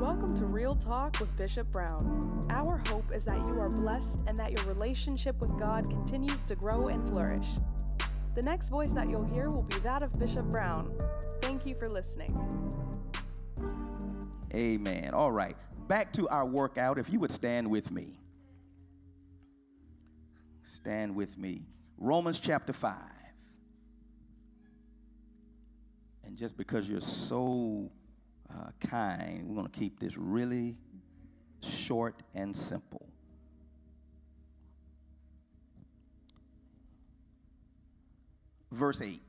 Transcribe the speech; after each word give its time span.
Welcome 0.00 0.32
to 0.36 0.46
Real 0.46 0.76
Talk 0.76 1.18
with 1.18 1.36
Bishop 1.36 1.72
Brown. 1.72 2.46
Our 2.50 2.76
hope 2.86 3.12
is 3.12 3.24
that 3.24 3.36
you 3.38 3.60
are 3.60 3.68
blessed 3.68 4.20
and 4.28 4.38
that 4.38 4.52
your 4.52 4.62
relationship 4.62 5.40
with 5.40 5.58
God 5.58 5.90
continues 5.90 6.44
to 6.44 6.54
grow 6.54 6.86
and 6.86 7.04
flourish. 7.10 7.46
The 8.36 8.42
next 8.42 8.68
voice 8.68 8.92
that 8.92 9.10
you'll 9.10 9.28
hear 9.28 9.50
will 9.50 9.64
be 9.64 9.80
that 9.80 10.04
of 10.04 10.16
Bishop 10.16 10.46
Brown. 10.46 10.96
Thank 11.42 11.66
you 11.66 11.74
for 11.74 11.88
listening. 11.88 12.32
Amen. 14.54 15.14
All 15.14 15.32
right. 15.32 15.56
Back 15.88 16.12
to 16.12 16.28
our 16.28 16.46
workout. 16.46 16.96
If 16.96 17.10
you 17.10 17.18
would 17.18 17.32
stand 17.32 17.68
with 17.68 17.90
me. 17.90 18.20
Stand 20.62 21.16
with 21.16 21.36
me. 21.36 21.62
Romans 21.96 22.38
chapter 22.38 22.72
5. 22.72 22.94
And 26.22 26.36
just 26.36 26.56
because 26.56 26.88
you're 26.88 27.00
so 27.00 27.90
uh, 28.50 28.70
kind, 28.80 29.48
we're 29.48 29.54
going 29.54 29.70
to 29.70 29.78
keep 29.78 30.00
this 30.00 30.16
really 30.16 30.76
short 31.62 32.22
and 32.34 32.56
simple. 32.56 33.06
Verse 38.70 39.00
8. 39.00 39.20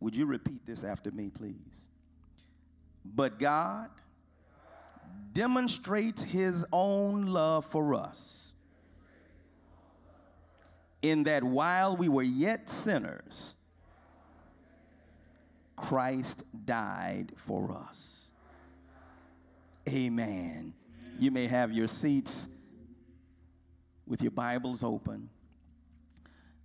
Would 0.00 0.16
you 0.16 0.26
repeat 0.26 0.64
this 0.66 0.82
after 0.82 1.10
me, 1.10 1.30
please? 1.30 1.88
But 3.04 3.38
God 3.38 3.90
demonstrates 5.32 6.24
his 6.24 6.64
own 6.72 7.26
love 7.26 7.64
for 7.64 7.94
us 7.94 8.52
in 11.02 11.24
that 11.24 11.44
while 11.44 11.96
we 11.96 12.08
were 12.08 12.22
yet 12.22 12.68
sinners, 12.68 13.54
Christ 15.80 16.44
died 16.66 17.32
for 17.36 17.72
us. 17.72 18.30
Amen. 19.88 20.74
You 21.18 21.30
may 21.30 21.46
have 21.46 21.72
your 21.72 21.88
seats 21.88 22.46
with 24.06 24.20
your 24.20 24.30
Bibles 24.30 24.84
open. 24.84 25.30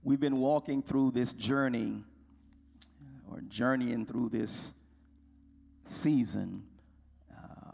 We've 0.03 0.19
been 0.19 0.37
walking 0.37 0.83
through 0.83 1.11
this 1.11 1.31
journey 1.31 2.03
or 3.31 3.41
journeying 3.47 4.05
through 4.05 4.29
this 4.29 4.73
season 5.85 6.63
uh, 7.31 7.71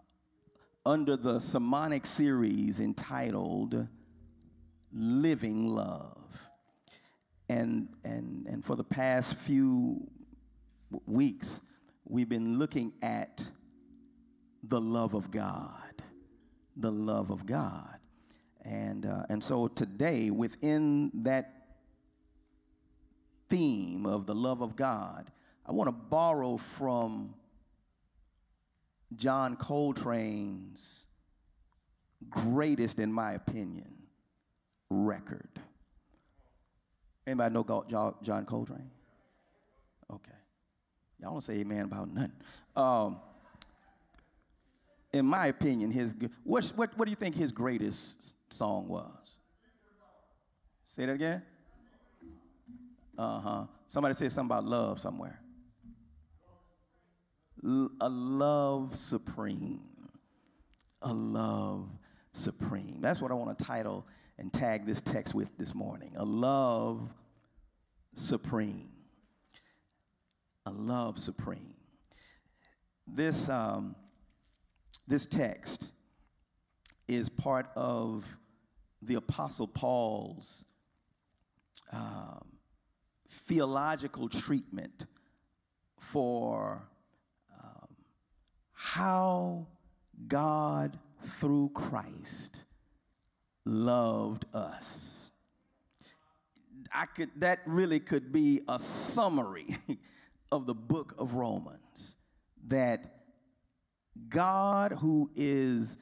under 0.86 1.18
the 1.18 1.40
sermonic 1.40 2.06
series 2.06 2.80
entitled 2.80 3.88
Living 4.94 5.68
Love. 5.68 6.18
And, 7.50 7.90
and, 8.04 8.46
and 8.48 8.64
for 8.64 8.76
the 8.76 8.84
past 8.84 9.34
few 9.36 10.08
weeks, 11.06 11.60
we've 12.06 12.30
been 12.30 12.60
looking 12.60 12.94
at 13.02 13.46
the 14.64 14.80
love 14.80 15.14
of 15.14 15.32
God. 15.32 16.04
The 16.76 16.92
love 16.92 17.32
of 17.32 17.46
God. 17.46 17.98
And, 18.64 19.06
uh, 19.06 19.24
and 19.30 19.44
so 19.44 19.68
today, 19.68 20.30
within 20.30 21.12
that 21.24 21.54
theme 23.50 24.06
of 24.06 24.26
the 24.26 24.36
love 24.36 24.62
of 24.62 24.76
God, 24.76 25.32
I 25.66 25.72
want 25.72 25.88
to 25.88 25.92
borrow 25.92 26.58
from 26.58 27.34
John 29.16 29.56
Coltrane's 29.58 31.06
greatest, 32.30 33.00
in 33.00 33.12
my 33.12 33.34
opinion, 33.34 33.94
record. 34.90 35.50
Anybody 37.26 37.54
know 37.54 37.86
John 38.24 38.46
Coltrane? 38.46 38.92
Okay. 40.12 40.32
Y'all 41.22 41.34
don't 41.34 41.44
say 41.44 41.56
amen 41.56 41.84
about 41.84 42.12
nothing. 42.12 42.32
Um, 42.76 43.20
in 45.14 45.26
my 45.26 45.48
opinion, 45.48 45.92
his 45.92 46.16
what, 46.44 46.66
what, 46.76 46.98
what 46.98 47.06
do 47.06 47.12
you 47.12 47.16
think 47.16 47.36
his 47.36 47.52
greatest 47.52 48.36
song 48.52 48.88
was? 48.88 49.38
Say 50.86 51.06
that 51.06 51.14
again. 51.14 51.44
Uh 53.18 53.40
huh. 53.40 53.64
Somebody 53.88 54.16
said 54.16 54.32
something 54.32 54.56
about 54.56 54.66
love 54.66 55.00
somewhere. 55.00 55.40
L- 57.64 57.92
a 58.00 58.10
love 58.10 58.96
supreme. 58.96 59.82
A 61.04 61.14
love 61.14 61.88
supreme. 62.34 63.00
That's 63.02 63.22
what 63.22 63.32
I 63.32 63.36
want 63.36 63.58
to 63.58 63.66
title 63.66 64.08
and 64.38 64.52
tag 64.52 64.86
this 64.86 65.02
text 65.02 65.36
with 65.36 65.56
this 65.58 65.76
morning. 65.76 66.14
A 66.16 66.26
love 66.26 67.02
supreme. 68.16 68.90
Love 70.72 71.20
supreme. 71.20 71.74
This, 73.08 73.50
um, 73.50 73.96
this 75.08 75.26
text 75.26 75.88
is 77.08 77.30
part 77.30 77.70
of 77.76 78.26
the 79.02 79.16
Apostle 79.16 79.68
Paul's 79.68 80.64
um, 81.92 82.46
theological 83.48 84.30
treatment 84.30 85.08
for 86.00 86.84
um, 87.62 87.88
how 88.74 89.68
God, 90.28 90.98
through 91.40 91.72
Christ, 91.74 92.64
loved 93.66 94.46
us. 94.54 95.32
I 96.94 97.06
could, 97.06 97.30
that 97.38 97.60
really 97.66 98.00
could 98.00 98.32
be 98.32 98.62
a 98.68 98.78
summary 98.78 99.78
of 100.52 100.66
the 100.66 100.74
book 100.74 101.16
of 101.18 101.36
Romans 101.36 102.16
that 102.68 103.22
God, 104.30 104.92
who 104.92 105.32
is 105.36 105.98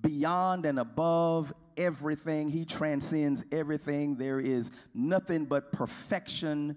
beyond 0.00 0.64
and 0.64 0.78
above 0.78 1.52
everything, 1.76 2.48
He 2.48 2.64
transcends 2.64 3.44
everything. 3.52 4.16
There 4.16 4.40
is 4.40 4.70
nothing 4.94 5.44
but 5.44 5.72
perfection 5.72 6.76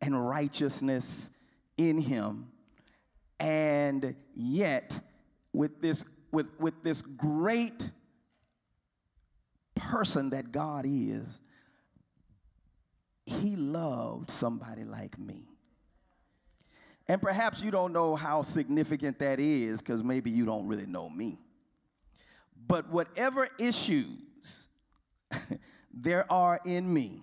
and 0.00 0.28
righteousness 0.28 1.30
in 1.76 1.98
Him. 1.98 2.48
And 3.38 4.14
yet, 4.34 5.00
with 5.52 5.80
this, 5.80 6.04
with, 6.32 6.46
with 6.58 6.82
this 6.82 7.02
great 7.02 7.90
person 9.74 10.30
that 10.30 10.52
God 10.52 10.84
is, 10.86 11.40
he 13.26 13.56
loved 13.56 14.30
somebody 14.30 14.84
like 14.84 15.18
me. 15.18 15.48
And 17.06 17.20
perhaps 17.20 17.62
you 17.62 17.70
don't 17.70 17.92
know 17.92 18.16
how 18.16 18.42
significant 18.42 19.18
that 19.18 19.38
is 19.38 19.80
because 19.80 20.02
maybe 20.02 20.30
you 20.30 20.46
don't 20.46 20.66
really 20.66 20.86
know 20.86 21.10
me. 21.10 21.38
But 22.66 22.88
whatever 22.90 23.48
issues 23.58 24.68
there 25.92 26.30
are 26.32 26.60
in 26.64 26.90
me, 26.92 27.22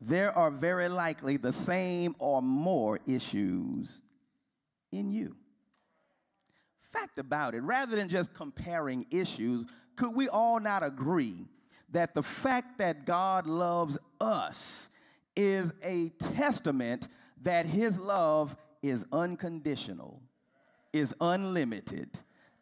there 0.00 0.36
are 0.36 0.50
very 0.50 0.88
likely 0.88 1.36
the 1.36 1.52
same 1.52 2.16
or 2.18 2.42
more 2.42 2.98
issues 3.06 4.00
in 4.90 5.10
you. 5.10 5.36
Fact 6.80 7.18
about 7.18 7.54
it, 7.54 7.62
rather 7.62 7.96
than 7.96 8.08
just 8.08 8.34
comparing 8.34 9.06
issues, 9.10 9.66
could 9.96 10.14
we 10.14 10.28
all 10.28 10.60
not 10.60 10.82
agree 10.82 11.46
that 11.90 12.14
the 12.14 12.22
fact 12.22 12.78
that 12.78 13.06
God 13.06 13.46
loves 13.46 13.98
us 14.20 14.88
is 15.36 15.72
a 15.82 16.10
testament 16.10 17.08
that 17.42 17.66
his 17.66 17.98
love 17.98 18.56
is 18.82 19.04
unconditional, 19.12 20.20
is 20.92 21.14
unlimited, 21.20 22.10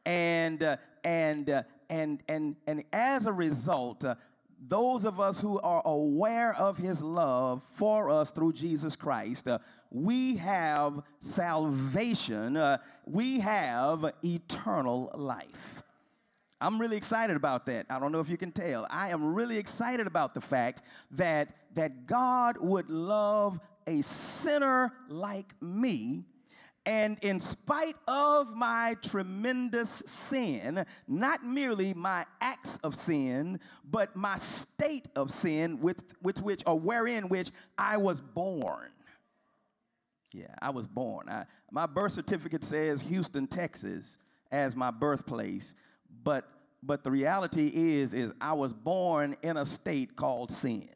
and 0.04 0.62
uh, 0.62 0.76
and 1.04 1.50
uh, 1.50 1.62
and 1.90 2.22
and 2.28 2.56
and 2.66 2.84
as 2.92 3.26
a 3.26 3.32
result, 3.32 4.04
uh, 4.04 4.14
those 4.68 5.04
of 5.04 5.20
us 5.20 5.40
who 5.40 5.58
are 5.60 5.82
aware 5.84 6.54
of 6.54 6.78
his 6.78 7.02
love 7.02 7.62
for 7.62 8.10
us 8.10 8.30
through 8.30 8.52
Jesus 8.52 8.94
Christ, 8.94 9.48
uh, 9.48 9.58
we 9.90 10.36
have 10.36 11.02
salvation, 11.20 12.56
uh, 12.56 12.78
we 13.04 13.40
have 13.40 14.12
eternal 14.22 15.10
life. 15.14 15.81
I'm 16.62 16.80
really 16.80 16.96
excited 16.96 17.34
about 17.34 17.66
that. 17.66 17.86
I 17.90 17.98
don't 17.98 18.12
know 18.12 18.20
if 18.20 18.28
you 18.28 18.36
can 18.36 18.52
tell. 18.52 18.86
I 18.88 19.08
am 19.08 19.34
really 19.34 19.58
excited 19.58 20.06
about 20.06 20.32
the 20.32 20.40
fact 20.40 20.82
that, 21.10 21.48
that 21.74 22.06
God 22.06 22.56
would 22.58 22.88
love 22.88 23.58
a 23.86 24.00
sinner 24.02 24.92
like 25.08 25.54
me. 25.60 26.22
And 26.86 27.18
in 27.20 27.40
spite 27.40 27.96
of 28.06 28.54
my 28.54 28.96
tremendous 29.02 30.04
sin, 30.06 30.86
not 31.08 31.44
merely 31.44 31.94
my 31.94 32.26
acts 32.40 32.78
of 32.84 32.94
sin, 32.94 33.58
but 33.88 34.14
my 34.14 34.36
state 34.36 35.06
of 35.16 35.32
sin 35.32 35.80
with, 35.80 36.02
with 36.22 36.42
which 36.42 36.62
or 36.64 36.78
wherein 36.78 37.28
which 37.28 37.50
I 37.76 37.96
was 37.96 38.20
born. 38.20 38.90
Yeah, 40.32 40.54
I 40.60 40.70
was 40.70 40.86
born. 40.86 41.28
I, 41.28 41.44
my 41.72 41.86
birth 41.86 42.12
certificate 42.12 42.62
says 42.62 43.02
Houston, 43.02 43.48
Texas 43.48 44.18
as 44.52 44.76
my 44.76 44.90
birthplace, 44.92 45.74
but 46.22 46.48
but 46.82 47.04
the 47.04 47.10
reality 47.10 47.70
is 47.74 48.12
is 48.12 48.32
I 48.40 48.54
was 48.54 48.72
born 48.72 49.36
in 49.42 49.56
a 49.56 49.66
state 49.66 50.16
called 50.16 50.50
sin. 50.50 50.88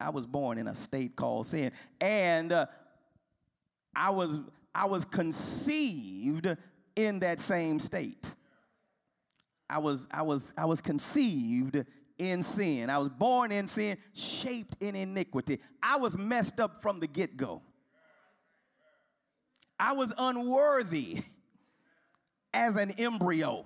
I 0.00 0.10
was 0.10 0.26
born 0.26 0.58
in 0.58 0.68
a 0.68 0.74
state 0.74 1.16
called 1.16 1.48
sin. 1.48 1.72
And 2.00 2.52
uh, 2.52 2.66
I 3.94 4.10
was 4.10 4.38
I 4.74 4.86
was 4.86 5.04
conceived 5.04 6.56
in 6.94 7.18
that 7.20 7.40
same 7.40 7.80
state. 7.80 8.24
I 9.68 9.78
was 9.78 10.06
I 10.10 10.22
was 10.22 10.52
I 10.56 10.66
was 10.66 10.80
conceived 10.80 11.84
in 12.18 12.42
sin. 12.42 12.90
I 12.90 12.98
was 12.98 13.08
born 13.08 13.52
in 13.52 13.66
sin, 13.66 13.98
shaped 14.12 14.76
in 14.80 14.94
iniquity. 14.94 15.60
I 15.82 15.96
was 15.96 16.16
messed 16.16 16.60
up 16.60 16.82
from 16.82 17.00
the 17.00 17.06
get-go. 17.06 17.62
I 19.78 19.92
was 19.92 20.12
unworthy 20.18 21.22
as 22.52 22.76
an 22.76 22.92
embryo. 22.92 23.64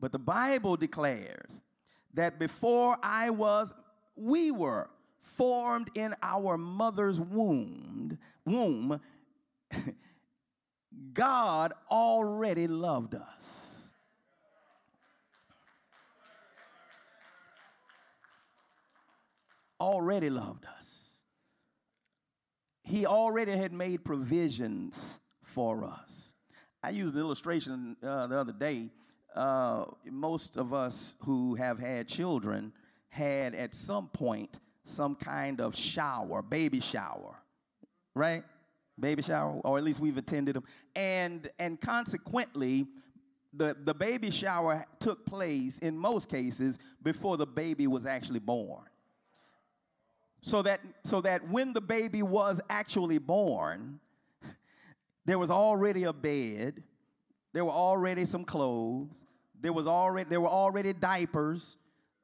But 0.00 0.12
the 0.12 0.18
Bible 0.18 0.76
declares 0.76 1.62
that 2.14 2.38
before 2.38 2.96
I 3.02 3.30
was, 3.30 3.72
we 4.16 4.50
were 4.50 4.88
formed 5.20 5.90
in 5.94 6.14
our 6.22 6.56
mother's 6.56 7.20
womb, 7.20 8.18
womb, 8.44 9.00
God 11.12 11.72
already 11.90 12.66
loved 12.66 13.14
us. 13.14 13.66
Already 19.80 20.28
loved 20.28 20.66
us. 20.66 21.08
He 22.82 23.06
already 23.06 23.56
had 23.56 23.72
made 23.72 24.04
provisions 24.04 25.20
for 25.54 25.84
us. 25.84 26.34
I 26.82 26.90
used 26.90 27.14
an 27.14 27.20
illustration 27.20 27.96
uh, 28.02 28.26
the 28.26 28.38
other 28.38 28.52
day 28.52 28.90
uh, 29.34 29.84
most 30.10 30.56
of 30.56 30.72
us 30.72 31.14
who 31.20 31.54
have 31.54 31.78
had 31.78 32.08
children 32.08 32.72
had 33.08 33.54
at 33.54 33.74
some 33.74 34.08
point 34.08 34.60
some 34.84 35.14
kind 35.14 35.60
of 35.60 35.76
shower, 35.76 36.42
baby 36.42 36.80
shower, 36.80 37.36
right? 38.14 38.44
Baby 38.98 39.22
shower, 39.22 39.60
or 39.64 39.78
at 39.78 39.84
least 39.84 40.00
we've 40.00 40.16
attended 40.16 40.56
them. 40.56 40.64
And, 40.94 41.48
and 41.58 41.80
consequently, 41.80 42.86
the, 43.52 43.76
the 43.84 43.94
baby 43.94 44.30
shower 44.30 44.84
took 44.98 45.26
place 45.26 45.78
in 45.78 45.96
most 45.96 46.28
cases 46.28 46.78
before 47.02 47.36
the 47.36 47.46
baby 47.46 47.86
was 47.86 48.06
actually 48.06 48.40
born. 48.40 48.84
So 50.42 50.62
that, 50.62 50.80
so 51.04 51.20
that 51.22 51.48
when 51.48 51.72
the 51.72 51.80
baby 51.80 52.22
was 52.22 52.60
actually 52.70 53.18
born, 53.18 54.00
there 55.24 55.38
was 55.38 55.50
already 55.50 56.04
a 56.04 56.12
bed, 56.12 56.82
there 57.52 57.64
were 57.64 57.72
already 57.72 58.24
some 58.24 58.44
clothes. 58.44 59.24
There 59.60 59.72
was 59.72 59.86
already 59.86 60.30
there 60.30 60.40
were 60.40 60.48
already 60.48 60.92
diapers. 60.92 61.76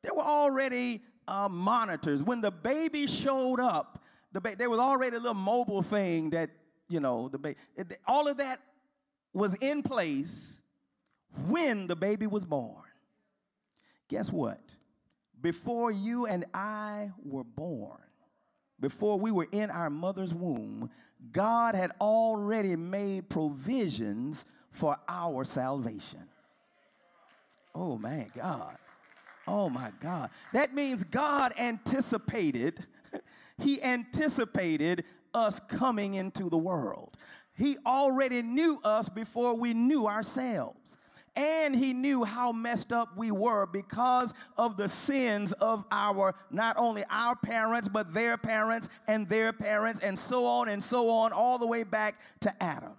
There 0.03 0.15
were 0.15 0.23
already 0.23 1.03
uh, 1.29 1.49
monitors. 1.49 2.23
When 2.23 2.41
the 2.41 2.51
baby 2.51 3.07
showed 3.07 3.61
up, 3.61 4.03
the 4.33 4.41
ba- 4.41 4.57
there 4.57 4.71
was 4.71 4.79
already 4.79 5.17
a 5.17 5.19
little 5.19 5.35
mobile 5.35 5.83
thing 5.83 6.31
that 6.31 6.51
you 6.89 7.01
know 7.01 7.29
the 7.29 7.39
baby. 7.39 7.57
All 8.07 8.29
of 8.29 8.39
that 8.39 8.61
was 9.33 9.55
in 9.55 9.83
place 9.83 10.61
when 11.49 11.87
the 11.87 11.97
baby 11.97 12.27
was 12.27 12.47
born. 12.47 12.85
Guess 14.09 14.31
what? 14.31 14.61
Before 15.41 15.91
you 15.91 16.27
and 16.27 16.47
I 16.55 17.11
were 17.23 17.45
born, 17.45 18.01
before 18.81 19.19
we 19.19 19.31
were 19.31 19.49
in 19.53 19.71
our 19.71 19.91
mother's 19.91 20.35
womb, 20.35 20.91
God 21.33 21.75
had 21.75 21.93
already 22.01 22.77
made 22.77 23.29
provisions 23.29 24.45
for 24.71 24.99
our 25.09 25.45
salvation. 25.45 26.25
Oh 27.75 27.97
my 27.97 28.27
God. 28.35 28.77
Oh 29.47 29.69
my 29.69 29.93
God. 30.01 30.31
That 30.53 30.75
means 30.75 31.05
God 31.05 31.53
anticipated, 31.59 32.85
He 33.59 33.83
anticipated 33.83 35.05
us 35.33 35.61
coming 35.69 36.15
into 36.15 36.51
the 36.51 36.59
world. 36.59 37.17
He 37.57 37.77
already 37.87 38.43
knew 38.43 38.81
us 38.85 39.09
before 39.09 39.55
we 39.55 39.73
knew 39.73 40.07
ourselves. 40.07 40.99
And 41.37 41.77
he 41.77 41.93
knew 41.93 42.25
how 42.25 42.51
messed 42.51 42.93
up 42.93 43.15
we 43.15 43.31
were 43.31 43.67
because 43.67 44.33
of 44.57 44.79
the 44.79 44.89
sins 44.89 45.53
of 45.53 45.85
our, 45.93 46.35
not 46.51 46.79
only 46.79 47.05
our 47.11 47.37
parents, 47.37 47.89
but 47.89 48.15
their 48.15 48.39
parents 48.39 48.89
and 49.07 49.29
their 49.29 49.53
parents, 49.53 50.01
and 50.01 50.19
so 50.19 50.47
on 50.47 50.71
and 50.71 50.83
so 50.83 51.11
on, 51.11 51.33
all 51.33 51.59
the 51.59 51.67
way 51.67 51.83
back 51.83 52.19
to 52.41 52.63
Adam. 52.63 52.95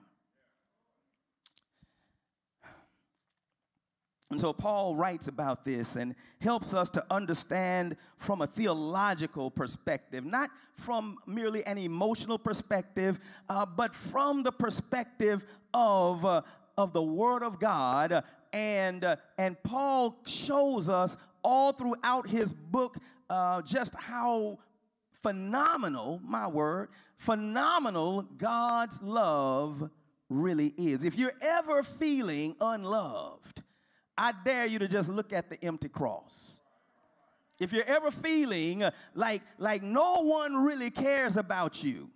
And 4.30 4.42
so 4.42 4.52
Paul 4.52 4.94
writes 4.94 5.30
about 5.30 5.64
this 5.64 5.96
and 5.96 6.14
helps 6.42 6.74
us 6.74 6.90
to 6.92 7.06
understand 7.10 7.96
from 8.18 8.42
a 8.42 8.48
theological 8.48 9.50
perspective, 9.50 10.26
not 10.26 10.50
from 10.76 11.18
merely 11.26 11.66
an 11.66 11.78
emotional 11.78 12.38
perspective, 12.38 13.22
uh, 13.48 13.66
but 13.66 13.96
from 13.96 14.44
the 14.44 14.52
perspective 14.52 15.46
of, 15.74 16.26
uh, 16.26 16.42
of 16.78 16.94
the 16.94 17.02
Word 17.02 17.44
of 17.44 17.60
God. 17.60 18.24
And, 18.54 19.04
uh, 19.04 19.18
and 19.38 19.62
Paul 19.64 20.18
shows 20.26 20.88
us 20.90 21.18
all 21.44 21.74
throughout 21.74 22.28
his 22.28 22.52
book 22.54 22.98
uh, 23.30 23.62
just 23.62 23.94
how 23.96 24.60
phenomenal, 25.22 26.22
my 26.24 26.48
word, 26.48 26.90
phenomenal 27.18 28.22
God's 28.22 29.02
love 29.02 29.90
really 30.30 30.74
is. 30.78 31.04
If 31.04 31.18
you're 31.18 31.34
ever 31.42 31.84
feeling 31.84 32.56
unloved, 32.62 33.64
I 34.18 34.34
dare 34.46 34.66
you 34.66 34.80
to 34.80 34.88
just 34.88 35.10
look 35.10 35.34
at 35.34 35.50
the 35.50 35.64
empty 35.64 35.90
cross. 35.90 36.60
If 37.60 37.74
you're 37.74 37.86
ever 37.86 38.12
feeling 38.12 38.84
like, 39.16 39.42
like 39.58 39.82
no 39.82 40.22
one 40.22 40.56
really 40.56 40.92
cares 40.92 41.38
about 41.38 41.84
you, 41.84 42.10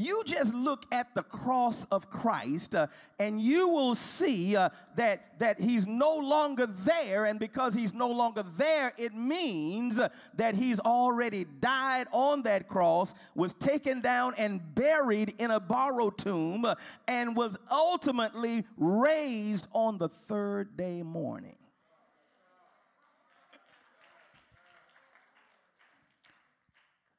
you 0.00 0.22
just 0.24 0.54
look 0.54 0.86
at 0.90 1.14
the 1.14 1.22
cross 1.22 1.84
of 1.90 2.08
Christ 2.10 2.74
uh, 2.74 2.86
and 3.18 3.38
you 3.40 3.68
will 3.68 3.94
see 3.94 4.56
uh, 4.56 4.70
that, 4.96 5.38
that 5.38 5.60
he's 5.60 5.86
no 5.86 6.16
longer 6.16 6.66
there. 6.66 7.26
And 7.26 7.38
because 7.38 7.74
he's 7.74 7.92
no 7.92 8.08
longer 8.08 8.42
there, 8.56 8.94
it 8.96 9.14
means 9.14 9.98
uh, 9.98 10.08
that 10.36 10.54
he's 10.54 10.80
already 10.80 11.44
died 11.44 12.06
on 12.12 12.42
that 12.44 12.66
cross, 12.66 13.12
was 13.34 13.52
taken 13.52 14.00
down 14.00 14.34
and 14.38 14.74
buried 14.74 15.34
in 15.38 15.50
a 15.50 15.60
borrowed 15.60 16.16
tomb, 16.16 16.64
uh, 16.64 16.76
and 17.06 17.36
was 17.36 17.58
ultimately 17.70 18.64
raised 18.78 19.68
on 19.72 19.98
the 19.98 20.08
third 20.08 20.76
day 20.78 21.02
morning. 21.02 21.56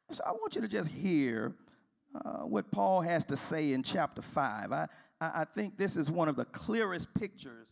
So 0.10 0.24
I 0.26 0.32
want 0.32 0.56
you 0.56 0.62
to 0.62 0.68
just 0.68 0.90
hear 0.90 1.54
uh, 2.14 2.40
what 2.40 2.72
Paul 2.72 3.02
has 3.02 3.26
to 3.26 3.38
say 3.38 3.74
in 3.74 3.84
chapter 3.84 4.22
5. 4.22 4.72
I, 4.72 4.88
I, 5.20 5.46
think 5.46 5.78
this 5.78 5.96
is 5.96 6.10
one 6.10 6.28
of 6.28 6.36
the 6.36 6.46
clearest 6.46 7.14
pictures 7.14 7.68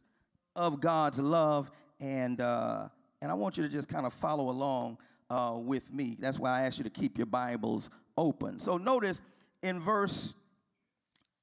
of 0.56 0.80
God's 0.80 1.20
love, 1.20 1.72
and, 2.00 2.40
uh, 2.40 2.88
and 3.22 3.32
I 3.32 3.34
want 3.34 3.58
you 3.58 3.64
to 3.64 3.70
just 3.70 3.90
kind 3.90 4.06
of 4.06 4.14
follow 4.14 4.50
along 4.50 4.98
uh, 5.30 5.54
with 5.56 5.94
me. 5.94 6.18
That's 6.20 6.40
why 6.40 6.52
I 6.52 6.62
ask 6.64 6.78
you 6.78 6.84
to 6.84 6.90
keep 6.90 7.18
your 7.18 7.28
Bibles 7.28 7.90
open. 8.18 8.60
So 8.60 8.78
notice 8.78 9.22
in 9.62 9.80
verse, 9.80 10.34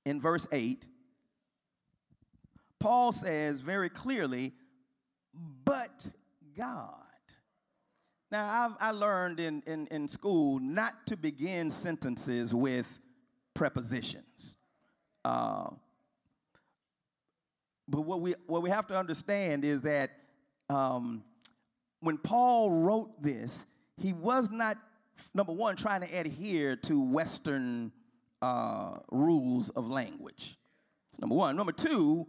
in 0.04 0.20
verse 0.20 0.46
8, 0.50 0.86
Paul 2.78 3.12
says 3.12 3.60
very 3.60 3.88
clearly, 3.88 4.52
but 5.64 6.06
God. 6.56 7.05
Now, 8.30 8.48
I've, 8.80 8.88
I 8.88 8.90
learned 8.90 9.38
in, 9.38 9.62
in, 9.66 9.86
in 9.88 10.08
school 10.08 10.58
not 10.58 11.06
to 11.06 11.16
begin 11.16 11.70
sentences 11.70 12.52
with 12.52 12.98
prepositions. 13.54 14.56
Uh, 15.24 15.70
but 17.88 18.00
what 18.00 18.20
we, 18.20 18.34
what 18.46 18.62
we 18.62 18.70
have 18.70 18.86
to 18.88 18.98
understand 18.98 19.64
is 19.64 19.82
that 19.82 20.10
um, 20.68 21.22
when 22.00 22.18
Paul 22.18 22.70
wrote 22.70 23.22
this, 23.22 23.64
he 23.96 24.12
was 24.12 24.50
not, 24.50 24.76
number 25.32 25.52
one, 25.52 25.76
trying 25.76 26.00
to 26.00 26.08
adhere 26.08 26.74
to 26.76 27.00
Western 27.00 27.92
uh, 28.42 28.96
rules 29.10 29.68
of 29.70 29.88
language. 29.88 30.58
That's 31.10 31.20
number 31.20 31.36
one. 31.36 31.56
Number 31.56 31.72
two, 31.72 32.26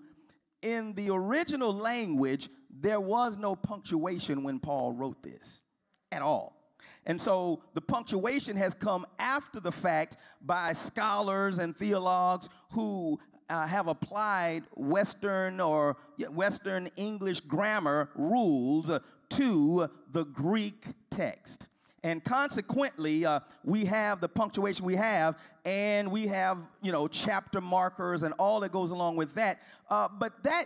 in 0.62 0.94
the 0.94 1.10
original 1.10 1.74
language, 1.74 2.50
there 2.70 3.01
was 3.01 3.36
no 3.36 3.56
punctuation 3.56 4.44
when 4.44 4.60
Paul 4.60 4.94
wrote 4.94 5.24
this 5.24 5.63
at 6.12 6.22
all. 6.22 6.58
And 7.06 7.20
so 7.20 7.62
the 7.74 7.82
punctuation 7.82 8.58
has 8.58 8.74
come 8.74 9.06
after 9.18 9.60
the 9.60 9.72
fact 9.72 10.18
by 10.42 10.74
scholars 10.74 11.58
and 11.58 11.76
theologues 11.76 12.50
who 12.72 13.20
uh, 13.50 13.66
have 13.66 13.88
applied 13.88 14.64
Western 14.76 15.62
or 15.62 15.96
Western 16.30 16.90
English 16.98 17.40
grammar 17.40 18.10
rules 18.16 18.92
to 19.30 19.90
the 20.12 20.26
Greek 20.26 20.86
text. 21.10 21.66
And 22.04 22.24
consequently, 22.24 23.26
uh, 23.26 23.40
we 23.64 23.86
have 23.86 24.22
the 24.22 24.30
punctuation 24.30 24.86
we 24.86 24.96
have, 24.96 25.36
and 25.66 26.12
we 26.12 26.28
have, 26.28 26.66
you 26.82 26.92
know, 26.92 27.08
chapter 27.08 27.60
markers 27.60 28.24
and 28.24 28.34
all 28.38 28.60
that 28.62 28.72
goes 28.72 28.92
along 28.92 29.16
with 29.16 29.34
that. 29.36 29.60
Uh, 29.90 30.08
but 30.08 30.44
that, 30.44 30.66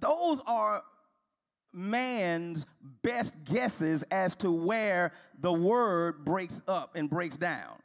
those 0.00 0.40
are 0.46 0.82
man's 1.74 2.66
best 3.02 3.34
guesses 3.44 4.04
as 4.10 4.36
to 4.36 4.50
where 4.50 5.12
the 5.40 5.52
word 5.52 6.24
breaks 6.24 6.62
up 6.68 6.94
and 6.94 7.10
breaks 7.10 7.36
down. 7.36 7.76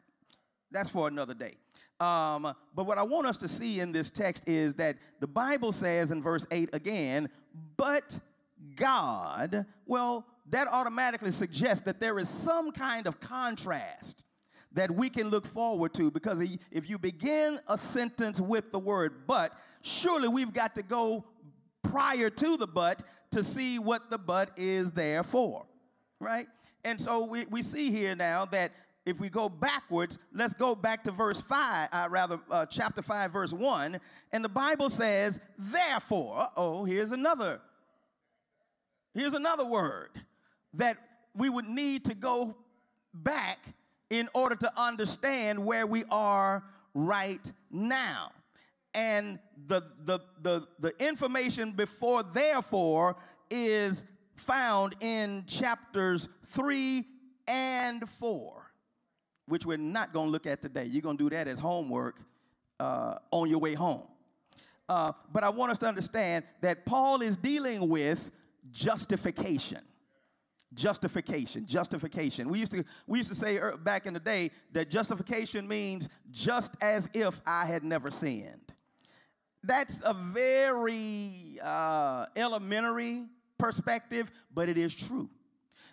That's 0.71 0.89
for 0.89 1.07
another 1.07 1.33
day. 1.33 1.55
Um, 1.99 2.53
but 2.73 2.85
what 2.85 2.97
I 2.97 3.03
want 3.03 3.27
us 3.27 3.37
to 3.37 3.47
see 3.47 3.81
in 3.81 3.91
this 3.91 4.09
text 4.09 4.43
is 4.47 4.75
that 4.75 4.97
the 5.19 5.27
Bible 5.27 5.71
says 5.71 6.11
in 6.11 6.21
verse 6.21 6.45
8 6.49 6.69
again, 6.73 7.29
but 7.75 8.19
God, 8.75 9.65
well, 9.85 10.25
that 10.49 10.67
automatically 10.67 11.31
suggests 11.31 11.83
that 11.85 11.99
there 11.99 12.17
is 12.19 12.29
some 12.29 12.71
kind 12.71 13.05
of 13.05 13.19
contrast 13.19 14.23
that 14.71 14.91
we 14.91 15.09
can 15.09 15.29
look 15.29 15.45
forward 15.45 15.93
to 15.95 16.11
because 16.11 16.41
if 16.71 16.89
you 16.89 16.97
begin 16.97 17.59
a 17.67 17.77
sentence 17.77 18.39
with 18.39 18.71
the 18.71 18.79
word 18.79 19.27
but, 19.27 19.53
surely 19.81 20.27
we've 20.27 20.53
got 20.53 20.75
to 20.75 20.83
go 20.83 21.25
prior 21.83 22.29
to 22.29 22.57
the 22.57 22.67
but 22.67 23.03
to 23.31 23.43
see 23.43 23.79
what 23.79 24.09
the 24.09 24.17
but 24.17 24.51
is 24.57 24.91
there 24.91 25.23
for, 25.23 25.65
right? 26.19 26.47
And 26.83 26.99
so 26.99 27.25
we, 27.25 27.45
we 27.45 27.61
see 27.61 27.91
here 27.91 28.15
now 28.15 28.45
that 28.45 28.71
if 29.05 29.19
we 29.19 29.29
go 29.29 29.49
backwards, 29.49 30.19
let's 30.33 30.53
go 30.53 30.75
back 30.75 31.03
to 31.05 31.11
verse 31.11 31.41
5, 31.41 31.89
uh, 31.91 32.07
rather, 32.09 32.39
uh, 32.49 32.65
chapter 32.65 33.01
5, 33.01 33.31
verse 33.31 33.53
1. 33.53 33.99
And 34.31 34.43
the 34.43 34.49
Bible 34.49 34.89
says, 34.89 35.39
therefore, 35.57 36.47
oh, 36.55 36.85
here's 36.85 37.11
another, 37.11 37.61
here's 39.13 39.33
another 39.33 39.65
word 39.65 40.11
that 40.73 40.97
we 41.35 41.49
would 41.49 41.67
need 41.67 42.05
to 42.05 42.13
go 42.13 42.55
back 43.13 43.59
in 44.09 44.29
order 44.33 44.55
to 44.55 44.79
understand 44.79 45.63
where 45.63 45.87
we 45.87 46.03
are 46.09 46.63
right 46.93 47.51
now. 47.71 48.31
And 48.93 49.39
the, 49.67 49.83
the, 50.03 50.19
the, 50.41 50.67
the 50.79 50.93
information 50.99 51.71
before 51.71 52.23
therefore 52.23 53.17
is 53.49 54.03
found 54.35 54.95
in 54.99 55.43
chapters 55.45 56.27
3 56.47 57.05
and 57.47 58.07
4, 58.09 58.71
which 59.47 59.65
we're 59.65 59.77
not 59.77 60.13
going 60.13 60.27
to 60.27 60.31
look 60.31 60.47
at 60.47 60.61
today. 60.61 60.85
You're 60.85 61.01
going 61.01 61.17
to 61.17 61.23
do 61.23 61.35
that 61.35 61.47
as 61.47 61.59
homework 61.59 62.15
uh, 62.79 63.15
on 63.31 63.49
your 63.49 63.59
way 63.59 63.73
home. 63.73 64.03
Uh, 64.87 65.11
but 65.31 65.43
I 65.43 65.49
want 65.49 65.71
us 65.71 65.77
to 65.79 65.87
understand 65.87 66.45
that 66.61 66.85
Paul 66.85 67.21
is 67.21 67.37
dealing 67.37 67.87
with 67.87 68.31
justification 68.71 69.81
justification 70.75 71.65
justification 71.65 72.47
we 72.47 72.59
used 72.59 72.71
to 72.71 72.83
we 73.07 73.17
used 73.17 73.29
to 73.29 73.35
say 73.35 73.57
er, 73.57 73.75
back 73.75 74.05
in 74.05 74.13
the 74.13 74.19
day 74.19 74.51
that 74.71 74.87
justification 74.87 75.67
means 75.67 76.07
just 76.29 76.75
as 76.79 77.09
if 77.13 77.41
i 77.43 77.65
had 77.65 77.83
never 77.83 78.11
sinned 78.11 78.71
that's 79.63 80.01
a 80.03 80.13
very 80.13 81.59
uh, 81.61 82.25
elementary 82.35 83.25
perspective 83.57 84.31
but 84.53 84.69
it 84.69 84.77
is 84.77 84.93
true 84.93 85.29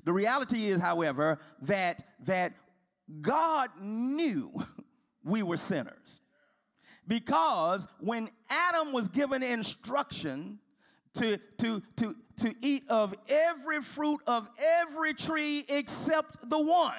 the 0.05 0.13
reality 0.13 0.67
is 0.67 0.81
however 0.81 1.39
that 1.63 2.05
that 2.25 2.53
god 3.21 3.71
knew 3.81 4.53
we 5.25 5.43
were 5.43 5.57
sinners 5.57 6.21
because 7.09 7.87
when 7.99 8.29
adam 8.49 8.93
was 8.93 9.09
given 9.09 9.43
instruction 9.43 10.59
to, 11.17 11.39
to, 11.59 11.83
to, 11.97 12.15
to 12.39 12.55
eat 12.61 12.85
of 12.89 13.15
every 13.29 13.83
fruit 13.83 14.21
of 14.27 14.49
every 14.59 15.15
tree 15.15 15.65
except 15.69 16.49
the 16.49 16.59
one. 16.59 16.95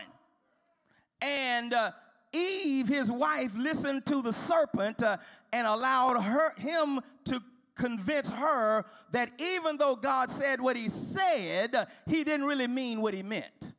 And 1.21 1.73
uh, 1.73 1.91
Eve, 2.37 2.87
his 2.87 3.11
wife, 3.11 3.51
listened 3.55 4.05
to 4.05 4.21
the 4.21 4.33
serpent 4.33 5.01
uh, 5.01 5.17
and 5.51 5.67
allowed 5.67 6.21
her, 6.21 6.53
him 6.57 7.01
to 7.25 7.41
convince 7.75 8.29
her 8.29 8.85
that 9.11 9.31
even 9.39 9.77
though 9.77 9.95
God 9.95 10.29
said 10.29 10.59
what 10.59 10.75
he 10.75 10.89
said, 10.89 11.87
he 12.05 12.23
didn't 12.23 12.45
really 12.45 12.67
mean 12.67 13.01
what 13.01 13.13
he 13.13 13.23
meant. 13.23 13.73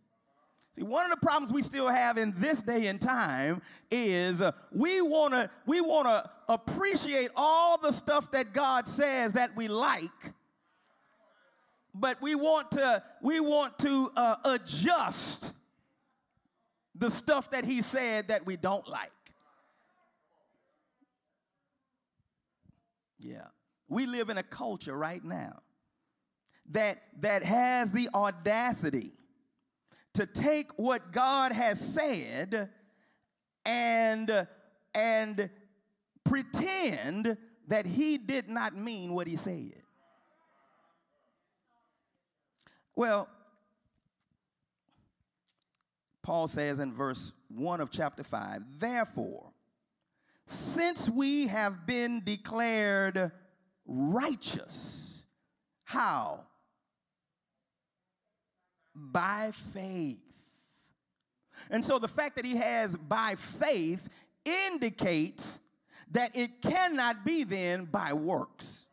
See, 0.74 0.82
one 0.82 1.04
of 1.04 1.10
the 1.10 1.24
problems 1.24 1.52
we 1.52 1.62
still 1.62 1.88
have 1.88 2.18
in 2.18 2.34
this 2.38 2.62
day 2.62 2.86
and 2.86 3.00
time 3.00 3.62
is 3.90 4.40
uh, 4.40 4.52
we 4.72 5.00
want 5.00 5.34
to 5.34 5.50
we 5.66 5.80
want 5.80 6.06
to 6.06 6.30
appreciate 6.48 7.30
all 7.34 7.78
the 7.78 7.90
stuff 7.90 8.30
that 8.30 8.52
God 8.52 8.86
says 8.86 9.32
that 9.32 9.56
we 9.56 9.66
like, 9.66 10.32
but 11.94 12.22
we 12.22 12.36
want 12.36 12.70
to 12.72 13.02
we 13.22 13.40
want 13.40 13.78
to 13.80 14.12
uh, 14.14 14.36
adjust 14.44 15.52
the 16.98 17.10
stuff 17.10 17.50
that 17.50 17.64
He 17.64 17.82
said 17.82 18.28
that 18.28 18.46
we 18.46 18.56
don't 18.56 18.86
like. 18.88 19.10
Yeah, 23.20 23.46
we 23.88 24.06
live 24.06 24.30
in 24.30 24.38
a 24.38 24.42
culture 24.42 24.96
right 24.96 25.24
now 25.24 25.60
that 26.70 27.02
that 27.20 27.42
has 27.42 27.92
the 27.92 28.08
audacity 28.14 29.12
to 30.14 30.26
take 30.26 30.70
what 30.78 31.12
God 31.12 31.52
has 31.52 31.80
said 31.80 32.68
and 33.64 34.46
and 34.94 35.50
pretend 36.24 37.36
that 37.68 37.86
he 37.86 38.18
did 38.18 38.48
not 38.48 38.76
mean 38.76 39.12
what 39.12 39.26
he 39.26 39.36
said. 39.36 39.82
Well, 42.96 43.28
Paul 46.28 46.46
says 46.46 46.78
in 46.78 46.92
verse 46.92 47.32
1 47.48 47.80
of 47.80 47.90
chapter 47.90 48.22
5, 48.22 48.62
therefore, 48.78 49.50
since 50.44 51.08
we 51.08 51.46
have 51.46 51.86
been 51.86 52.22
declared 52.22 53.32
righteous, 53.86 55.22
how? 55.84 56.40
by 58.94 59.52
faith. 59.72 60.18
And 61.70 61.82
so 61.82 61.98
the 61.98 62.08
fact 62.08 62.36
that 62.36 62.44
he 62.44 62.56
has 62.56 62.94
by 62.94 63.36
faith 63.36 64.06
indicates 64.44 65.58
that 66.10 66.36
it 66.36 66.60
cannot 66.60 67.24
be 67.24 67.44
then 67.44 67.86
by 67.86 68.12
works. 68.12 68.84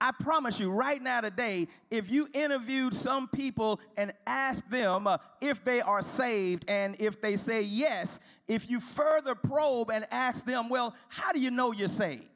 I 0.00 0.12
promise 0.12 0.60
you, 0.60 0.70
right 0.70 1.02
now 1.02 1.22
today, 1.22 1.68
if 1.90 2.10
you 2.10 2.28
interviewed 2.34 2.94
some 2.94 3.28
people 3.28 3.80
and 3.96 4.12
asked 4.26 4.70
them 4.70 5.06
uh, 5.06 5.18
if 5.40 5.64
they 5.64 5.80
are 5.80 6.02
saved, 6.02 6.66
and 6.68 6.96
if 7.00 7.20
they 7.20 7.36
say 7.36 7.62
yes, 7.62 8.18
if 8.46 8.68
you 8.68 8.80
further 8.80 9.34
probe 9.34 9.90
and 9.90 10.06
ask 10.10 10.44
them, 10.44 10.68
well, 10.68 10.94
how 11.08 11.32
do 11.32 11.40
you 11.40 11.50
know 11.50 11.72
you're 11.72 11.88
saved? 11.88 12.28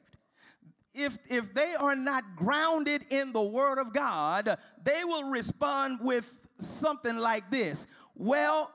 if, 0.93 1.17
if 1.29 1.53
they 1.53 1.73
are 1.75 1.95
not 1.95 2.35
grounded 2.35 3.05
in 3.09 3.31
the 3.31 3.41
Word 3.41 3.77
of 3.77 3.93
God, 3.93 4.57
they 4.83 5.03
will 5.03 5.23
respond 5.23 5.99
with 6.01 6.39
something 6.59 7.17
like 7.17 7.49
this 7.49 7.87
Well, 8.15 8.71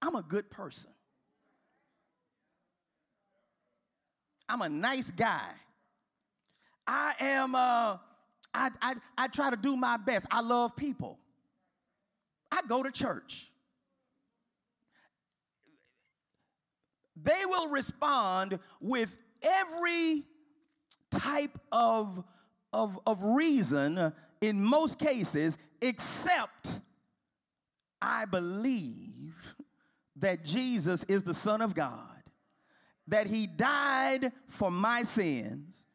I'm 0.00 0.14
a 0.14 0.22
good 0.22 0.50
person, 0.50 0.90
I'm 4.48 4.62
a 4.62 4.68
nice 4.68 5.10
guy. 5.10 5.50
I 6.86 7.14
am, 7.20 7.54
uh, 7.54 7.98
I, 8.54 8.70
I, 8.80 8.94
I 9.18 9.28
try 9.28 9.50
to 9.50 9.56
do 9.56 9.76
my 9.76 9.96
best. 9.96 10.26
I 10.30 10.40
love 10.40 10.76
people. 10.76 11.18
I 12.50 12.60
go 12.68 12.82
to 12.82 12.90
church. 12.90 13.50
They 17.16 17.44
will 17.46 17.68
respond 17.68 18.58
with 18.80 19.16
every 19.42 20.24
type 21.10 21.58
of, 21.72 22.22
of, 22.72 22.98
of 23.06 23.22
reason 23.22 24.12
in 24.40 24.62
most 24.62 24.98
cases, 24.98 25.56
except 25.80 26.78
I 28.00 28.26
believe 28.26 29.34
that 30.16 30.44
Jesus 30.44 31.04
is 31.04 31.24
the 31.24 31.34
Son 31.34 31.62
of 31.62 31.74
God, 31.74 32.22
that 33.08 33.26
He 33.26 33.46
died 33.46 34.32
for 34.48 34.70
my 34.70 35.02
sins, 35.02 35.85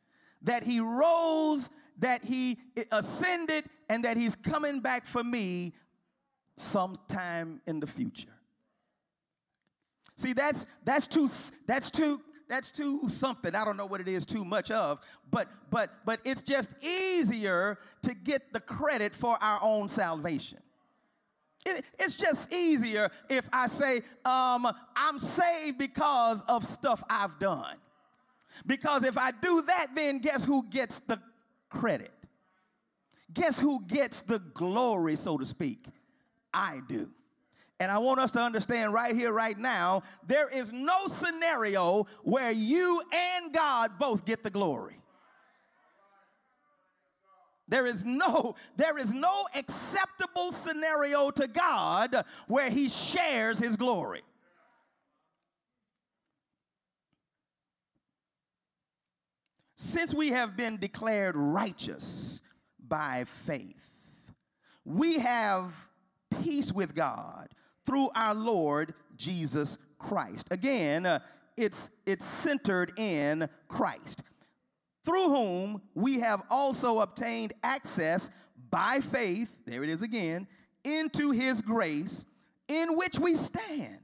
that 0.44 0.64
He 0.64 0.80
rose, 0.80 1.70
that 2.00 2.24
He 2.24 2.60
ascended, 2.92 3.66
and 3.90 4.06
that 4.06 4.18
He's 4.18 4.36
coming 4.36 4.80
back 4.80 5.06
for 5.06 5.24
me 5.24 5.74
sometime 6.58 7.62
in 7.66 7.80
the 7.80 7.88
future. 7.88 8.30
See, 10.18 10.34
that's 10.34 10.66
that's 10.84 11.08
too 11.08 11.30
that's 11.66 11.90
too 11.90 12.22
that's 12.48 12.72
too 12.72 13.10
something. 13.10 13.56
I 13.56 13.66
don't 13.66 13.78
know 13.78 13.86
what 13.86 14.02
it 14.02 14.08
is 14.08 14.26
too 14.26 14.46
much 14.46 14.70
of, 14.70 15.00
but 15.32 15.48
but 15.70 15.90
but 16.06 16.20
it's 16.24 16.44
just 16.44 16.72
easier 16.84 17.80
to 18.04 18.14
get 18.14 18.54
the 18.54 18.60
credit 18.60 19.16
for 19.16 19.38
our 19.42 19.60
own 19.64 19.90
salvation. 19.90 20.60
It, 21.66 21.86
it's 22.00 22.16
just 22.16 22.52
easier 22.52 23.10
if 23.30 23.48
I 23.54 23.68
say, 23.68 23.98
um, 24.26 24.68
I'm 24.96 25.20
saved 25.20 25.78
because 25.78 26.42
of 26.48 26.66
stuff 26.66 27.04
I've 27.10 27.40
done. 27.40 27.78
Because 28.66 29.04
if 29.04 29.18
I 29.18 29.32
do 29.32 29.64
that, 29.64 29.88
then 29.96 30.20
guess 30.20 30.44
who 30.44 30.66
gets 30.70 31.00
the 31.00 31.20
credit? 31.70 32.14
Guess 33.34 33.60
who 33.60 33.84
gets 33.86 34.22
the 34.22 34.40
glory, 34.40 35.16
so 35.16 35.38
to 35.38 35.46
speak? 35.46 35.86
I 36.54 36.82
do. 36.88 37.10
And 37.80 37.92
I 37.92 37.98
want 37.98 38.20
us 38.20 38.32
to 38.32 38.40
understand 38.40 38.94
right 38.94 39.16
here, 39.16 39.32
right 39.32 39.58
now, 39.58 40.04
there 40.28 40.48
is 40.48 40.72
no 40.72 41.08
scenario 41.08 42.06
where 42.24 42.52
you 42.52 43.02
and 43.12 43.52
God 43.54 43.98
both 43.98 44.24
get 44.26 44.44
the 44.44 44.52
glory. 44.52 45.02
There 47.68 47.88
is 47.88 48.04
no 48.04 48.56
there 48.76 48.98
is 48.98 49.14
no 49.14 49.48
acceptable 49.56 50.52
scenario 50.52 51.32
to 51.32 51.48
God 51.48 52.26
where 52.48 52.70
he 52.70 52.90
shares 52.90 53.60
his 53.60 53.78
glory. 53.78 54.24
Since 59.84 60.14
we 60.14 60.30
have 60.30 60.56
been 60.56 60.78
declared 60.78 61.36
righteous 61.36 62.40
by 62.88 63.26
faith, 63.48 64.32
we 64.86 65.18
have 65.18 65.74
peace 66.44 66.72
with 66.72 66.94
God 66.94 67.48
through 67.88 68.12
our 68.14 68.36
Lord 68.36 68.94
Jesus 69.18 69.80
Christ. 69.98 70.46
Again, 70.52 71.08
uh, 71.08 71.18
it's, 71.58 71.90
it's 72.06 72.28
centered 72.28 72.94
in 72.96 73.50
Christ, 73.68 74.22
through 75.04 75.30
whom 75.30 75.82
we 75.96 76.20
have 76.20 76.44
also 76.52 77.00
obtained 77.00 77.54
access 77.64 78.30
by 78.70 79.00
faith, 79.02 79.58
there 79.66 79.84
it 79.84 79.90
is 79.90 80.04
again, 80.04 80.48
into 80.84 81.32
his 81.32 81.60
grace 81.60 82.24
in 82.68 82.96
which 82.96 83.18
we 83.18 83.34
stand. 83.34 83.98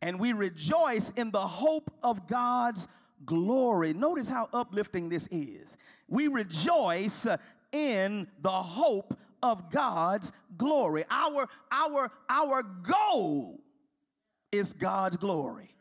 And 0.00 0.18
we 0.18 0.32
rejoice 0.32 1.12
in 1.14 1.30
the 1.30 1.40
hope 1.40 1.92
of 2.02 2.26
God's 2.26 2.88
glory. 3.24 3.92
Notice 3.92 4.28
how 4.28 4.48
uplifting 4.52 5.08
this 5.08 5.28
is. 5.30 5.76
We 6.08 6.28
rejoice 6.28 7.26
uh, 7.26 7.36
in 7.72 8.26
the 8.40 8.50
hope 8.50 9.16
of 9.42 9.70
God's 9.70 10.32
glory. 10.56 11.04
Our, 11.10 11.48
our, 11.70 12.10
our 12.28 12.62
goal 12.62 13.60
is 14.52 14.72
God's 14.72 15.16
glory. 15.16 15.74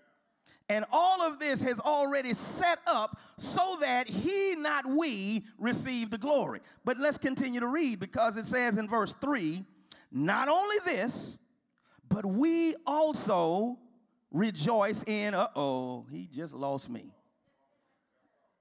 And 0.69 0.86
all 0.91 1.24
of 1.24 1.39
this 1.39 1.63
has 1.63 1.79
already 1.79 2.34
set 2.36 2.77
up 2.86 3.19
so 3.39 3.77
that 3.81 4.08
he, 4.08 4.55
not 4.55 4.86
we, 4.86 5.46
receive 5.58 6.12
the 6.12 6.19
glory. 6.19 6.60
But 6.86 7.00
let's 7.00 7.17
continue 7.17 7.60
to 7.60 7.67
read 7.67 8.00
because 8.00 8.38
it 8.38 8.46
says 8.46 8.77
in 8.77 8.88
verse 8.88 9.15
3 9.19 9.65
not 10.12 10.48
only 10.48 10.77
this, 10.86 11.38
but 12.08 12.25
we 12.25 12.75
also 12.86 13.77
rejoice 14.31 15.03
in, 15.03 15.34
uh 15.34 15.48
oh, 15.55 16.05
he 16.12 16.27
just 16.27 16.53
lost 16.53 16.89
me. 16.89 17.13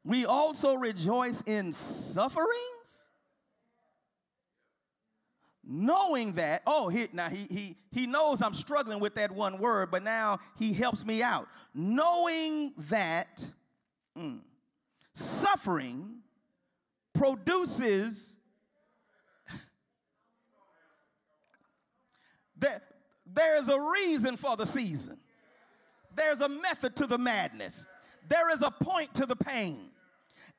We 0.08 0.24
also 0.24 0.74
rejoice 0.74 1.42
in 1.42 1.74
sufferings? 1.74 2.48
Knowing 5.62 6.32
that 6.32 6.62
oh 6.66 6.88
he, 6.88 7.08
now 7.12 7.28
he, 7.28 7.46
he 7.50 7.76
he 7.92 8.06
knows 8.06 8.40
i'm 8.40 8.54
struggling 8.54 9.00
with 9.00 9.16
that 9.16 9.30
one 9.30 9.58
word 9.58 9.90
but 9.90 10.02
now 10.02 10.38
he 10.58 10.72
helps 10.72 11.04
me 11.04 11.22
out. 11.22 11.46
Knowing 11.74 12.72
that 12.88 13.46
mm, 14.16 14.38
suffering 15.12 16.20
produces 17.12 18.34
that 22.56 22.82
there's 23.26 23.68
a 23.68 23.78
reason 23.78 24.38
for 24.38 24.56
the 24.56 24.64
season. 24.64 25.18
There's 26.14 26.40
a 26.40 26.48
method 26.48 26.96
to 26.96 27.06
the 27.06 27.18
madness. 27.18 27.86
There 28.26 28.50
is 28.50 28.62
a 28.62 28.70
point 28.70 29.12
to 29.16 29.26
the 29.26 29.36
pain 29.36 29.90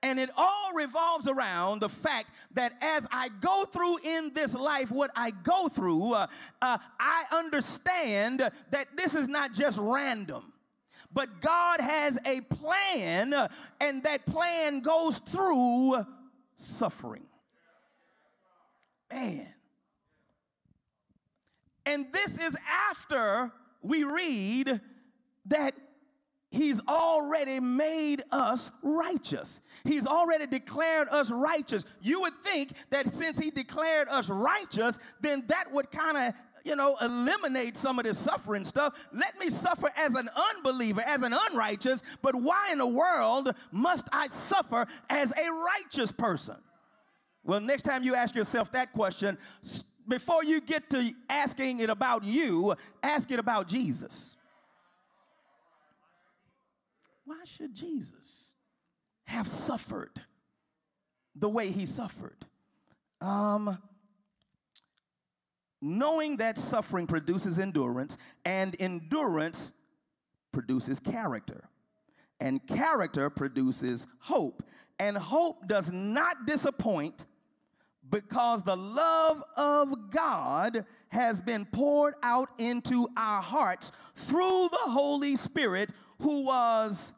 and 0.01 0.19
it 0.19 0.29
all 0.37 0.73
revolves 0.73 1.27
around 1.27 1.81
the 1.81 1.89
fact 1.89 2.31
that 2.53 2.73
as 2.81 3.05
I 3.11 3.29
go 3.29 3.65
through 3.65 3.99
in 4.03 4.33
this 4.33 4.53
life 4.53 4.91
what 4.91 5.11
I 5.15 5.31
go 5.31 5.67
through, 5.67 6.13
uh, 6.13 6.27
uh, 6.61 6.77
I 6.99 7.23
understand 7.31 8.49
that 8.71 8.87
this 8.95 9.13
is 9.15 9.27
not 9.27 9.53
just 9.53 9.77
random. 9.77 10.53
But 11.11 11.41
God 11.41 11.81
has 11.81 12.19
a 12.23 12.41
plan, 12.41 13.33
uh, 13.33 13.47
and 13.81 14.03
that 14.03 14.25
plan 14.27 14.81
goes 14.81 15.17
through 15.19 16.05
suffering. 16.55 17.25
Man. 19.11 19.47
And 21.85 22.05
this 22.13 22.37
is 22.37 22.55
after 22.91 23.51
we 23.81 24.03
read 24.03 24.79
that 25.47 25.73
He's 26.51 26.79
already 26.87 27.59
made 27.59 28.23
us 28.31 28.71
righteous. 28.81 29.61
He's 29.83 30.07
already 30.07 30.47
declared 30.47 31.07
us 31.09 31.29
righteous. 31.29 31.85
You 32.01 32.21
would 32.21 32.33
think 32.43 32.71
that 32.89 33.13
since 33.13 33.37
he 33.37 33.51
declared 33.51 34.07
us 34.07 34.29
righteous, 34.29 34.97
then 35.21 35.43
that 35.47 35.71
would 35.71 35.91
kind 35.91 36.17
of 36.17 36.33
you 36.65 36.75
know, 36.75 36.97
eliminate 37.01 37.77
some 37.77 37.99
of 37.99 38.05
this 38.05 38.17
suffering 38.17 38.65
stuff. 38.65 38.93
Let 39.13 39.39
me 39.39 39.49
suffer 39.49 39.89
as 39.95 40.13
an 40.15 40.29
unbeliever, 40.55 41.01
as 41.01 41.23
an 41.23 41.33
unrighteous, 41.33 42.01
but 42.21 42.35
why 42.35 42.69
in 42.71 42.79
the 42.79 42.87
world 42.87 43.53
must 43.71 44.07
I 44.11 44.27
suffer 44.27 44.85
as 45.09 45.31
a 45.31 45.51
righteous 45.51 46.11
person? 46.11 46.55
Well, 47.43 47.61
next 47.61 47.83
time 47.83 48.03
you 48.03 48.15
ask 48.15 48.35
yourself 48.35 48.71
that 48.73 48.91
question, 48.91 49.37
before 50.07 50.43
you 50.43 50.61
get 50.61 50.89
to 50.89 51.11
asking 51.29 51.79
it 51.79 51.89
about 51.89 52.23
you, 52.23 52.75
ask 53.01 53.31
it 53.31 53.39
about 53.39 53.67
Jesus. 53.67 54.35
Why 57.29 57.41
should 57.45 57.75
Jesus 57.75 58.55
have 59.25 59.47
suffered 59.47 60.19
the 61.35 61.47
way 61.47 61.69
he 61.69 61.85
suffered? 61.85 62.43
Um, 63.21 63.77
knowing 65.79 66.37
that 66.37 66.57
suffering 66.57 67.05
produces 67.05 67.59
endurance, 67.59 68.17
and 68.45 68.75
endurance 68.79 69.73
produces 70.51 70.99
character, 70.99 71.69
and 72.39 72.65
character 72.65 73.29
produces 73.29 74.07
hope, 74.21 74.63
and 74.97 75.15
hope 75.15 75.67
does 75.67 75.91
not 75.91 76.47
disappoint 76.47 77.25
because 78.09 78.63
the 78.63 78.75
love 78.75 79.43
of 79.55 80.09
God 80.09 80.83
has 81.09 81.41
been 81.41 81.67
poured 81.67 82.15
out 82.23 82.49
into 82.57 83.07
our 83.15 83.43
hearts 83.43 83.91
through 84.15 84.69
the 84.71 84.91
Holy 84.91 85.35
Spirit 85.35 85.91
who 86.19 86.43
was 86.43 87.11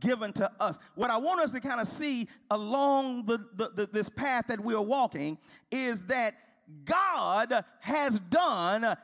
given 0.00 0.32
to 0.34 0.50
us. 0.60 0.78
What 0.94 1.10
I 1.10 1.16
want 1.16 1.40
us 1.40 1.52
to 1.52 1.60
kind 1.60 1.80
of 1.80 1.88
see 1.88 2.28
along 2.50 3.26
the, 3.26 3.38
the, 3.56 3.70
the, 3.74 3.86
this 3.86 4.08
path 4.08 4.46
that 4.48 4.60
we're 4.60 4.80
walking 4.80 5.38
is 5.70 6.02
that 6.02 6.34
God 6.84 7.64
has 7.80 8.18
done 8.18 8.96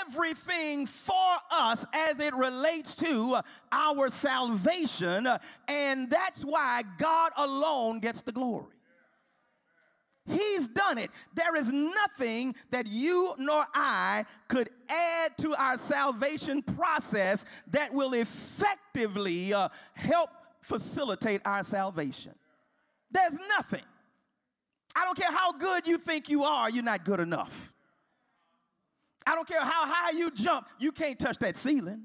everything 0.00 0.86
for 0.86 1.14
us 1.50 1.84
as 1.92 2.20
it 2.20 2.34
relates 2.34 2.94
to 2.94 3.40
our 3.70 4.08
salvation, 4.08 5.28
and 5.68 6.10
that's 6.10 6.42
why 6.42 6.82
God 6.98 7.32
alone 7.36 8.00
gets 8.00 8.22
the 8.22 8.32
glory. 8.32 8.74
He's 10.26 10.68
done 10.68 10.96
it. 10.96 11.10
There 11.34 11.54
is 11.54 11.70
nothing 11.70 12.54
that 12.70 12.86
you 12.86 13.34
nor 13.38 13.66
I 13.74 14.24
could 14.48 14.70
add 14.88 15.36
to 15.38 15.54
our 15.54 15.76
salvation 15.76 16.62
process 16.62 17.44
that 17.70 17.92
will 17.92 18.14
effectively 18.14 19.52
uh, 19.52 19.68
help 19.92 20.30
facilitate 20.62 21.42
our 21.44 21.62
salvation. 21.62 22.34
There's 23.10 23.38
nothing. 23.48 23.84
I 24.96 25.04
don't 25.04 25.16
care 25.16 25.30
how 25.30 25.52
good 25.52 25.86
you 25.86 25.98
think 25.98 26.30
you 26.30 26.44
are, 26.44 26.70
you're 26.70 26.82
not 26.82 27.04
good 27.04 27.20
enough. 27.20 27.72
I 29.26 29.34
don't 29.34 29.46
care 29.48 29.60
how 29.60 29.86
high 29.86 30.16
you 30.16 30.30
jump, 30.30 30.68
you 30.78 30.92
can't 30.92 31.18
touch 31.18 31.38
that 31.38 31.58
ceiling. 31.58 32.04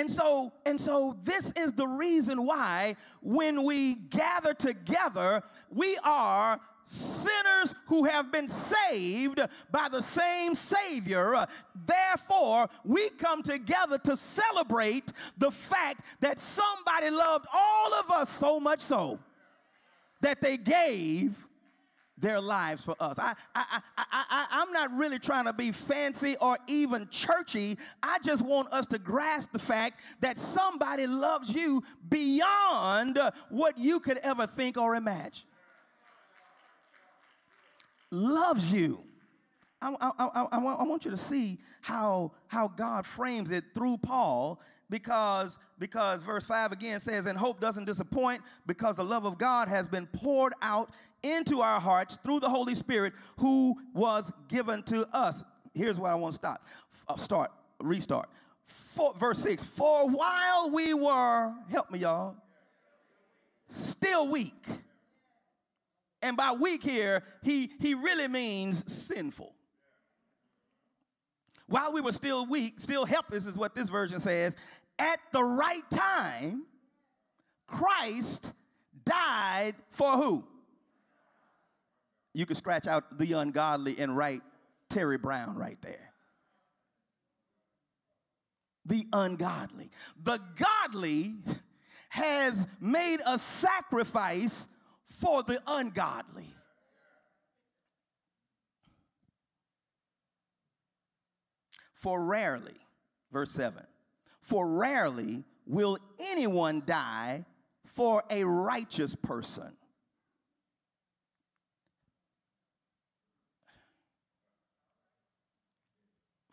And 0.00 0.10
so, 0.10 0.50
and 0.64 0.80
so 0.80 1.14
this 1.22 1.52
is 1.54 1.74
the 1.74 1.86
reason 1.86 2.46
why 2.46 2.96
when 3.20 3.64
we 3.64 3.96
gather 3.96 4.54
together, 4.54 5.42
we 5.70 5.98
are 6.02 6.58
sinners 6.86 7.74
who 7.84 8.04
have 8.04 8.32
been 8.32 8.48
saved 8.48 9.42
by 9.70 9.90
the 9.90 10.00
same 10.00 10.54
Savior. 10.54 11.44
Therefore, 11.84 12.70
we 12.82 13.10
come 13.10 13.42
together 13.42 13.98
to 13.98 14.16
celebrate 14.16 15.12
the 15.36 15.50
fact 15.50 16.06
that 16.20 16.40
somebody 16.40 17.10
loved 17.10 17.44
all 17.52 17.92
of 17.92 18.10
us 18.10 18.30
so 18.30 18.58
much 18.58 18.80
so 18.80 19.18
that 20.22 20.40
they 20.40 20.56
gave 20.56 21.34
their 22.20 22.40
lives 22.40 22.82
for 22.84 22.94
us. 23.00 23.18
I, 23.18 23.34
I, 23.54 23.80
I, 23.96 24.04
I, 24.12 24.46
I'm 24.50 24.72
not 24.72 24.94
really 24.96 25.18
trying 25.18 25.46
to 25.46 25.52
be 25.52 25.72
fancy 25.72 26.36
or 26.40 26.58
even 26.66 27.08
churchy. 27.10 27.78
I 28.02 28.18
just 28.20 28.44
want 28.44 28.72
us 28.72 28.86
to 28.86 28.98
grasp 28.98 29.52
the 29.52 29.58
fact 29.58 30.00
that 30.20 30.38
somebody 30.38 31.06
loves 31.06 31.52
you 31.52 31.82
beyond 32.08 33.18
what 33.48 33.78
you 33.78 34.00
could 34.00 34.18
ever 34.18 34.46
think 34.46 34.76
or 34.76 34.94
imagine. 34.94 35.44
Loves 38.10 38.72
you. 38.72 39.00
I, 39.82 39.94
I, 40.00 40.12
I, 40.18 40.58
I, 40.58 40.82
want 40.84 41.06
you 41.06 41.10
to 41.10 41.16
see 41.16 41.58
how, 41.80 42.32
how 42.48 42.68
God 42.68 43.06
frames 43.06 43.50
it 43.50 43.64
through 43.74 43.98
Paul 43.98 44.60
because, 44.90 45.58
because 45.78 46.20
verse 46.20 46.44
5 46.44 46.72
again 46.72 47.00
says, 47.00 47.24
And 47.24 47.38
hope 47.38 47.60
doesn't 47.60 47.86
disappoint 47.86 48.42
because 48.66 48.96
the 48.96 49.04
love 49.04 49.24
of 49.24 49.38
God 49.38 49.68
has 49.68 49.88
been 49.88 50.06
poured 50.06 50.52
out 50.60 50.90
into 51.22 51.60
our 51.60 51.80
hearts 51.80 52.18
through 52.22 52.40
the 52.40 52.48
Holy 52.48 52.74
Spirit 52.74 53.12
who 53.38 53.76
was 53.94 54.32
given 54.48 54.82
to 54.84 55.06
us. 55.14 55.44
Here's 55.74 55.98
where 55.98 56.12
I 56.12 56.14
want 56.14 56.32
to 56.32 56.36
stop. 56.36 56.66
Uh, 57.08 57.16
start, 57.16 57.50
restart. 57.80 58.28
For, 58.64 59.14
verse 59.14 59.38
6 59.40 59.64
For 59.64 60.08
while 60.08 60.70
we 60.70 60.94
were, 60.94 61.52
help 61.70 61.90
me, 61.90 62.00
y'all, 62.00 62.36
still 63.68 64.28
weak, 64.28 64.66
And 66.22 66.36
by 66.36 66.52
weak 66.52 66.82
here, 66.82 67.22
he, 67.42 67.70
he 67.80 67.94
really 67.94 68.28
means 68.28 68.92
sinful. 68.92 69.54
While 71.66 71.92
we 71.92 72.00
were 72.00 72.12
still 72.12 72.46
weak, 72.46 72.80
still 72.80 73.06
helpless, 73.06 73.46
is 73.46 73.56
what 73.56 73.74
this 73.74 73.88
version 73.88 74.20
says, 74.20 74.56
at 74.98 75.18
the 75.32 75.42
right 75.42 75.88
time, 75.88 76.64
Christ 77.66 78.52
died 79.04 79.74
for 79.90 80.16
who? 80.16 80.44
You 82.32 82.46
can 82.46 82.56
scratch 82.56 82.86
out 82.86 83.18
the 83.18 83.32
ungodly 83.32 83.98
and 83.98 84.16
write 84.16 84.42
Terry 84.88 85.18
Brown 85.18 85.56
right 85.56 85.80
there. 85.82 86.12
The 88.86 89.06
ungodly. 89.12 89.90
The 90.22 90.40
godly 90.56 91.34
has 92.10 92.66
made 92.80 93.20
a 93.26 93.38
sacrifice 93.38 94.66
for 95.04 95.42
the 95.42 95.60
ungodly. 95.66 96.54
For 101.94 102.24
rarely, 102.24 102.76
verse 103.30 103.50
7, 103.50 103.84
for 104.40 104.66
rarely 104.66 105.44
will 105.66 105.98
anyone 106.18 106.82
die 106.86 107.44
for 107.84 108.24
a 108.30 108.44
righteous 108.44 109.14
person. 109.14 109.76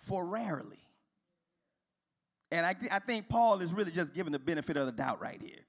For 0.08 0.26
rarely. 0.26 0.80
And 2.50 2.66
I, 2.66 2.72
th- 2.72 2.92
I 2.92 3.00
think 3.00 3.28
Paul 3.28 3.60
is 3.60 3.74
really 3.74 3.92
just 3.92 4.14
giving 4.14 4.32
the 4.32 4.40
benefit 4.40 4.78
of 4.78 4.86
the 4.86 4.94
doubt 4.94 5.22
right 5.22 5.42
here. 5.42 5.66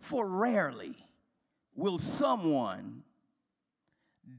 For 0.00 0.24
rarely 0.24 0.94
will 1.74 1.98
someone 1.98 3.02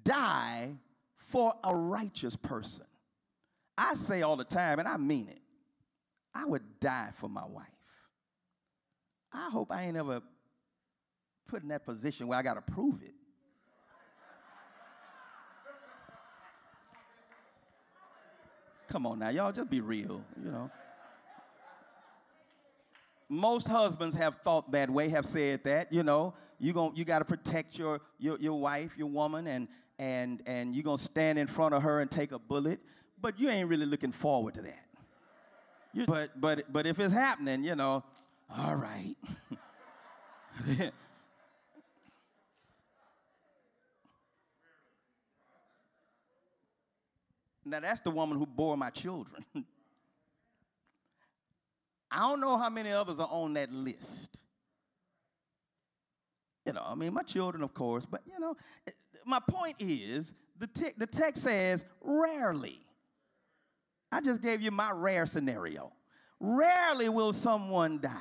die 0.05 0.69
for 1.17 1.53
a 1.63 1.75
righteous 1.75 2.37
person. 2.37 2.85
I 3.77 3.95
say 3.95 4.21
all 4.21 4.37
the 4.37 4.45
time, 4.45 4.79
and 4.79 4.87
I 4.87 4.95
mean 4.95 5.27
it, 5.27 5.41
I 6.33 6.45
would 6.45 6.79
die 6.79 7.09
for 7.15 7.27
my 7.27 7.45
wife. 7.45 7.65
I 9.33 9.49
hope 9.49 9.69
I 9.69 9.83
ain't 9.83 9.97
ever 9.97 10.21
put 11.47 11.61
in 11.61 11.69
that 11.69 11.85
position 11.85 12.27
where 12.27 12.39
I 12.39 12.41
got 12.41 12.53
to 12.53 12.73
prove 12.73 13.01
it. 13.03 13.13
Come 18.89 19.05
on 19.05 19.19
now, 19.19 19.29
y'all, 19.29 19.51
just 19.51 19.69
be 19.69 19.81
real, 19.81 20.21
you 20.43 20.51
know 20.51 20.69
most 23.29 23.67
husbands 23.67 24.15
have 24.15 24.35
thought 24.37 24.71
that 24.71 24.89
way, 24.89 25.09
have 25.09 25.25
said 25.25 25.63
that, 25.63 25.93
you 25.93 26.01
know, 26.03 26.33
you 26.57 26.73
going 26.73 26.95
you 26.95 27.05
got 27.05 27.19
to 27.19 27.25
protect 27.25 27.77
your, 27.77 28.01
your 28.17 28.37
your 28.39 28.59
wife, 28.59 28.97
your 28.97 29.07
woman, 29.07 29.47
and 29.47 29.67
and 29.99 30.41
and 30.45 30.75
you're 30.75 30.83
gonna 30.83 30.97
stand 30.97 31.39
in 31.39 31.47
front 31.47 31.73
of 31.73 31.83
her 31.83 32.01
and 32.01 32.11
take 32.11 32.31
a 32.31 32.39
bullet, 32.39 32.79
but 33.21 33.39
you 33.39 33.49
ain't 33.49 33.69
really 33.69 33.85
looking 33.85 34.11
forward 34.11 34.55
to 34.55 34.61
that. 34.63 34.85
You, 35.93 36.05
but 36.05 36.41
but 36.41 36.73
but 36.73 36.85
if 36.85 36.99
it's 36.99 37.13
happening, 37.13 37.63
you 37.63 37.75
know, 37.75 38.03
all 38.55 38.75
right. 38.75 39.15
now 47.69 47.79
that's 47.79 48.01
the 48.01 48.11
woman 48.11 48.37
who 48.37 48.45
bore 48.45 48.75
my 48.77 48.89
children. 48.89 49.43
I 52.11 52.19
don't 52.21 52.41
know 52.41 52.57
how 52.57 52.69
many 52.69 52.91
others 52.91 53.19
are 53.19 53.29
on 53.29 53.53
that 53.53 53.71
list. 53.71 54.37
You 56.65 56.73
know, 56.73 56.83
I 56.85 56.95
mean, 56.95 57.13
my 57.13 57.23
children, 57.23 57.63
of 57.63 57.73
course, 57.73 58.05
but 58.05 58.21
you 58.25 58.39
know, 58.39 58.55
my 59.25 59.39
point 59.39 59.75
is 59.79 60.33
the, 60.57 60.67
te- 60.67 60.93
the 60.97 61.07
text 61.07 61.43
says 61.43 61.85
rarely. 62.01 62.79
I 64.11 64.21
just 64.21 64.41
gave 64.41 64.61
you 64.61 64.71
my 64.71 64.91
rare 64.91 65.25
scenario. 65.25 65.91
Rarely 66.39 67.09
will 67.09 67.33
someone 67.33 67.99
die 68.01 68.11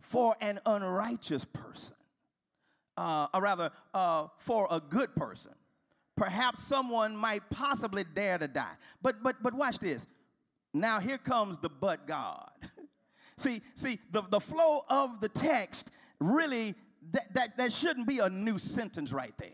for 0.00 0.34
an 0.40 0.60
unrighteous 0.66 1.44
person, 1.44 1.94
uh, 2.96 3.28
or 3.34 3.40
rather, 3.42 3.70
uh, 3.92 4.28
for 4.38 4.66
a 4.70 4.80
good 4.80 5.14
person. 5.14 5.52
Perhaps 6.16 6.62
someone 6.62 7.16
might 7.16 7.48
possibly 7.50 8.04
dare 8.04 8.38
to 8.38 8.48
die. 8.48 8.76
But 9.00 9.22
but 9.22 9.42
but 9.42 9.54
watch 9.54 9.78
this. 9.78 10.06
Now 10.74 11.00
here 11.00 11.18
comes 11.18 11.58
the 11.58 11.68
but 11.68 12.06
God. 12.06 12.50
see, 13.36 13.62
see, 13.74 13.98
the, 14.10 14.22
the 14.30 14.40
flow 14.40 14.84
of 14.88 15.20
the 15.20 15.28
text 15.28 15.90
really 16.18 16.74
that, 17.10 17.34
that, 17.34 17.56
that 17.56 17.72
shouldn't 17.72 18.06
be 18.06 18.20
a 18.20 18.30
new 18.30 18.58
sentence 18.58 19.12
right 19.12 19.34
there. 19.38 19.50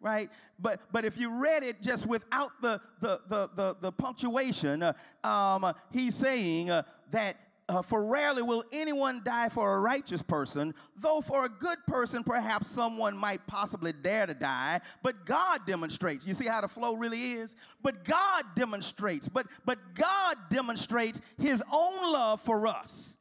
Right, 0.00 0.30
but 0.60 0.80
but 0.92 1.04
if 1.04 1.18
you 1.18 1.28
read 1.42 1.64
it 1.64 1.82
just 1.82 2.06
without 2.06 2.52
the 2.62 2.80
the 3.00 3.20
the 3.28 3.50
the, 3.56 3.76
the 3.80 3.90
punctuation, 3.90 4.80
uh, 4.80 4.92
um, 5.24 5.74
he's 5.90 6.14
saying 6.14 6.70
uh, 6.70 6.84
that 7.10 7.36
uh, 7.68 7.82
for 7.82 8.04
rarely 8.04 8.42
will 8.42 8.64
anyone 8.72 9.20
die 9.24 9.48
for 9.48 9.74
a 9.74 9.80
righteous 9.80 10.22
person, 10.22 10.74
though 10.96 11.20
for 11.20 11.44
a 11.44 11.48
good 11.48 11.78
person, 11.86 12.24
perhaps 12.24 12.68
someone 12.68 13.16
might 13.16 13.46
possibly 13.46 13.92
dare 13.92 14.26
to 14.26 14.34
die. 14.34 14.80
But 15.02 15.26
God 15.26 15.66
demonstrates. 15.66 16.26
You 16.26 16.34
see 16.34 16.46
how 16.46 16.62
the 16.62 16.68
flow 16.68 16.94
really 16.94 17.32
is? 17.32 17.54
But 17.82 18.04
God 18.04 18.44
demonstrates. 18.54 19.28
But, 19.28 19.46
but 19.66 19.94
God 19.94 20.36
demonstrates 20.48 21.20
his 21.36 21.62
own 21.70 22.12
love 22.12 22.40
for 22.40 22.66
us 22.66 23.18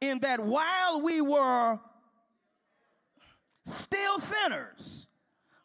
in 0.00 0.18
that 0.20 0.40
while 0.40 1.00
we 1.00 1.20
were 1.20 1.78
still 3.64 4.18
sinners, 4.18 5.06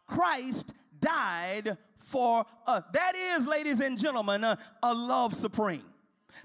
Christ 0.08 0.74
died 1.00 1.78
for 1.98 2.46
us. 2.66 2.84
That 2.94 3.16
is, 3.16 3.46
ladies 3.46 3.80
and 3.80 3.98
gentlemen, 3.98 4.44
a, 4.44 4.58
a 4.82 4.94
love 4.94 5.34
supreme. 5.34 5.84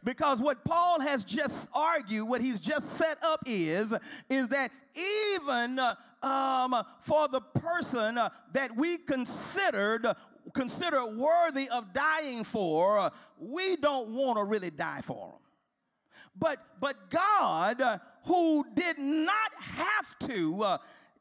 Because 0.04 0.40
what 0.40 0.64
Paul 0.64 1.00
has 1.00 1.24
just 1.24 1.68
argued, 1.72 2.28
what 2.28 2.40
he's 2.40 2.60
just 2.60 2.90
set 2.90 3.18
up 3.22 3.42
is, 3.46 3.94
is 4.28 4.48
that 4.48 4.70
even 5.34 5.80
um, 6.22 6.74
for 7.00 7.28
the 7.28 7.40
person 7.40 8.18
that 8.52 8.76
we 8.76 8.98
considered 8.98 10.06
consider 10.54 11.04
worthy 11.04 11.68
of 11.68 11.92
dying 11.92 12.44
for, 12.44 13.10
we 13.38 13.76
don't 13.76 14.10
want 14.10 14.38
to 14.38 14.44
really 14.44 14.70
die 14.70 15.00
for 15.02 15.28
them. 15.28 15.38
But 16.38 16.58
but 16.80 17.10
God, 17.10 18.00
who 18.24 18.64
did 18.74 18.98
not 18.98 19.52
have 19.58 20.18
to 20.20 20.62
uh, 20.62 20.78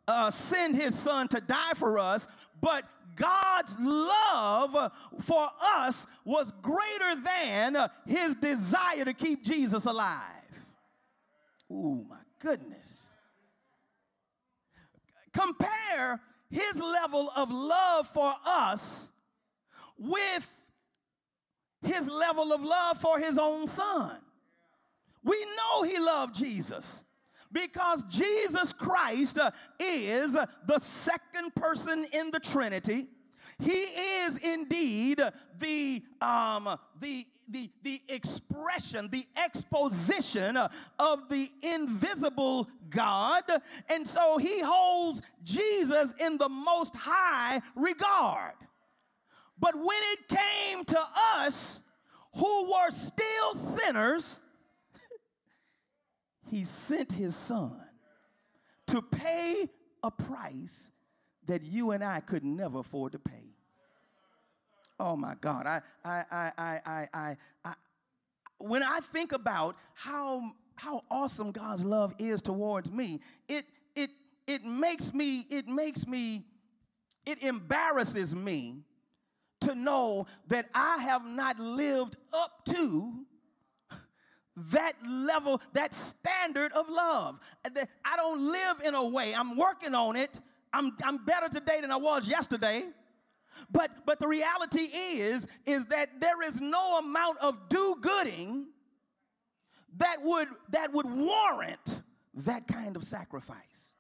uh, 0.08 0.32
send 0.32 0.76
His 0.76 0.98
Son 0.98 1.28
to 1.30 1.42
die 1.42 1.74
for 1.76 1.98
us, 1.98 2.28
but 2.62 2.84
God's 3.18 3.76
love 3.80 4.92
for 5.22 5.50
us 5.62 6.08
was 6.24 6.54
greater 6.62 7.22
than 7.24 7.90
his 8.06 8.36
desire 8.36 9.06
to 9.06 9.14
keep 9.14 9.44
Jesus 9.44 9.86
alive. 9.86 10.22
Oh, 11.70 12.06
my 12.10 12.18
goodness. 12.40 13.08
Compare 15.34 16.22
his 16.50 16.78
level 16.78 17.30
of 17.36 17.52
love 17.52 18.08
for 18.08 18.34
us 18.46 19.10
with 19.98 20.54
his 21.82 22.08
level 22.08 22.54
of 22.54 22.64
love 22.64 22.98
for 22.98 23.20
his 23.20 23.38
own 23.38 23.68
son. 23.68 24.16
We 25.24 25.46
know 25.58 25.84
he 25.84 26.00
loved 26.00 26.36
Jesus 26.36 27.04
because 27.58 28.04
Jesus 28.04 28.72
Christ 28.72 29.40
uh, 29.40 29.52
is 29.80 30.34
the 30.34 30.80
second 30.80 31.56
person 31.56 32.06
in 32.12 32.30
the 32.32 32.40
Trinity. 32.40 33.08
He 33.60 33.72
is 33.72 34.38
indeed 34.38 35.20
the, 35.58 36.04
um, 36.22 36.78
the, 37.00 37.26
the, 37.50 37.70
the 37.82 38.02
expression, 38.10 39.10
the 39.12 39.26
exposition 39.36 40.58
of 40.58 41.30
the 41.30 41.50
invisible 41.64 42.70
God. 42.90 43.44
And 43.90 44.08
so 44.08 44.38
he 44.38 44.62
holds 44.62 45.24
Jesus 45.44 46.14
in 46.20 46.38
the 46.38 46.50
most 46.50 46.96
high 46.96 47.62
regard. 47.76 48.54
But 49.58 49.76
when 49.76 50.02
it 50.14 50.28
came 50.28 50.86
to 50.86 51.04
us 51.38 51.82
who 52.36 52.72
were 52.72 52.92
still 52.92 53.56
sinners, 53.56 54.40
he 56.50 56.66
sent 56.66 57.12
his 57.12 57.36
son 57.36 57.76
to 58.88 59.02
pay 59.02 59.70
a 60.04 60.12
price 60.12 60.90
that 61.46 61.64
you 61.64 61.92
and 61.92 62.04
I 62.04 62.20
could 62.20 62.44
never 62.44 62.80
afford 62.80 63.14
to 63.14 63.20
pay. 63.20 63.54
Oh 65.00 65.16
my 65.16 65.36
God. 65.40 65.66
I, 65.66 65.82
I, 66.04 66.24
I, 66.32 66.52
I, 66.58 67.08
I, 67.14 67.38
I, 67.64 67.74
when 68.58 68.84
I 68.84 69.00
think 69.00 69.32
about 69.32 69.76
how, 69.94 70.52
how 70.76 71.04
awesome 71.12 71.52
God's 71.52 71.86
love 71.86 72.16
is 72.18 72.42
towards 72.42 72.92
me, 72.92 73.20
it, 73.48 73.66
it, 73.96 74.10
it 74.48 74.64
makes 74.64 75.14
me, 75.14 75.46
it 75.50 75.68
makes 75.68 76.08
me, 76.08 76.46
it 77.26 77.44
embarrasses 77.44 78.34
me 78.34 78.84
to 79.62 79.76
know 79.76 80.28
that 80.48 80.68
I 80.74 80.98
have 80.98 81.26
not 81.26 81.60
lived 81.60 82.16
up 82.34 82.66
to 82.66 83.26
that 84.72 84.94
level, 85.08 85.62
that 85.74 85.94
standard 85.94 86.72
of 86.74 86.90
love. 86.90 87.40
I 87.64 88.16
don't 88.16 88.52
live 88.52 88.82
in 88.84 88.96
a 88.96 89.08
way, 89.08 89.34
I'm 89.34 89.56
working 89.56 89.96
on 89.96 90.16
it. 90.16 90.40
I'm, 90.74 90.92
I'm 91.04 91.24
better 91.24 91.48
today 91.48 91.80
than 91.82 91.92
I 91.92 91.98
was 91.98 92.28
yesterday. 92.28 92.84
But, 93.72 94.06
but 94.06 94.20
the 94.20 94.28
reality 94.28 94.82
is, 94.82 95.48
is 95.66 95.86
that 95.88 96.20
there 96.20 96.44
is 96.44 96.60
no 96.60 97.00
amount 97.00 97.40
of 97.40 97.70
do-gooding 97.70 98.68
that 99.98 100.18
would, 100.24 100.48
that 100.70 100.94
would 100.94 101.10
warrant 101.10 102.02
that 102.34 102.68
kind 102.68 102.96
of 102.96 103.04
sacrifice. 103.04 103.96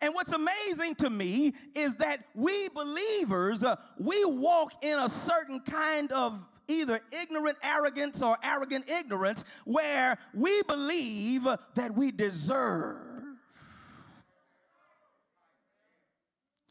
And 0.00 0.14
what's 0.14 0.32
amazing 0.32 0.94
to 0.96 1.10
me 1.10 1.54
is 1.74 1.96
that 1.96 2.24
we 2.34 2.68
believers, 2.68 3.62
uh, 3.62 3.76
we 3.98 4.24
walk 4.24 4.72
in 4.82 4.98
a 4.98 5.08
certain 5.08 5.60
kind 5.60 6.12
of 6.12 6.46
either 6.68 7.00
ignorant 7.12 7.58
arrogance 7.62 8.22
or 8.22 8.36
arrogant 8.42 8.88
ignorance 8.88 9.44
where 9.64 10.18
we 10.34 10.62
believe 10.62 11.46
that 11.74 11.94
we 11.94 12.10
deserve. 12.10 13.02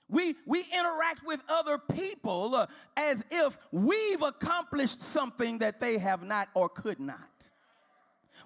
We, 0.08 0.36
we 0.46 0.66
interact 0.72 1.26
with 1.26 1.42
other 1.50 1.78
people 1.78 2.56
uh, 2.56 2.68
as 2.96 3.26
if 3.32 3.58
we've 3.72 4.22
accomplished 4.22 5.02
something 5.02 5.58
that 5.60 5.80
they 5.80 5.98
have 5.98 6.24
not 6.24 6.48
or 6.54 6.70
could 6.70 7.00
not. 7.00 7.20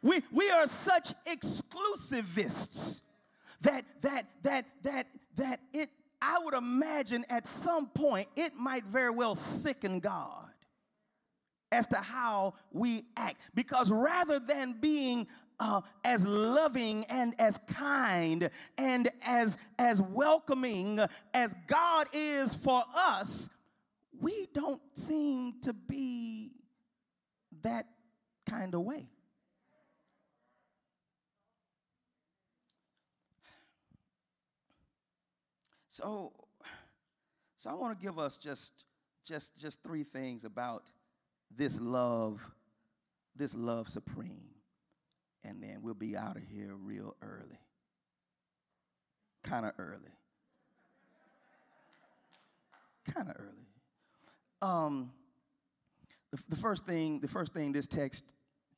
We, 0.02 0.22
we 0.32 0.50
are 0.50 0.68
such 0.68 1.14
exclusivists 1.26 3.02
that 3.62 3.84
that 4.02 4.26
that 4.44 4.66
that 4.84 5.08
that 5.36 5.60
it 5.74 5.90
I 6.22 6.40
would 6.40 6.54
imagine 6.54 7.26
at 7.30 7.46
some 7.46 7.88
point 7.88 8.30
it 8.38 8.56
might 8.56 8.86
very 8.86 9.12
well 9.12 9.36
sicken 9.36 10.00
God 10.00 10.49
as 11.72 11.88
to 11.88 11.98
how 11.98 12.56
we 12.72 13.06
act. 13.16 13.38
Because 13.54 13.92
rather 13.92 14.40
than 14.40 14.76
being 14.80 15.28
uh, 15.60 15.82
as 16.04 16.26
loving 16.26 17.06
and 17.06 17.36
as 17.40 17.60
kind 17.68 18.50
and 18.78 19.10
as, 19.22 19.58
as 19.78 20.02
welcoming 20.02 21.00
as 21.34 21.56
God 21.68 22.08
is 22.14 22.54
for 22.54 22.84
us, 22.96 23.50
we 24.20 24.48
don't 24.54 24.82
seem 24.94 25.60
to 25.62 25.74
be 25.74 26.52
that 27.62 27.88
kind 28.50 28.74
of 28.74 28.82
way. 28.82 29.08
So, 35.88 36.32
so 37.58 37.70
I 37.70 37.74
want 37.74 38.00
to 38.00 38.02
give 38.02 38.18
us 38.18 38.38
just, 38.38 38.86
just, 39.26 39.58
just 39.58 39.84
three 39.84 40.04
things 40.04 40.46
about 40.46 40.90
this 41.56 41.80
love, 41.80 42.42
this 43.36 43.56
love 43.56 43.90
supreme. 43.90 44.50
And 45.44 45.64
then 45.64 45.80
we'll 45.82 45.94
be 45.94 46.18
out 46.18 46.36
of 46.36 46.44
here 46.44 46.76
real 46.76 47.16
early. 47.22 47.60
Kind 49.44 49.66
of 49.66 49.74
early. 49.80 50.12
kind 53.14 53.30
of 53.30 53.36
early. 53.40 53.66
Um, 54.62 55.12
the, 56.32 56.40
the, 56.50 56.56
first 56.56 56.86
thing, 56.86 57.22
the 57.22 57.28
first 57.28 57.54
thing 57.54 57.72
this 57.72 57.88
text 57.88 58.24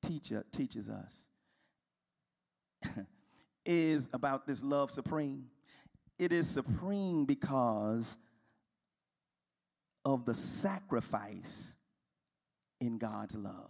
teach, 0.06 0.32
teaches 0.52 0.90
us 0.90 1.28
is 3.66 4.10
about 4.14 4.46
this 4.48 4.64
love 4.64 4.92
supreme. 4.92 5.46
It 6.20 6.32
is 6.32 6.48
supreme 6.48 7.26
because 7.26 8.16
of 10.06 10.26
the 10.26 10.34
sacrifice 10.34 11.76
in 12.82 12.98
God's 12.98 13.36
love. 13.36 13.70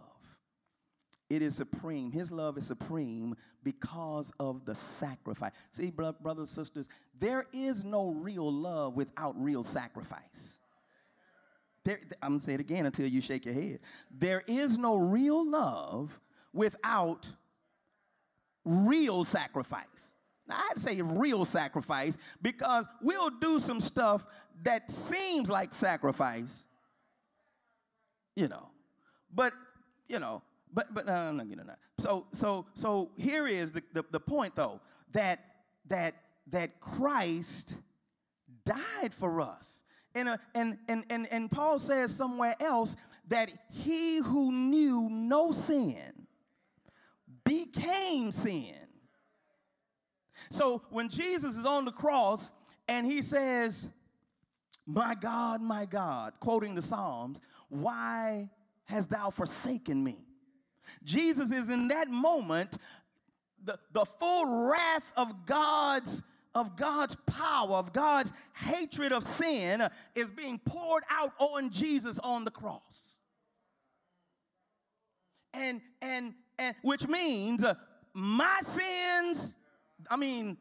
It 1.30 1.40
is 1.40 1.54
supreme. 1.56 2.10
His 2.12 2.30
love 2.30 2.58
is 2.58 2.66
supreme 2.66 3.36
because 3.62 4.32
of 4.40 4.64
the 4.66 4.74
sacrifice. 4.74 5.52
See, 5.70 5.90
brothers 5.90 6.18
and 6.24 6.48
sisters, 6.48 6.88
there 7.18 7.46
is 7.52 7.84
no 7.84 8.10
real 8.10 8.52
love 8.52 8.96
without 8.96 9.40
real 9.40 9.64
sacrifice. 9.64 10.58
There, 11.84 11.98
I'm 12.20 12.32
going 12.32 12.40
to 12.40 12.46
say 12.46 12.54
it 12.54 12.60
again 12.60 12.86
until 12.86 13.06
you 13.06 13.20
shake 13.20 13.46
your 13.46 13.54
head. 13.54 13.80
There 14.10 14.42
is 14.46 14.76
no 14.76 14.96
real 14.96 15.48
love 15.48 16.20
without 16.52 17.28
real 18.64 19.24
sacrifice. 19.24 20.14
Now, 20.46 20.56
I'd 20.70 20.80
say 20.80 21.00
real 21.00 21.44
sacrifice 21.44 22.18
because 22.42 22.84
we'll 23.00 23.30
do 23.30 23.58
some 23.58 23.80
stuff 23.80 24.26
that 24.64 24.90
seems 24.90 25.48
like 25.48 25.72
sacrifice, 25.72 26.66
you 28.36 28.48
know, 28.48 28.68
but 29.32 29.52
you 30.08 30.18
know, 30.18 30.42
but 30.72 30.92
but 30.94 31.06
no, 31.06 31.32
no, 31.32 31.42
no, 31.42 31.54
no, 31.54 31.62
no. 31.62 31.74
So 31.98 32.26
so 32.32 32.66
so 32.74 33.10
here 33.16 33.46
is 33.46 33.72
the, 33.72 33.82
the, 33.92 34.04
the 34.10 34.20
point 34.20 34.54
though 34.56 34.80
that 35.12 35.40
that 35.88 36.14
that 36.50 36.80
Christ 36.80 37.76
died 38.64 39.12
for 39.12 39.40
us. 39.40 39.82
And, 40.14 40.28
uh, 40.28 40.36
and, 40.54 40.78
and, 40.88 41.04
and, 41.08 41.26
and 41.30 41.50
Paul 41.50 41.78
says 41.78 42.14
somewhere 42.14 42.56
else 42.60 42.96
that 43.28 43.50
he 43.70 44.18
who 44.18 44.52
knew 44.52 45.08
no 45.10 45.52
sin 45.52 46.26
became 47.44 48.30
sin. 48.32 48.74
So 50.50 50.82
when 50.90 51.08
Jesus 51.08 51.56
is 51.56 51.64
on 51.64 51.84
the 51.84 51.92
cross 51.92 52.52
and 52.88 53.06
he 53.06 53.22
says, 53.22 53.88
My 54.86 55.14
God, 55.14 55.62
my 55.62 55.86
God, 55.86 56.34
quoting 56.40 56.74
the 56.74 56.82
Psalms, 56.82 57.40
why 57.68 58.50
hast 58.84 59.10
thou 59.10 59.30
forsaken 59.30 60.02
me? 60.02 60.18
Jesus 61.04 61.50
is 61.50 61.68
in 61.68 61.88
that 61.88 62.08
moment, 62.08 62.76
the, 63.64 63.78
the 63.92 64.04
full 64.04 64.70
wrath 64.70 65.12
of 65.16 65.46
God's 65.46 66.22
of 66.54 66.76
God's 66.76 67.16
power, 67.26 67.76
of 67.76 67.94
God's 67.94 68.30
hatred 68.52 69.10
of 69.10 69.24
sin 69.24 69.88
is 70.14 70.30
being 70.30 70.58
poured 70.58 71.02
out 71.10 71.32
on 71.38 71.70
Jesus 71.70 72.18
on 72.18 72.44
the 72.44 72.50
cross. 72.50 73.16
And 75.54 75.80
and 76.02 76.34
and 76.58 76.76
which 76.82 77.08
means 77.08 77.64
uh, 77.64 77.74
my 78.12 78.60
sins, 78.60 79.54
I 80.10 80.16
mean 80.16 80.58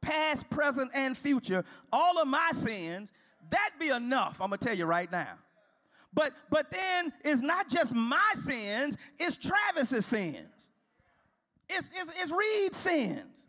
past, 0.00 0.48
present 0.50 0.90
and 0.94 1.16
future, 1.16 1.64
all 1.92 2.20
of 2.20 2.28
my 2.28 2.50
sins, 2.52 3.10
that 3.50 3.70
be 3.80 3.88
enough. 3.88 4.36
I'm 4.40 4.50
going 4.50 4.58
to 4.58 4.66
tell 4.66 4.76
you 4.76 4.84
right 4.84 5.10
now. 5.10 5.38
But 6.14 6.32
but 6.50 6.70
then 6.70 7.12
it's 7.24 7.42
not 7.42 7.68
just 7.68 7.94
my 7.94 8.32
sins, 8.34 8.96
it's 9.18 9.36
Travis's 9.36 10.06
sins. 10.06 10.48
It's, 11.68 11.90
it's, 11.94 12.10
it's 12.20 12.30
Reed's 12.30 12.76
sins. 12.76 13.46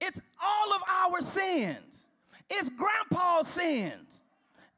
It's 0.00 0.20
all 0.42 0.74
of 0.74 0.82
our 0.88 1.20
sins. 1.22 2.06
It's 2.50 2.68
grandpa's 2.70 3.48
sins. 3.48 4.22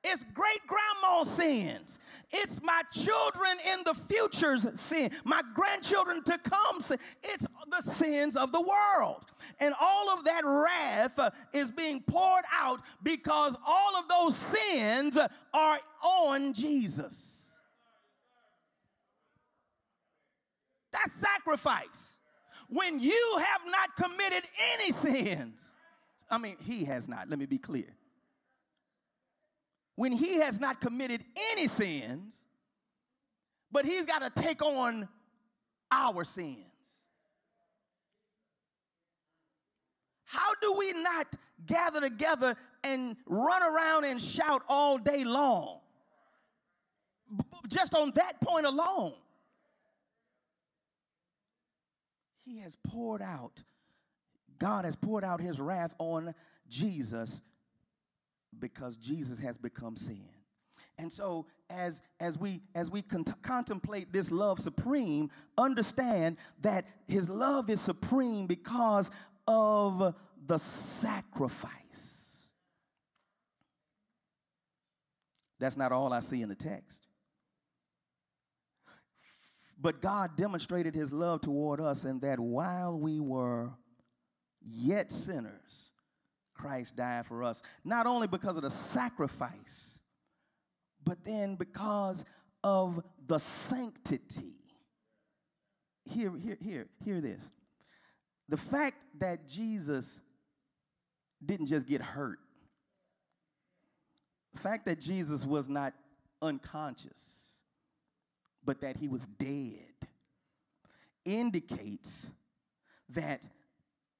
It's 0.05 0.25
great 0.35 0.61
grandma's 0.67 1.31
sins. 1.31 1.99
It's 2.39 2.61
my 2.63 2.83
children 2.93 3.57
in 3.73 3.83
the 3.85 3.95
future's 3.95 4.67
sin, 4.79 5.11
my 5.25 5.43
grandchildren 5.55 6.23
to 6.25 6.39
come 6.39 6.81
sin. 6.81 6.99
It's 7.23 7.47
the 7.71 7.91
sins 7.91 8.37
of 8.37 8.53
the 8.53 8.61
world. 8.61 9.25
And 9.59 9.75
all 9.81 10.11
of 10.11 10.25
that 10.25 10.43
wrath 10.45 11.19
uh, 11.19 11.31
is 11.53 11.71
being 11.71 12.03
poured 12.03 12.45
out 12.53 12.81
because 13.03 13.57
all 13.67 13.97
of 13.97 14.09
those 14.09 14.37
sins 14.37 15.17
are 15.55 15.81
on 16.03 16.53
Jesus. 16.53 17.37
That's 20.93 21.15
sacrifice. 21.15 22.17
When 22.69 23.01
you 23.01 23.39
have 23.39 23.63
not 23.67 23.97
committed 23.97 24.43
any 24.75 24.93
sins, 24.93 25.61
I 26.31 26.39
mean, 26.39 26.57
he 26.65 26.85
has 26.85 27.09
not, 27.09 27.31
let 27.31 27.39
me 27.39 27.47
be 27.47 27.59
clear. 27.59 27.87
When 29.97 30.13
he 30.13 30.41
has 30.41 30.61
not 30.61 30.81
committed 30.81 31.25
any 31.53 31.67
sins, 31.67 32.35
but 33.73 33.85
he's 33.85 34.07
got 34.07 34.21
to 34.21 34.43
take 34.43 34.63
on 34.63 35.09
our 35.91 36.25
sins. 36.25 36.65
How 40.25 40.55
do 40.61 40.75
we 40.75 40.93
not 40.93 41.27
gather 41.65 42.01
together 42.01 42.57
and 42.85 43.17
run 43.27 43.63
around 43.63 44.05
and 44.05 44.21
shout 44.21 44.63
all 44.69 44.99
day 44.99 45.25
long? 45.25 45.81
Just 47.69 47.95
on 47.95 48.13
that 48.13 48.41
point 48.41 48.67
alone. 48.67 49.15
He 52.45 52.59
has 52.59 52.77
poured 52.87 53.23
out, 53.23 53.63
God 54.59 54.85
has 54.85 54.95
poured 54.95 55.25
out 55.25 55.41
his 55.41 55.59
wrath 55.59 55.95
on 55.99 56.35
Jesus 56.69 57.41
because 58.59 58.97
Jesus 58.97 59.39
has 59.39 59.59
become 59.59 59.97
sin. 59.97 60.25
And 60.99 61.13
so 61.13 61.47
as 61.69 62.01
as 62.21 62.39
we 62.39 62.63
as 62.75 62.91
we 62.91 63.03
con- 63.03 63.25
contemplate 63.43 64.13
this 64.13 64.31
love 64.31 64.59
supreme, 64.59 65.31
understand 65.59 66.39
that 66.63 66.87
his 67.07 67.29
love 67.29 67.69
is 67.69 67.81
supreme 67.81 68.47
because 68.47 69.11
of 69.47 70.15
the 70.47 70.59
sacrifice. 70.59 71.73
That's 75.59 75.77
not 75.77 75.93
all 75.93 76.13
I 76.13 76.21
see 76.21 76.43
in 76.43 76.49
the 76.49 76.55
text. 76.55 77.07
But 79.79 80.01
God 80.01 80.37
demonstrated 80.37 80.95
his 80.95 81.13
love 81.13 81.43
toward 81.43 81.81
us 81.81 82.05
in 82.05 82.21
that 82.21 82.41
while 82.41 82.99
we 82.99 83.21
were 83.21 83.71
yet 84.63 85.13
sinners, 85.13 85.91
Christ 86.57 86.97
died 86.97 87.27
for 87.27 87.43
us, 87.45 87.63
not 87.85 88.07
only 88.07 88.27
because 88.27 88.57
of 88.57 88.63
the 88.63 88.71
sacrifice, 88.71 89.99
but 91.05 91.25
then 91.25 91.57
because 91.57 92.25
of 92.65 93.03
the 93.27 93.39
sanctity. 93.39 94.55
Hear, 96.05 96.37
hear, 96.37 96.59
hear, 96.61 96.87
hear 97.05 97.21
this. 97.21 97.51
The 98.49 98.57
fact 98.57 98.97
that 99.19 99.49
Jesus 99.49 100.19
didn't 101.45 101.67
just 101.67 101.87
get 101.87 102.01
hurt, 102.01 102.39
the 104.55 104.61
fact 104.61 104.87
that 104.87 105.01
Jesus 105.01 105.45
was 105.45 105.69
not 105.69 105.93
unconscious, 106.41 107.61
but 108.65 108.81
that 108.81 108.97
he 108.97 109.09
was 109.09 109.27
dead, 109.39 109.81
indicates 111.25 112.27
that, 113.11 113.41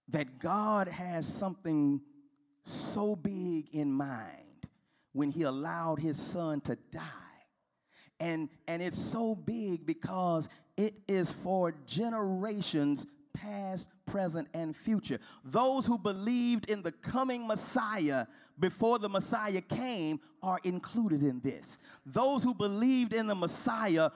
that 0.09 0.39
God 0.39 0.89
has 0.89 1.27
something 1.27 2.01
so 2.67 3.17
big 3.17 3.69
in 3.73 3.93
mind 3.93 4.67
when 5.13 5.31
he 5.31 5.43
allowed 5.43 5.99
his 5.99 6.19
son 6.19 6.61
to 6.63 6.77
die. 6.91 7.03
And, 8.19 8.49
and 8.67 8.83
it's 8.83 8.99
so 8.99 9.35
big 9.35 9.87
because 9.87 10.49
it 10.77 10.95
is 11.09 11.33
for 11.33 11.75
generations 11.87 13.07
past, 13.35 13.89
present, 14.07 14.49
and 14.55 14.77
future. 14.77 15.19
Those 15.45 15.87
who 15.87 15.99
believed 15.99 16.71
in 16.71 16.83
the 16.83 16.93
coming 16.93 17.47
Messiah 17.47 18.27
before 18.59 18.99
the 18.99 19.09
Messiah 19.09 19.61
came 19.61 20.21
are 20.43 20.61
included 20.65 21.23
in 21.23 21.41
this. 21.41 21.77
Those 22.05 22.43
who 22.43 22.55
believed 22.55 23.13
in 23.13 23.27
the 23.27 23.35
Messiah 23.35 24.11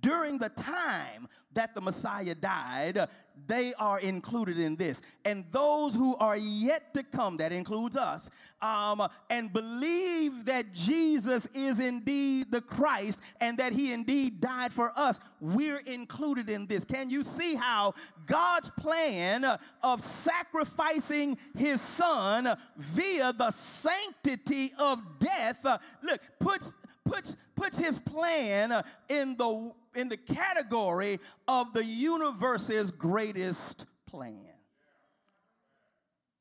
during 0.00 0.38
the 0.38 0.50
time 0.50 1.28
that 1.54 1.74
the 1.74 1.80
Messiah 1.80 2.34
died, 2.34 3.08
they 3.46 3.74
are 3.74 3.98
included 4.00 4.58
in 4.58 4.76
this. 4.76 5.00
And 5.24 5.44
those 5.50 5.94
who 5.94 6.16
are 6.16 6.36
yet 6.36 6.94
to 6.94 7.02
come, 7.02 7.36
that 7.38 7.52
includes 7.52 7.96
us, 7.96 8.30
um, 8.60 9.08
and 9.28 9.52
believe 9.52 10.44
that 10.44 10.72
Jesus 10.72 11.48
is 11.52 11.80
indeed 11.80 12.50
the 12.50 12.60
Christ 12.60 13.20
and 13.40 13.58
that 13.58 13.72
he 13.72 13.92
indeed 13.92 14.40
died 14.40 14.72
for 14.72 14.92
us, 14.96 15.18
we're 15.40 15.78
included 15.78 16.48
in 16.48 16.66
this. 16.66 16.84
Can 16.84 17.10
you 17.10 17.24
see 17.24 17.56
how 17.56 17.94
God's 18.26 18.70
plan 18.70 19.58
of 19.82 20.00
sacrificing 20.00 21.36
his 21.56 21.80
son 21.80 22.56
via 22.76 23.32
the 23.32 23.50
sanctity 23.50 24.72
of 24.78 25.00
death, 25.18 25.64
uh, 25.66 25.78
look, 26.02 26.20
puts 26.38 26.72
puts, 27.04 27.36
puts 27.54 27.78
his 27.78 27.98
plan 27.98 28.72
uh, 28.72 28.82
in 29.08 29.36
the, 29.36 29.72
in 29.94 30.08
the 30.08 30.16
category 30.16 31.20
of 31.46 31.72
the 31.72 31.84
universe's 31.84 32.90
greatest 32.90 33.86
plan. 34.06 34.38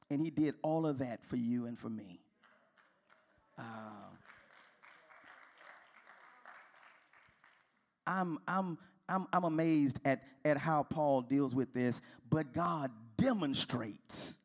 And 0.10 0.22
he 0.22 0.30
did 0.30 0.56
all 0.62 0.86
of 0.86 1.00
that 1.00 1.26
for 1.26 1.38
you 1.38 1.66
and 1.66 1.80
for 1.80 1.90
me. 1.90 2.20
Uh, 3.58 3.64
I'm, 8.06 8.40
I'm, 8.48 8.78
I'm, 9.08 9.28
I'm 9.32 9.44
amazed 9.44 10.00
at, 10.04 10.24
at 10.44 10.58
how 10.58 10.84
Paul 10.84 11.22
deals 11.22 11.56
with 11.56 11.74
this, 11.74 12.02
but 12.30 12.54
God 12.54 12.92
demonstrates. 13.18 14.36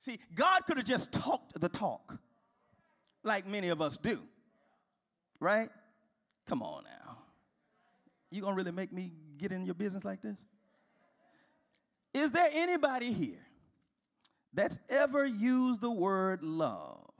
See, 0.00 0.18
God 0.34 0.62
could 0.66 0.78
have 0.78 0.86
just 0.86 1.12
talked 1.12 1.60
the 1.60 1.68
talk 1.68 2.18
like 3.22 3.46
many 3.46 3.68
of 3.68 3.80
us 3.80 3.96
do 3.96 4.20
right? 5.42 5.68
Come 6.46 6.62
on 6.62 6.84
now. 6.84 7.18
You 8.30 8.40
gonna 8.40 8.56
really 8.56 8.72
make 8.72 8.92
me 8.92 9.12
get 9.36 9.52
in 9.52 9.66
your 9.66 9.74
business 9.74 10.04
like 10.04 10.22
this? 10.22 10.44
Is 12.14 12.30
there 12.30 12.48
anybody 12.52 13.12
here 13.12 13.44
that's 14.54 14.78
ever 14.88 15.26
used 15.26 15.80
the 15.80 15.90
word 15.90 16.42
love 16.42 17.10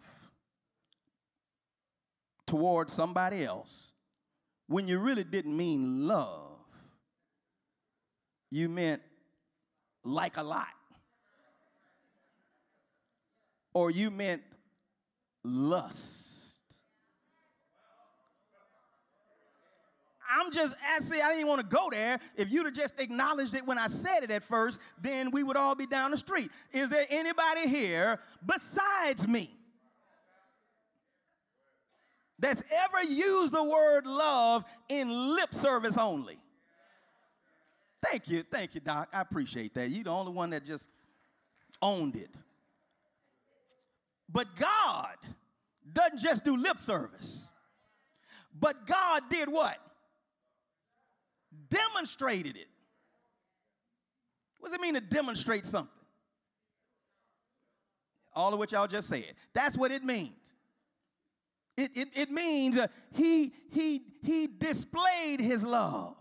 towards 2.46 2.92
somebody 2.92 3.44
else 3.44 3.92
when 4.68 4.86
you 4.86 4.98
really 4.98 5.24
didn't 5.24 5.56
mean 5.56 6.06
love? 6.06 6.58
You 8.50 8.68
meant 8.68 9.02
like 10.04 10.36
a 10.36 10.42
lot. 10.42 10.66
Or 13.74 13.90
you 13.90 14.10
meant 14.10 14.42
lust. 15.42 16.31
I'm 20.32 20.50
just 20.50 20.74
asking, 20.82 21.20
I 21.22 21.28
didn't 21.28 21.46
want 21.46 21.60
to 21.60 21.66
go 21.66 21.90
there. 21.90 22.18
If 22.36 22.50
you'd 22.50 22.64
have 22.64 22.74
just 22.74 22.98
acknowledged 22.98 23.54
it 23.54 23.66
when 23.66 23.76
I 23.76 23.88
said 23.88 24.22
it 24.22 24.30
at 24.30 24.42
first, 24.42 24.80
then 25.00 25.30
we 25.30 25.42
would 25.42 25.56
all 25.56 25.74
be 25.74 25.86
down 25.86 26.10
the 26.12 26.16
street. 26.16 26.50
Is 26.72 26.88
there 26.88 27.06
anybody 27.10 27.68
here 27.68 28.18
besides 28.44 29.28
me 29.28 29.54
that's 32.38 32.64
ever 32.72 33.02
used 33.02 33.52
the 33.52 33.62
word 33.62 34.06
love 34.06 34.64
in 34.88 35.36
lip 35.36 35.52
service 35.54 35.98
only? 35.98 36.38
Thank 38.02 38.28
you, 38.28 38.42
thank 38.50 38.74
you, 38.74 38.80
Doc. 38.80 39.08
I 39.12 39.20
appreciate 39.20 39.74
that. 39.74 39.90
You're 39.90 40.04
the 40.04 40.10
only 40.10 40.32
one 40.32 40.50
that 40.50 40.64
just 40.64 40.88
owned 41.80 42.16
it. 42.16 42.34
But 44.28 44.56
God 44.56 45.16
doesn't 45.92 46.20
just 46.20 46.42
do 46.42 46.56
lip 46.56 46.80
service. 46.80 47.46
But 48.58 48.86
God 48.86 49.24
did 49.30 49.48
what? 49.48 49.78
Demonstrated 51.72 52.56
it. 52.56 52.68
What 54.58 54.68
does 54.68 54.74
it 54.74 54.80
mean 54.80 54.94
to 54.94 55.00
demonstrate 55.00 55.66
something? 55.66 55.90
All 58.34 58.52
of 58.52 58.58
what 58.58 58.72
y'all 58.72 58.86
just 58.86 59.08
said. 59.08 59.34
That's 59.52 59.76
what 59.76 59.90
it 59.90 60.04
means. 60.04 60.54
It, 61.76 61.90
it, 61.94 62.08
it 62.14 62.30
means 62.30 62.76
uh, 62.76 62.86
he, 63.12 63.52
he, 63.70 64.02
he 64.22 64.46
displayed 64.46 65.40
his 65.40 65.64
love. 65.64 66.16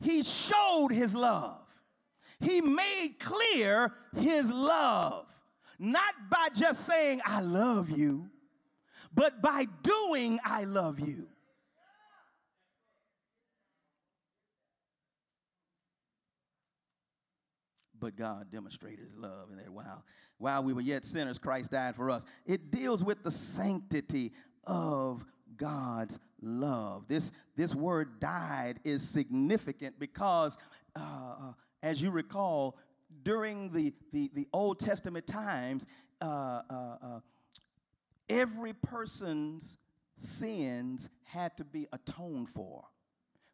He 0.00 0.22
showed 0.22 0.88
his 0.92 1.14
love. 1.14 1.60
He 2.40 2.60
made 2.60 3.16
clear 3.18 3.92
his 4.16 4.50
love. 4.50 5.26
Not 5.78 6.14
by 6.30 6.48
just 6.54 6.86
saying, 6.86 7.20
I 7.24 7.40
love 7.40 7.90
you, 7.90 8.30
but 9.14 9.42
by 9.42 9.66
doing, 9.82 10.38
I 10.44 10.64
love 10.64 11.00
you. 11.00 11.28
But 18.08 18.16
God 18.16 18.50
demonstrated 18.50 19.00
his 19.00 19.14
love 19.14 19.50
and 19.50 19.58
that 19.58 19.70
while, 19.70 20.02
while 20.38 20.62
we 20.62 20.72
were 20.72 20.80
yet 20.80 21.04
sinners, 21.04 21.36
Christ 21.36 21.72
died 21.72 21.94
for 21.94 22.08
us. 22.08 22.24
It 22.46 22.70
deals 22.70 23.04
with 23.04 23.22
the 23.22 23.30
sanctity 23.30 24.32
of 24.64 25.26
God's 25.58 26.18
love. 26.40 27.04
This, 27.06 27.30
this 27.54 27.74
word 27.74 28.18
died 28.18 28.80
is 28.82 29.06
significant 29.06 29.98
because, 29.98 30.56
uh, 30.96 31.00
uh, 31.00 31.52
as 31.82 32.00
you 32.00 32.10
recall, 32.10 32.78
during 33.24 33.72
the, 33.72 33.92
the, 34.10 34.30
the 34.32 34.48
Old 34.54 34.78
Testament 34.78 35.26
times, 35.26 35.84
uh, 36.22 36.24
uh, 36.24 36.62
uh 37.02 37.20
every 38.30 38.72
person's 38.72 39.76
sins 40.16 41.10
had 41.24 41.58
to 41.58 41.64
be 41.64 41.86
atoned 41.92 42.48
for. 42.48 42.84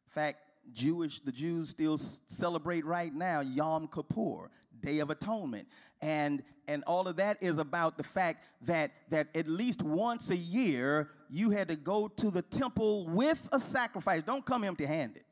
In 0.07 0.13
fact, 0.13 0.39
Jewish, 0.73 1.21
the 1.21 1.33
Jews 1.33 1.71
still 1.71 1.99
celebrate 1.99 2.85
right 2.85 3.15
now 3.15 3.41
Yom 3.41 3.89
Kippur, 3.89 4.51
Day 4.81 4.99
of 4.99 5.11
Atonement. 5.11 5.69
And, 6.01 6.43
and 6.69 6.85
all 6.85 7.09
of 7.09 7.17
that 7.17 7.39
is 7.41 7.59
about 7.59 7.97
the 7.97 8.03
fact 8.03 8.45
that, 8.63 8.93
that 9.11 9.29
at 9.35 9.49
least 9.49 9.83
once 9.83 10.31
a 10.31 10.37
year 10.37 11.11
you 11.31 11.51
had 11.51 11.69
to 11.69 11.77
go 11.77 12.09
to 12.09 12.31
the 12.31 12.43
temple 12.43 13.09
with 13.09 13.49
a 13.53 13.59
sacrifice. 13.59 14.23
Don't 14.23 14.45
come 14.45 14.65
empty 14.65 14.85
handed. 14.85 15.25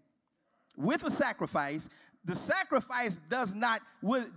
With 0.76 1.04
a 1.04 1.10
sacrifice 1.10 1.88
the 2.24 2.36
sacrifice 2.36 3.18
does 3.28 3.54
not 3.54 3.80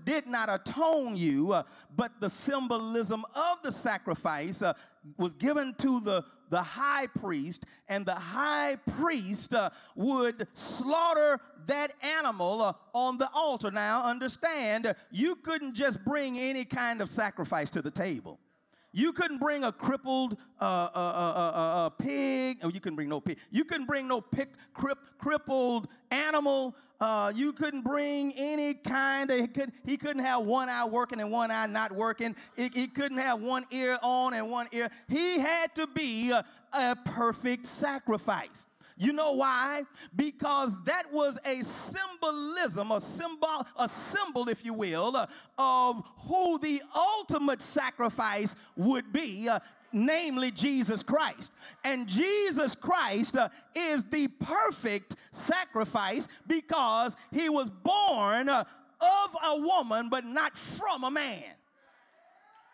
did 0.06 0.26
not 0.26 0.50
atone 0.50 1.16
you 1.16 1.52
uh, 1.54 1.64
but 1.96 2.12
the 2.20 2.30
symbolism 2.30 3.24
of 3.36 3.62
the 3.64 3.72
sacrifice 3.72 4.62
uh, 4.62 4.74
was 5.18 5.34
given 5.34 5.74
to 5.80 6.00
the 6.00 6.24
the 6.50 6.62
high 6.62 7.08
priest 7.08 7.66
and 7.90 8.06
the 8.06 8.14
high 8.14 8.76
priest 8.98 9.54
uh, 9.54 9.70
would 9.96 10.48
slaughter 10.54 11.40
that 11.66 11.92
animal 12.02 12.62
uh, 12.62 12.74
on 12.94 13.18
the 13.18 13.28
altar 13.34 13.72
now 13.72 14.04
understand 14.04 14.96
you 15.10 15.36
couldn't 15.38 15.74
just 15.74 16.04
bring 16.06 16.38
any 16.38 16.64
kind 16.64 17.02
of 17.02 17.10
sacrifice 17.10 17.72
to 17.72 17.82
the 17.82 17.90
table 17.90 18.40
you 18.96 19.12
couldn't 19.12 19.40
bring 19.40 19.66
a 19.66 19.74
crippled 19.74 20.38
uh, 20.62 20.64
uh, 20.96 20.98
uh, 20.98 21.90
pig. 21.90 22.60
Oh, 22.64 22.70
you 22.70 22.80
couldn't 22.80 22.96
bring 22.96 23.10
no 23.10 23.20
pig. 23.20 23.40
You 23.52 23.66
couldn't 23.66 23.88
bring 23.88 24.08
no 24.08 24.22
pick, 24.22 24.54
crip, 24.74 24.98
crippled 25.18 25.90
animal. 26.12 26.78
Uh, 27.00 27.32
you 27.36 27.52
couldn't 27.52 27.82
bring 27.82 28.34
any 28.38 28.74
kind 28.74 29.30
of, 29.30 29.40
he, 29.40 29.48
could, 29.48 29.72
he 29.86 29.98
couldn't 29.98 30.24
have 30.24 30.44
one 30.44 30.70
eye 30.70 30.86
working 30.86 31.20
and 31.20 31.32
one 31.32 31.52
eye 31.52 31.66
not 31.66 31.92
working. 31.92 32.36
He, 32.56 32.70
he 32.74 32.88
couldn't 32.88 33.18
have 33.18 33.42
one 33.42 33.66
ear 33.72 33.98
on 34.02 34.34
and 34.34 34.50
one 34.50 34.68
ear. 34.72 34.90
He 35.10 35.40
had 35.40 35.76
to 35.76 35.88
be 35.88 36.32
a, 36.32 36.46
a 36.74 36.96
perfect 37.04 37.66
sacrifice. 37.66 38.68
You 38.98 39.12
know 39.12 39.34
why? 39.34 39.84
Because 40.16 40.74
that 40.86 41.12
was 41.12 41.38
a 41.46 41.64
symbolism, 41.64 42.92
a 42.92 43.02
symbol, 43.02 43.68
a 43.78 43.90
symbol, 43.90 44.48
if 44.48 44.64
you 44.64 44.74
will, 44.74 45.18
uh, 45.18 45.28
of 45.58 46.02
who 46.28 46.58
the 46.60 46.82
ultimate 46.96 47.62
sacrifice 47.62 48.56
would 48.78 49.12
be. 49.12 49.50
Namely 49.98 50.52
Jesus 50.52 51.04
Christ. 51.04 51.54
And 51.86 52.06
Jesus 52.06 52.76
Christ 52.76 53.38
uh, 53.38 53.48
is 53.74 54.04
the 54.04 54.28
perfect 54.28 55.16
sacrifice 55.32 56.28
because 56.46 57.16
he 57.32 57.48
was 57.48 57.70
born 57.70 58.50
uh, 58.50 58.66
of 59.00 59.38
a 59.42 59.58
woman, 59.58 60.10
but 60.10 60.26
not 60.26 60.58
from 60.58 61.06
a 61.06 61.12
man. 61.12 61.46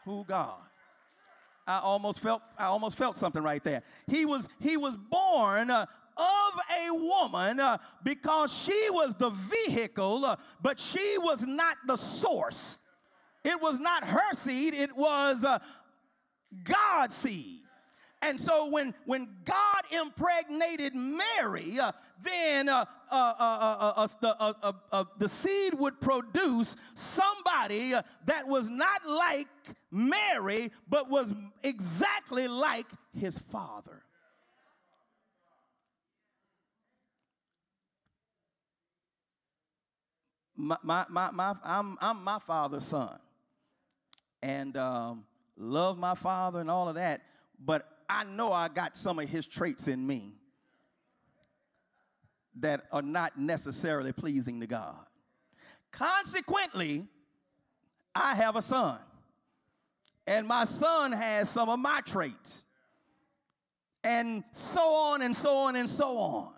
Who 0.05 0.25
God? 0.27 0.57
I 1.67 1.77
almost 1.77 2.19
felt 2.19 2.41
I 2.57 2.65
almost 2.65 2.95
felt 2.95 3.17
something 3.17 3.43
right 3.43 3.63
there. 3.63 3.83
He 4.07 4.25
was 4.25 4.47
he 4.59 4.75
was 4.75 4.97
born 4.97 5.69
uh, 5.69 5.85
of 6.17 6.59
a 6.87 6.91
woman 6.91 7.59
uh, 7.59 7.77
because 8.03 8.51
she 8.51 8.89
was 8.89 9.13
the 9.13 9.29
vehicle, 9.29 10.25
uh, 10.25 10.37
but 10.59 10.79
she 10.79 11.19
was 11.19 11.45
not 11.45 11.77
the 11.85 11.97
source. 11.97 12.79
It 13.43 13.59
was 13.59 13.79
not 13.79 14.05
her 14.05 14.33
seed, 14.33 14.73
it 14.73 14.95
was 14.95 15.43
uh, 15.43 15.59
God's 16.63 17.15
seed. 17.15 17.59
And 18.23 18.39
so 18.39 18.67
when, 18.67 18.93
when 19.05 19.27
God 19.45 19.83
impregnated 19.91 20.93
Mary, 20.93 21.79
uh, 21.79 21.91
then 22.21 22.69
uh, 22.69 22.85
uh, 23.09 24.07
the, 24.21 25.07
the 25.17 25.27
seed 25.27 25.73
would 25.73 25.99
produce 25.99 26.75
somebody 26.93 27.93
that 28.25 28.47
was 28.47 28.69
not 28.69 29.07
like 29.07 29.47
Mary, 29.89 30.71
but 30.87 31.09
was 31.09 31.33
exactly 31.63 32.47
like 32.47 32.85
his 33.17 33.39
father. 33.39 34.03
My, 40.55 40.77
my, 40.83 41.05
my, 41.09 41.31
my, 41.31 41.55
I'm, 41.63 41.97
I'm 41.99 42.23
my 42.23 42.37
father's 42.37 42.85
son 42.85 43.17
and 44.43 44.77
um, 44.77 45.25
love 45.61 45.97
my 45.97 46.15
father 46.15 46.59
and 46.59 46.69
all 46.69 46.89
of 46.89 46.95
that, 46.95 47.21
but 47.63 47.87
I 48.09 48.23
know 48.23 48.51
I 48.51 48.67
got 48.67 48.97
some 48.97 49.19
of 49.19 49.29
his 49.29 49.45
traits 49.45 49.87
in 49.87 50.05
me 50.05 50.33
that 52.59 52.85
are 52.91 53.01
not 53.01 53.39
necessarily 53.39 54.11
pleasing 54.11 54.59
to 54.59 54.67
God. 54.67 55.05
Consequently, 55.91 57.05
I 58.13 58.35
have 58.35 58.55
a 58.55 58.61
son, 58.61 58.99
and 60.27 60.47
my 60.47 60.65
son 60.65 61.11
has 61.11 61.49
some 61.49 61.69
of 61.69 61.79
my 61.79 62.01
traits, 62.05 62.65
and 64.03 64.43
so 64.51 64.93
on 64.93 65.21
and 65.21 65.35
so 65.35 65.57
on 65.59 65.75
and 65.75 65.89
so 65.89 66.17
on. 66.17 66.53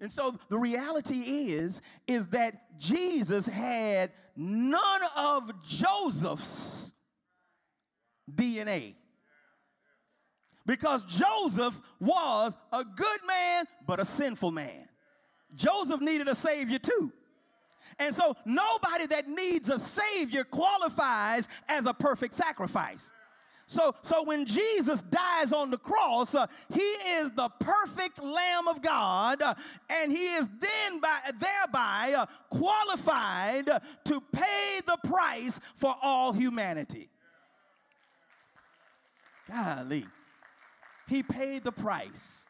And 0.00 0.10
so 0.10 0.38
the 0.48 0.58
reality 0.58 1.20
is 1.20 1.80
is 2.06 2.26
that 2.28 2.78
Jesus 2.78 3.46
had 3.46 4.12
none 4.36 5.00
of 5.16 5.50
Joseph's 5.62 6.83
DNA. 8.32 8.94
Because 10.66 11.04
Joseph 11.04 11.78
was 12.00 12.56
a 12.72 12.84
good 12.84 13.20
man, 13.26 13.66
but 13.86 14.00
a 14.00 14.04
sinful 14.04 14.50
man. 14.50 14.88
Joseph 15.54 16.00
needed 16.00 16.28
a 16.28 16.34
savior 16.34 16.78
too. 16.78 17.12
And 17.98 18.14
so 18.14 18.34
nobody 18.44 19.06
that 19.08 19.28
needs 19.28 19.68
a 19.68 19.78
savior 19.78 20.44
qualifies 20.44 21.48
as 21.68 21.86
a 21.86 21.94
perfect 21.94 22.34
sacrifice. 22.34 23.12
So, 23.66 23.94
so 24.02 24.22
when 24.24 24.44
Jesus 24.44 25.02
dies 25.02 25.52
on 25.52 25.70
the 25.70 25.78
cross, 25.78 26.34
uh, 26.34 26.46
he 26.72 26.80
is 26.80 27.30
the 27.30 27.48
perfect 27.60 28.22
Lamb 28.22 28.68
of 28.68 28.82
God, 28.82 29.40
uh, 29.40 29.54
and 29.88 30.12
he 30.12 30.26
is 30.34 30.48
then 30.60 31.00
by, 31.00 31.18
thereby 31.40 32.14
uh, 32.18 32.26
qualified 32.50 33.70
to 34.04 34.20
pay 34.32 34.80
the 34.86 34.98
price 35.08 35.58
for 35.76 35.96
all 36.02 36.32
humanity. 36.32 37.08
Golly. 39.50 40.06
He 41.08 41.22
paid 41.22 41.64
the 41.64 41.72
price 41.72 42.44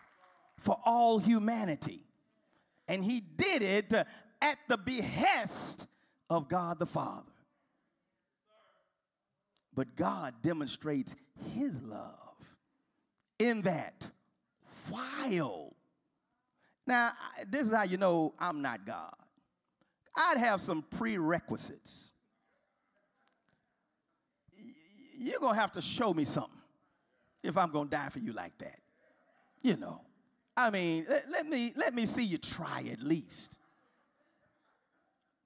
for 0.58 0.78
all 0.84 1.18
humanity. 1.18 2.04
And 2.86 3.04
he 3.04 3.20
did 3.20 3.62
it 3.62 3.92
at 4.40 4.58
the 4.68 4.76
behest 4.76 5.86
of 6.30 6.48
God 6.48 6.78
the 6.78 6.86
Father. 6.86 7.30
But 9.74 9.96
God 9.96 10.34
demonstrates 10.42 11.14
his 11.54 11.80
love 11.82 12.10
in 13.38 13.62
that 13.62 14.08
while. 14.88 15.74
Now, 16.86 17.12
this 17.48 17.68
is 17.68 17.74
how 17.74 17.82
you 17.82 17.96
know 17.96 18.34
I'm 18.38 18.62
not 18.62 18.86
God. 18.86 19.14
I'd 20.14 20.38
have 20.38 20.60
some 20.60 20.82
prerequisites. 20.82 22.12
You're 25.18 25.40
going 25.40 25.54
to 25.54 25.60
have 25.60 25.72
to 25.72 25.82
show 25.82 26.14
me 26.14 26.24
something 26.24 26.63
if 27.44 27.56
I'm 27.58 27.70
going 27.70 27.88
to 27.88 27.96
die 27.96 28.08
for 28.08 28.18
you 28.18 28.32
like 28.32 28.56
that. 28.58 28.78
You 29.62 29.76
know. 29.76 30.00
I 30.56 30.70
mean, 30.70 31.06
let, 31.08 31.30
let, 31.30 31.46
me 31.46 31.72
let 31.76 31.94
me 31.94 32.06
see 32.06 32.24
you 32.24 32.38
try 32.38 32.84
at 32.92 33.00
least. 33.00 33.56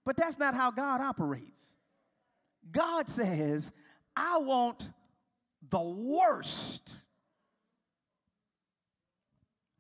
But 0.05 0.17
that's 0.17 0.39
not 0.39 0.55
how 0.55 0.71
God 0.71 1.01
operates. 1.01 1.63
God 2.71 3.09
says, 3.09 3.71
I 4.15 4.39
want 4.39 4.89
the 5.69 5.81
worst. 5.81 6.91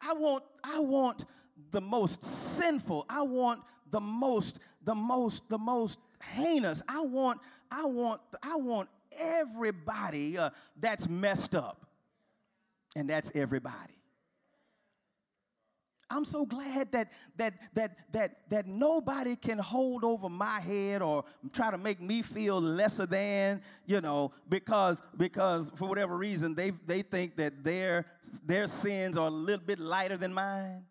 I 0.01 0.13
want 0.15 0.45
I 0.65 0.81
want 0.81 1.25
the 1.71 1.81
most 1.81 2.25
sinful. 2.25 3.05
I 3.09 3.23
want 3.23 3.61
the 3.91 4.01
most 4.01 4.59
the 4.85 4.95
most 4.95 5.49
the 5.49 5.59
most 5.59 5.99
heinous. 6.23 6.83
I 6.89 7.01
want 7.01 7.41
I 7.71 7.85
want 7.85 8.21
I 8.43 8.57
want 8.57 8.89
everybody 9.19 10.39
uh, 10.39 10.51
that's 10.79 11.09
messed 11.09 11.55
up 11.55 11.88
and 12.97 13.09
that's 13.09 13.31
everybody. 13.35 13.99
I'm 16.11 16.25
so 16.25 16.47
glad 16.47 16.91
that 16.93 17.13
that 17.37 17.55
that 17.75 17.97
that 18.13 18.37
that 18.49 18.67
nobody 18.67 19.37
can 19.37 19.59
hold 19.59 20.05
over 20.05 20.31
my 20.31 20.59
head 20.61 21.03
or 21.03 21.25
try 21.53 21.71
to 21.71 21.77
make 21.77 22.01
me 22.01 22.23
feel 22.23 22.61
lesser 22.61 23.05
than, 23.05 23.61
you 23.85 24.01
know, 24.01 24.33
because 24.49 25.03
because 25.19 25.71
for 25.75 25.87
whatever 25.87 26.17
reason 26.17 26.55
they 26.55 26.73
they 26.87 27.03
think 27.03 27.37
that 27.37 27.63
their 27.63 28.07
their 28.45 28.69
sins 28.69 29.19
are 29.19 29.27
a 29.27 29.31
little 29.31 29.65
bit 29.65 29.79
lighter 29.79 30.17
than 30.17 30.33
mine. 30.33 30.85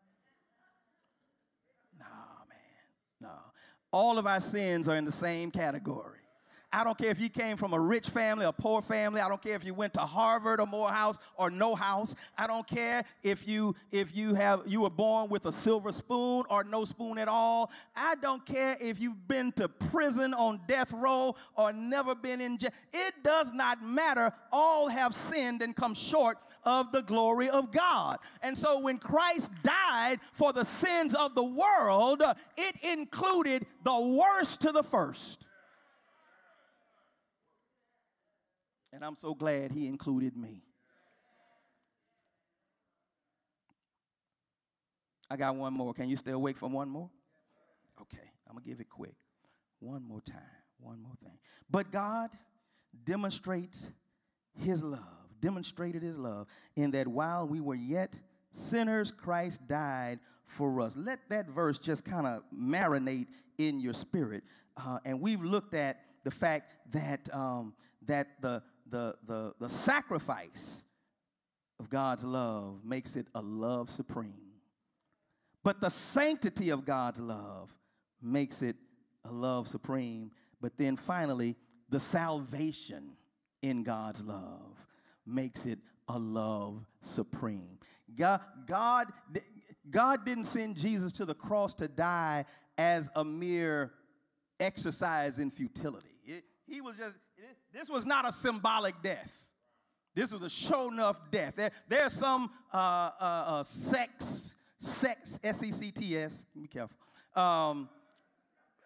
No, 1.98 2.06
man. 2.48 3.20
No. 3.20 3.32
All 3.92 4.20
of 4.20 4.28
our 4.28 4.40
sins 4.40 4.88
are 4.88 4.96
in 4.96 5.06
the 5.06 5.12
same 5.12 5.50
category. 5.50 6.20
I 6.72 6.84
don't 6.84 6.98
care 6.98 7.10
if 7.10 7.20
you 7.20 7.30
came 7.30 7.56
from 7.56 7.74
a 7.74 7.80
rich 7.80 8.10
family, 8.10 8.46
a 8.46 8.52
poor 8.52 8.82
family. 8.82 9.22
I 9.22 9.30
don't 9.30 9.42
care 9.42 9.56
if 9.56 9.64
you 9.64 9.74
went 9.74 9.94
to 9.94 10.02
Harvard 10.02 10.60
or 10.60 10.68
Morehouse 10.68 11.18
or 11.38 11.50
no 11.50 11.76
house. 11.76 12.14
I 12.38 12.46
don't 12.46 12.68
care 12.68 13.06
if 13.24 13.48
you 13.48 13.76
if 13.92 14.16
you 14.16 14.36
have 14.36 14.64
you 14.66 14.82
were 14.82 14.90
born 14.90 15.30
with 15.30 15.46
a 15.46 15.52
silver 15.52 15.94
spoon 15.94 16.44
or 16.50 16.66
no 16.66 16.84
spoon 16.84 17.20
at 17.20 17.30
all. 17.30 17.72
I 17.96 18.16
don't 18.16 18.46
care 18.46 18.78
if 18.82 19.00
you've 19.00 19.28
been 19.30 19.54
to 19.54 19.70
prison 19.70 20.34
on 20.34 20.60
death 20.68 20.92
row 20.92 21.36
or 21.56 21.72
never 21.72 22.14
been 22.14 22.42
in 22.42 22.58
jail. 22.58 22.72
It 22.92 23.14
does 23.24 23.54
not 23.54 23.82
matter. 23.82 24.34
All 24.52 24.90
have 24.90 25.16
sinned 25.16 25.62
and 25.62 25.74
come 25.74 25.94
short 25.94 26.38
of 26.66 26.92
the 26.92 27.02
glory 27.02 27.50
of 27.50 27.72
God. 27.72 28.18
And 28.42 28.58
so 28.58 28.80
when 28.80 28.98
Christ 28.98 29.52
died 29.64 30.20
for 30.34 30.52
the 30.52 30.66
sins 30.66 31.16
of 31.16 31.34
the 31.34 31.44
world, 31.44 32.22
it 32.58 32.76
included 32.84 33.66
the 33.86 34.00
worst 34.00 34.60
to 34.62 34.74
the 34.74 34.84
first. 34.84 35.47
And 38.94 39.04
I'm 39.04 39.16
so 39.16 39.34
glad 39.34 39.72
he 39.72 39.88
included 39.88 40.36
me. 40.36 40.64
I 45.30 45.36
got 45.36 45.56
one 45.56 45.74
more. 45.74 45.94
Can 45.94 46.10
you 46.10 46.18
stay 46.18 46.32
awake 46.32 46.58
for 46.58 46.70
one 46.70 46.90
more? 46.90 47.10
Okay, 48.02 48.32
I'm 48.48 48.54
going 48.54 48.64
to 48.64 48.70
give 48.70 48.80
it 48.80 48.90
quick. 48.90 49.16
One 49.80 50.08
more 50.08 50.22
time. 50.22 50.40
One 50.80 51.02
more 51.02 51.16
thing. 51.22 51.38
But 51.70 51.92
God 51.92 52.30
demonstrates 53.04 53.90
his 54.54 54.84
love, 54.84 55.02
demonstrated 55.42 56.02
his 56.02 56.18
love 56.18 56.48
in 56.76 56.92
that 56.92 57.08
while 57.08 57.48
we 57.48 57.60
were 57.60 57.76
yet 57.76 58.16
sinners, 58.54 59.12
Christ 59.12 59.68
died 59.68 60.20
for 60.46 60.80
us. 60.82 60.96
Let 60.96 61.20
that 61.30 61.50
verse 61.50 61.78
just 61.78 62.06
kind 62.06 62.26
of 62.26 62.44
marinate 62.56 63.28
in 63.58 63.80
your 63.80 63.94
spirit. 63.94 64.44
Uh, 64.78 65.00
and 65.04 65.20
we've 65.20 65.44
looked 65.44 65.74
at 65.74 66.00
the 66.24 66.32
fact 66.32 66.72
that, 66.92 67.34
um, 67.34 67.74
that 68.06 68.42
the, 68.42 68.64
the, 68.90 69.16
the, 69.26 69.54
the 69.60 69.70
sacrifice 69.70 70.84
of 71.80 71.90
God's 71.90 72.24
love 72.24 72.84
makes 72.84 73.16
it 73.16 73.28
a 73.36 73.42
love 73.42 73.90
supreme. 73.90 74.34
But 75.64 75.82
the 75.82 75.90
sanctity 75.90 76.70
of 76.70 76.86
God's 76.86 77.20
love 77.20 77.74
makes 78.22 78.62
it 78.62 78.76
a 79.26 79.32
love 79.32 79.68
supreme. 79.68 80.32
But 80.62 80.78
then 80.78 80.96
finally, 80.96 81.56
the 81.90 82.00
salvation 82.00 83.12
in 83.62 83.84
God's 83.84 84.22
love 84.22 84.76
makes 85.26 85.66
it 85.66 85.80
a 86.08 86.18
love 86.18 86.86
supreme. 87.02 87.80
God, 88.16 88.42
God, 88.66 89.08
God 89.90 90.26
didn't 90.26 90.46
send 90.46 90.78
Jesus 90.78 91.12
to 91.14 91.26
the 91.26 91.36
cross 91.36 91.74
to 91.76 91.88
die 91.88 92.46
as 92.78 93.10
a 93.16 93.24
mere 93.24 93.92
exercise 94.60 95.40
in 95.40 95.52
futility. 95.52 96.08
It, 96.26 96.44
he 96.66 96.82
was 96.82 96.96
just, 96.98 97.16
this 97.74 97.90
was 97.90 98.06
not 98.06 98.28
a 98.28 98.32
symbolic 98.32 99.02
death. 99.02 99.34
This 100.16 100.32
was 100.32 100.42
a 100.42 100.50
show 100.50 100.92
enough 100.92 101.20
death. 101.30 101.56
There, 101.56 101.72
there's 101.88 102.14
some 102.14 102.50
uh, 102.74 102.78
uh, 102.78 103.24
uh, 103.24 103.64
sex, 103.64 104.56
sex, 104.80 105.40
S 105.44 105.62
E 105.62 105.72
C 105.72 105.92
T 105.92 106.18
S, 106.18 106.48
be 106.56 106.68
careful, 106.68 106.98
um, 107.36 107.88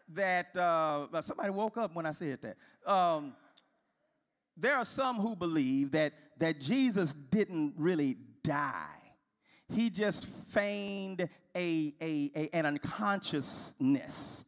that 0.09 0.55
uh, 0.57 1.21
somebody 1.21 1.51
woke 1.51 1.77
up 1.77 1.95
when 1.95 2.05
I 2.05 2.11
said 2.11 2.39
that. 2.41 2.91
Um, 2.91 3.33
there 4.57 4.75
are 4.75 4.85
some 4.85 5.15
who 5.15 5.35
believe 5.35 5.91
that, 5.91 6.13
that 6.37 6.59
Jesus 6.59 7.13
didn't 7.13 7.73
really 7.77 8.17
die. 8.43 8.97
He 9.73 9.89
just 9.89 10.25
feigned 10.25 11.29
a, 11.55 11.93
a, 12.01 12.31
a 12.35 12.49
an 12.51 12.65
unconsciousness 12.65 14.43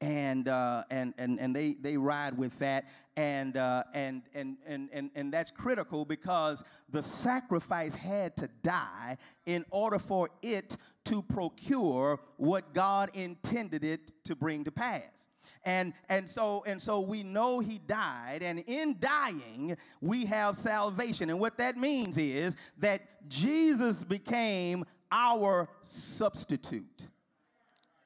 and 0.00 0.48
uh, 0.48 0.84
and 0.90 1.14
and 1.18 1.40
and 1.40 1.54
they 1.54 1.74
they 1.74 1.96
ride 1.96 2.36
with 2.36 2.58
that, 2.58 2.86
and 3.16 3.56
uh, 3.56 3.84
and, 3.94 4.22
and 4.34 4.56
and 4.66 4.88
and 4.92 5.10
and 5.14 5.32
that's 5.32 5.50
critical 5.50 6.04
because 6.04 6.62
the 6.90 7.02
sacrifice 7.02 7.94
had 7.94 8.36
to 8.36 8.48
die 8.62 9.16
in 9.46 9.64
order 9.70 9.98
for 9.98 10.28
it 10.42 10.76
to 11.04 11.22
procure 11.22 12.20
what 12.36 12.74
God 12.74 13.10
intended 13.14 13.84
it 13.84 14.12
to 14.24 14.36
bring 14.36 14.64
to 14.64 14.70
pass. 14.70 15.28
And, 15.64 15.94
and 16.08 16.28
so 16.28 16.62
and 16.64 16.80
so 16.80 17.00
we 17.00 17.24
know 17.24 17.58
he 17.58 17.78
died 17.78 18.44
and 18.44 18.60
in 18.68 18.96
dying 19.00 19.76
we 20.00 20.24
have 20.26 20.56
salvation. 20.56 21.28
And 21.28 21.40
what 21.40 21.58
that 21.58 21.76
means 21.76 22.16
is 22.18 22.54
that 22.78 23.28
Jesus 23.28 24.04
became 24.04 24.84
our 25.10 25.68
substitute 25.82 27.08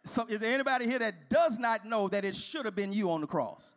so, 0.04 0.26
is 0.28 0.40
there 0.40 0.54
anybody 0.54 0.86
here 0.86 0.98
that 0.98 1.28
does 1.28 1.58
not 1.58 1.84
know 1.84 2.08
that 2.08 2.24
it 2.24 2.34
should 2.34 2.64
have 2.64 2.74
been 2.74 2.92
you 2.92 3.10
on 3.10 3.20
the 3.20 3.26
cross? 3.26 3.74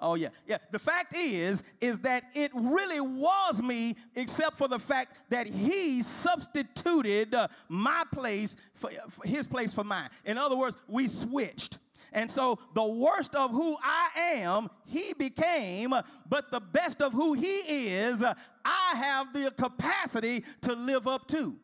Oh 0.00 0.14
yeah, 0.14 0.28
yeah. 0.46 0.58
The 0.70 0.78
fact 0.78 1.16
is, 1.16 1.62
is 1.80 2.00
that 2.00 2.24
it 2.34 2.50
really 2.54 3.00
was 3.00 3.62
me, 3.62 3.96
except 4.14 4.58
for 4.58 4.68
the 4.68 4.78
fact 4.78 5.16
that 5.30 5.46
he 5.46 6.02
substituted 6.02 7.34
uh, 7.34 7.48
my 7.68 8.04
place 8.12 8.56
for, 8.74 8.90
for 9.08 9.26
his 9.26 9.46
place 9.46 9.72
for 9.72 9.84
mine. 9.84 10.10
In 10.24 10.36
other 10.36 10.56
words, 10.56 10.76
we 10.88 11.08
switched. 11.08 11.78
And 12.12 12.30
so 12.30 12.58
the 12.74 12.84
worst 12.84 13.34
of 13.34 13.50
who 13.50 13.76
I 13.82 14.10
am, 14.34 14.68
he 14.84 15.14
became, 15.14 15.92
but 16.28 16.50
the 16.50 16.60
best 16.60 17.02
of 17.02 17.12
who 17.12 17.32
he 17.32 17.88
is, 17.88 18.22
I 18.22 18.94
have 18.94 19.32
the 19.32 19.50
capacity 19.50 20.44
to 20.62 20.74
live 20.74 21.08
up 21.08 21.26
to. 21.28 21.56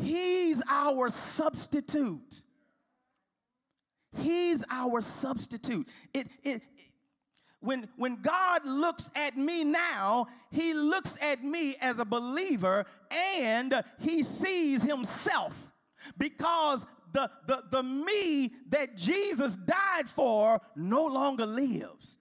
He's 0.00 0.62
our 0.68 1.08
substitute. 1.10 2.42
He's 4.16 4.64
our 4.70 5.00
substitute. 5.00 5.88
It, 6.12 6.28
it, 6.42 6.62
when, 7.60 7.88
when 7.96 8.22
God 8.22 8.64
looks 8.64 9.10
at 9.14 9.36
me 9.36 9.64
now, 9.64 10.28
he 10.50 10.74
looks 10.74 11.16
at 11.20 11.42
me 11.42 11.76
as 11.80 11.98
a 11.98 12.04
believer 12.04 12.86
and 13.10 13.82
he 13.98 14.22
sees 14.22 14.82
himself 14.82 15.70
because 16.18 16.86
the, 17.12 17.30
the, 17.46 17.62
the 17.70 17.82
me 17.82 18.52
that 18.68 18.96
Jesus 18.96 19.56
died 19.56 20.08
for 20.08 20.60
no 20.74 21.06
longer 21.06 21.46
lives 21.46 22.18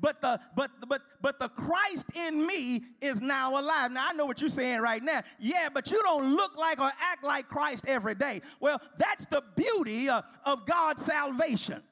but 0.00 0.20
the 0.20 0.40
but 0.56 0.70
but 0.88 1.02
but 1.20 1.38
the 1.38 1.48
Christ 1.48 2.06
in 2.14 2.46
me 2.46 2.82
is 3.00 3.20
now 3.20 3.58
alive. 3.58 3.92
Now 3.92 4.06
I 4.10 4.12
know 4.12 4.26
what 4.26 4.40
you're 4.40 4.50
saying 4.50 4.80
right 4.80 5.02
now. 5.02 5.22
Yeah, 5.38 5.68
but 5.72 5.90
you 5.90 6.02
don't 6.02 6.34
look 6.34 6.56
like 6.56 6.80
or 6.80 6.90
act 7.00 7.24
like 7.24 7.48
Christ 7.48 7.84
every 7.86 8.14
day. 8.14 8.42
Well, 8.60 8.80
that's 8.98 9.26
the 9.26 9.42
beauty 9.56 10.08
uh, 10.08 10.22
of 10.44 10.66
God's 10.66 11.04
salvation 11.04 11.82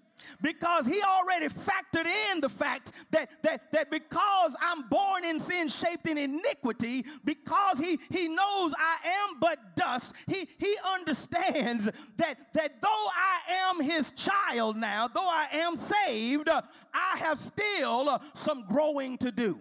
because 0.41 0.87
he 0.87 1.01
already 1.03 1.49
factored 1.49 2.07
in 2.33 2.41
the 2.41 2.49
fact 2.49 2.93
that, 3.11 3.31
that, 3.43 3.71
that 3.73 3.91
because 3.91 4.55
I'm 4.61 4.89
born 4.89 5.25
in 5.25 5.39
sin, 5.41 5.69
shaped 5.69 6.07
in 6.09 6.19
iniquity, 6.19 7.05
because 7.25 7.79
he, 7.79 7.99
he 8.11 8.29
knows 8.29 8.73
I 8.79 8.97
am 9.05 9.41
but 9.41 9.77
dust, 9.77 10.15
he, 10.27 10.49
he 10.59 10.77
understands 10.95 11.89
that, 12.17 12.53
that 12.55 12.81
though 12.81 12.89
I 12.89 13.53
am 13.69 13.81
his 13.81 14.13
child 14.13 14.77
now, 14.77 15.09
though 15.09 15.29
I 15.29 15.49
am 15.53 15.77
saved, 15.77 16.49
I 16.49 17.17
have 17.19 17.39
still 17.39 18.21
some 18.35 18.67
growing 18.67 19.19
to 19.19 19.31
do. 19.31 19.61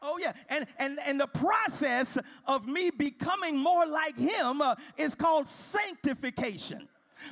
Oh 0.00 0.18
yeah, 0.18 0.32
and 0.48 0.66
and 0.78 0.98
and 1.04 1.20
the 1.20 1.26
process 1.26 2.18
of 2.46 2.68
me 2.68 2.90
becoming 2.90 3.56
more 3.56 3.84
like 3.84 4.16
Him 4.16 4.62
uh, 4.62 4.76
is 4.96 5.16
called 5.16 5.48
sanctification. 5.48 6.88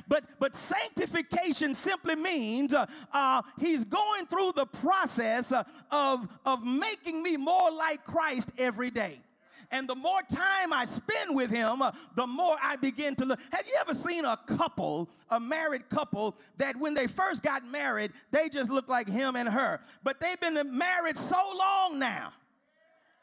But, 0.07 0.23
but 0.39 0.55
sanctification 0.55 1.73
simply 1.73 2.15
means 2.15 2.73
uh, 2.73 2.85
uh, 3.13 3.41
he's 3.59 3.83
going 3.83 4.25
through 4.25 4.53
the 4.55 4.65
process 4.65 5.51
uh, 5.51 5.63
of, 5.91 6.27
of 6.45 6.63
making 6.63 7.23
me 7.23 7.37
more 7.37 7.71
like 7.71 8.03
Christ 8.05 8.51
every 8.57 8.91
day. 8.91 9.21
And 9.69 9.87
the 9.87 9.95
more 9.95 10.21
time 10.21 10.71
I 10.71 10.85
spend 10.85 11.35
with 11.35 11.49
him, 11.49 11.81
uh, 11.81 11.91
the 12.15 12.25
more 12.25 12.55
I 12.61 12.77
begin 12.77 13.15
to 13.17 13.25
look. 13.25 13.39
Have 13.51 13.67
you 13.67 13.75
ever 13.81 13.93
seen 13.93 14.23
a 14.23 14.37
couple, 14.37 15.09
a 15.29 15.39
married 15.39 15.89
couple, 15.89 16.37
that 16.57 16.77
when 16.77 16.93
they 16.93 17.07
first 17.07 17.43
got 17.43 17.65
married, 17.67 18.11
they 18.31 18.47
just 18.47 18.71
looked 18.71 18.89
like 18.89 19.09
him 19.09 19.35
and 19.35 19.49
her? 19.49 19.81
But 20.03 20.21
they've 20.21 20.39
been 20.39 20.77
married 20.77 21.17
so 21.17 21.37
long 21.57 21.99
now 21.99 22.31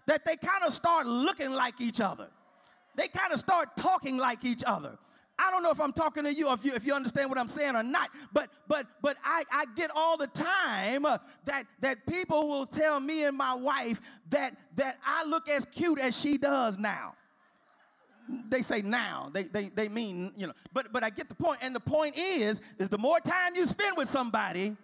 that 0.07 0.27
they 0.27 0.37
kind 0.37 0.65
of 0.67 0.75
start 0.75 1.07
looking 1.07 1.53
like 1.53 1.81
each 1.81 2.01
other. 2.01 2.29
They 2.95 3.09
kind 3.09 3.33
of 3.33 3.39
start 3.39 3.77
talking 3.77 4.19
like 4.19 4.45
each 4.45 4.63
other. 4.65 4.99
I 5.39 5.51
don't 5.51 5.63
know 5.63 5.71
if 5.71 5.81
I'm 5.81 5.93
talking 5.93 6.25
to 6.25 6.33
you, 6.33 6.53
if 6.53 6.65
you 6.65 6.75
if 6.75 6.87
you 6.87 6.95
understand 6.95 7.29
what 7.29 7.39
I'm 7.39 7.49
saying 7.49 7.75
or 7.75 7.83
not, 7.83 8.11
but 8.33 8.51
but 8.69 8.87
but 9.03 9.17
I, 9.25 9.43
I 9.51 9.65
get 9.75 9.91
all 9.95 10.17
the 10.17 10.29
time 10.29 11.05
uh, 11.05 11.19
that 11.45 11.65
that 11.81 12.07
people 12.07 12.49
will 12.49 12.67
tell 12.67 13.01
me 13.01 13.25
and 13.25 13.37
my 13.37 13.55
wife 13.55 14.01
that 14.31 14.57
that 14.77 14.99
I 15.05 15.25
look 15.25 15.49
as 15.49 15.65
cute 15.65 15.99
as 15.99 16.17
she 16.17 16.39
does 16.39 16.79
now. 16.79 17.15
They 18.49 18.63
say 18.63 18.81
now. 18.81 19.31
They 19.33 19.45
they 19.45 19.71
they 19.71 19.89
mean, 19.89 20.33
you 20.37 20.47
know, 20.47 20.53
but 20.73 20.93
but 20.93 21.03
I 21.03 21.11
get 21.11 21.29
the 21.29 21.35
point. 21.35 21.59
And 21.63 21.75
the 21.75 21.81
point 21.81 22.17
is, 22.17 22.61
is 22.79 22.89
the 22.89 22.99
more 22.99 23.19
time 23.19 23.57
you 23.57 23.67
spend 23.67 23.97
with 23.97 24.09
somebody, 24.09 24.77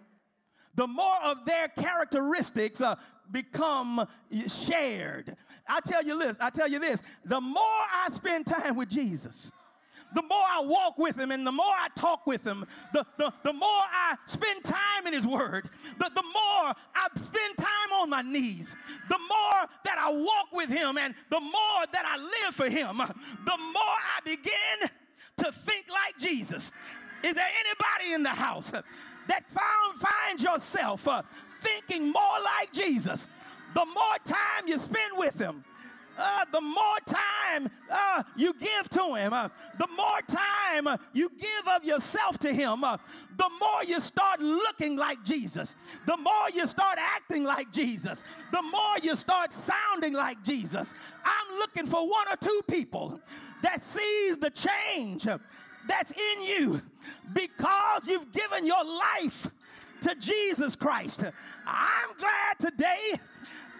the 0.75 0.87
more 0.87 1.17
of 1.23 1.45
their 1.45 1.69
characteristics 1.69 2.81
uh, 2.81 2.95
become 3.31 4.05
shared. 4.47 5.35
I 5.67 5.79
tell 5.79 6.03
you 6.03 6.19
this, 6.19 6.37
I 6.39 6.49
tell 6.49 6.67
you 6.67 6.79
this, 6.79 7.01
the 7.23 7.39
more 7.39 7.63
I 7.63 8.09
spend 8.09 8.45
time 8.47 8.75
with 8.75 8.89
Jesus, 8.89 9.53
the 10.13 10.21
more 10.21 10.43
I 10.45 10.61
walk 10.63 10.97
with 10.97 11.17
him 11.17 11.31
and 11.31 11.45
the 11.45 11.51
more 11.51 11.65
I 11.65 11.87
talk 11.95 12.27
with 12.27 12.45
him, 12.45 12.65
the, 12.93 13.05
the, 13.17 13.33
the 13.43 13.53
more 13.53 13.69
I 13.69 14.15
spend 14.25 14.63
time 14.63 15.07
in 15.07 15.13
his 15.13 15.25
word, 15.25 15.69
the, 15.97 16.11
the 16.13 16.23
more 16.23 16.73
I 16.95 17.07
spend 17.15 17.57
time 17.57 17.91
on 18.01 18.09
my 18.09 18.21
knees, 18.21 18.75
the 19.09 19.17
more 19.17 19.67
that 19.85 19.97
I 19.97 20.11
walk 20.11 20.47
with 20.51 20.69
him 20.69 20.97
and 20.97 21.13
the 21.29 21.39
more 21.39 21.85
that 21.93 22.05
I 22.05 22.17
live 22.17 22.55
for 22.55 22.69
him, 22.69 22.97
the 22.97 23.57
more 23.57 23.83
I 23.85 24.19
begin 24.23 24.89
to 25.37 25.51
think 25.51 25.85
like 25.89 26.17
Jesus. 26.19 26.71
Is 27.23 27.35
there 27.35 27.49
anybody 27.65 28.13
in 28.13 28.23
the 28.23 28.29
house 28.29 28.71
that 28.71 29.51
found, 29.51 29.99
find 29.99 30.41
yourself 30.41 31.07
uh, 31.07 31.21
thinking 31.61 32.11
more 32.11 32.39
like 32.43 32.73
Jesus? 32.73 33.29
The 33.73 33.85
more 33.85 34.17
time 34.25 34.67
you 34.67 34.77
spend 34.77 35.17
with 35.17 35.39
him, 35.39 35.63
uh, 36.21 36.45
the 36.51 36.61
more 36.61 36.97
time 37.05 37.69
uh, 37.89 38.23
you 38.35 38.53
give 38.53 38.89
to 38.89 39.15
Him, 39.15 39.33
uh, 39.33 39.49
the 39.79 39.87
more 39.87 40.21
time 40.27 40.87
uh, 40.87 40.97
you 41.13 41.31
give 41.37 41.67
of 41.75 41.83
yourself 41.83 42.37
to 42.39 42.53
Him, 42.53 42.83
uh, 42.83 42.97
the 43.37 43.49
more 43.59 43.83
you 43.85 43.99
start 43.99 44.39
looking 44.39 44.95
like 44.95 45.23
Jesus, 45.23 45.75
the 46.05 46.17
more 46.17 46.49
you 46.53 46.67
start 46.67 46.97
acting 46.99 47.43
like 47.43 47.71
Jesus, 47.71 48.23
the 48.51 48.61
more 48.61 48.97
you 49.01 49.15
start 49.15 49.53
sounding 49.53 50.13
like 50.13 50.43
Jesus. 50.43 50.93
I'm 51.25 51.57
looking 51.59 51.85
for 51.85 52.07
one 52.07 52.27
or 52.29 52.37
two 52.37 52.61
people 52.69 53.19
that 53.63 53.83
sees 53.83 54.37
the 54.37 54.51
change 54.51 55.27
that's 55.87 56.11
in 56.11 56.43
you 56.43 56.81
because 57.33 58.07
you've 58.07 58.31
given 58.31 58.65
your 58.65 58.83
life 58.83 59.49
to 60.01 60.15
Jesus 60.15 60.75
Christ. 60.75 61.23
I'm 61.65 62.09
glad 62.17 62.59
today 62.59 63.19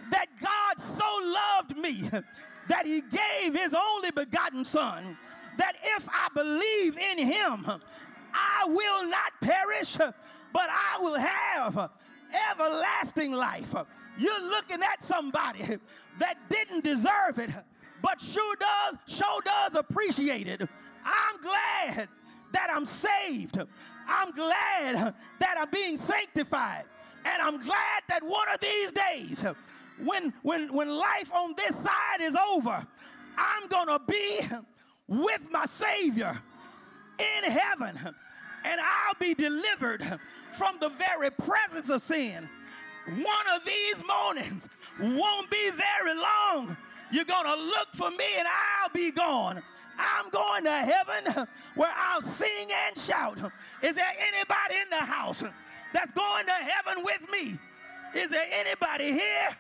that 0.10 0.28
God 0.41 0.80
so 0.80 1.06
loved 1.24 1.78
me 1.78 2.10
that 2.68 2.86
he 2.86 3.02
gave 3.02 3.54
his 3.56 3.74
only 3.74 4.12
begotten 4.12 4.66
son 4.66 5.18
that 5.58 5.76
if 5.97 6.08
I 6.10 6.28
believe 6.34 6.97
in 6.97 7.26
him, 7.26 7.66
I 8.34 8.66
will 8.68 9.08
not 9.08 9.34
perish, 9.41 9.97
but 9.97 10.16
I 10.56 10.97
will 10.99 11.20
have 11.20 11.89
everlasting 12.52 13.34
life. 13.34 13.74
You're 14.18 14.41
looking 14.41 14.82
at 14.82 15.04
somebody 15.04 15.78
that 16.20 16.38
didn't 16.49 16.84
deserve 16.84 17.38
it, 17.38 17.49
but 18.02 18.22
sure 18.22 18.56
does, 18.56 18.97
sure 19.08 19.41
does 19.43 19.76
appreciate 19.76 20.47
it. 20.47 20.62
I'm 21.04 21.41
glad 21.41 22.08
that 22.52 22.70
I'm 22.74 22.86
saved. 22.86 23.58
I'm 24.08 24.32
glad 24.32 25.14
that 25.39 25.58
I'm 25.58 25.70
being 25.70 25.97
sanctified. 25.97 26.86
And 27.24 27.41
I'm 27.41 27.60
glad 27.60 28.04
that 28.10 28.24
one 28.24 28.49
of 28.54 28.60
these 28.60 28.91
days 28.91 29.45
when, 30.06 30.34
when, 30.41 30.74
when 30.74 30.89
life 30.89 31.32
on 31.34 31.54
this 31.56 31.76
side 31.76 32.22
is 32.22 32.36
over, 32.36 32.86
I'm 33.38 33.68
going 33.68 33.88
to 33.88 33.99
be 34.08 34.41
with 35.08 35.47
my 35.52 35.66
Savior 35.66 36.39
in 37.20 37.52
heaven 37.52 37.99
and 38.64 38.82
I'll 38.82 39.16
be 39.20 39.34
delivered 39.34 40.20
from 40.52 40.78
the 40.80 40.89
very 40.89 41.32
presence 41.32 41.89
of 41.89 42.02
sin. 42.02 42.47
One 43.08 43.47
of 43.56 43.66
these 43.66 44.04
mornings 44.08 44.68
won't 44.99 45.49
be 45.49 45.72
very 45.72 46.16
long. 46.16 46.78
You're 47.12 47.26
going 47.26 47.45
to 47.45 47.56
look 47.56 47.89
for 47.93 48.12
me 48.12 48.26
and 48.38 48.47
I'll 48.47 48.93
be 48.93 49.12
gone. 49.12 49.62
I'm 49.97 50.30
going 50.30 50.64
to 50.64 50.72
heaven 50.72 51.47
where 51.76 51.93
I'll 51.95 52.22
sing 52.22 52.70
and 52.88 52.97
shout. 52.97 53.38
Is 53.82 53.95
there 53.95 54.14
anybody 54.20 54.76
in 54.82 54.89
the 54.89 55.06
house 55.06 55.43
that's 55.93 56.12
going 56.14 56.45
to 56.45 56.52
heaven 56.52 57.04
with 57.04 57.22
me? 57.32 57.58
Is 58.16 58.30
there 58.30 58.47
anybody 58.52 59.12
here 59.12 59.58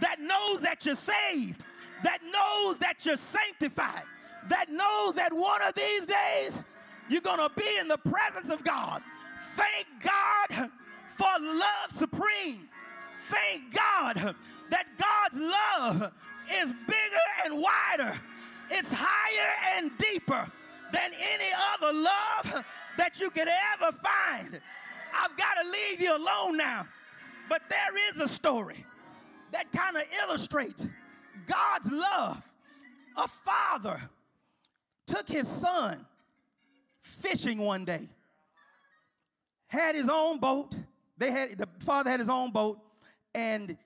that 0.00 0.20
knows 0.20 0.62
that 0.62 0.84
you're 0.84 0.96
saved, 0.96 1.62
that 2.02 2.18
knows 2.30 2.78
that 2.78 3.04
you're 3.04 3.16
sanctified, 3.16 4.02
that 4.48 4.70
knows 4.70 5.14
that 5.14 5.32
one 5.32 5.62
of 5.62 5.74
these 5.74 6.06
days 6.06 6.62
you're 7.08 7.20
going 7.20 7.38
to 7.38 7.50
be 7.56 7.78
in 7.80 7.88
the 7.88 7.98
presence 7.98 8.50
of 8.50 8.64
God? 8.64 9.02
Thank 9.54 9.86
God 10.02 10.70
for 11.16 11.28
love 11.40 11.90
supreme. 11.90 12.68
Thank 13.28 13.74
God 13.74 14.34
that 14.70 14.86
God's 14.98 15.38
love 15.40 16.12
is 16.52 16.72
bigger 16.86 17.28
and 17.44 17.54
wider, 17.54 18.18
it's 18.70 18.92
higher 18.92 19.78
and 19.78 19.90
deeper 19.98 20.50
than 20.92 21.10
any 21.12 21.50
other 21.74 21.92
love 21.92 22.64
that 22.96 23.18
you 23.18 23.30
could 23.30 23.48
ever 23.48 23.92
find. 23.92 24.60
I've 25.14 25.36
got 25.36 25.62
to 25.62 25.70
leave 25.70 26.00
you 26.00 26.16
alone 26.16 26.56
now. 26.56 26.86
But 27.48 27.62
there 27.68 28.10
is 28.10 28.20
a 28.20 28.28
story 28.28 28.86
that 29.54 29.70
kind 29.72 29.96
of 29.96 30.02
illustrates 30.24 30.88
God's 31.46 31.90
love. 31.90 32.42
A 33.16 33.28
father 33.28 34.00
took 35.06 35.28
his 35.28 35.46
son 35.46 36.04
fishing 37.00 37.58
one 37.58 37.84
day, 37.84 38.08
had 39.68 39.94
his 39.94 40.08
own 40.10 40.38
boat. 40.38 40.74
They 41.16 41.30
had 41.30 41.56
the 41.56 41.68
father 41.78 42.10
had 42.10 42.18
his 42.18 42.28
own 42.28 42.50
boat, 42.50 42.80
and 43.32 43.76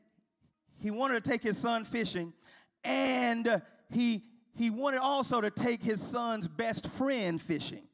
he 0.79 0.91
wanted 0.91 1.23
to 1.23 1.31
take 1.31 1.43
his 1.43 1.59
son 1.59 1.85
fishing, 1.85 2.33
and 2.83 3.61
he 3.93 4.25
he 4.57 4.71
wanted 4.71 5.01
also 5.01 5.43
to 5.43 5.51
take 5.51 5.83
his 5.83 6.01
son's 6.01 6.49
best 6.49 6.87
friend 6.87 7.41
fishing. 7.41 7.87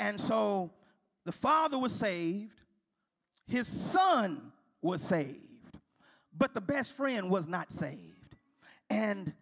And 0.00 0.20
so 0.20 0.72
the 1.24 1.32
father 1.32 1.78
was 1.78 1.92
saved, 1.92 2.60
his 3.46 3.68
son 3.68 4.52
was 4.82 5.00
saved, 5.02 5.45
but 6.36 6.54
the 6.54 6.60
best 6.60 6.92
friend 6.92 7.30
was 7.30 7.46
not 7.48 7.70
saved. 7.70 8.36
And 8.90 9.32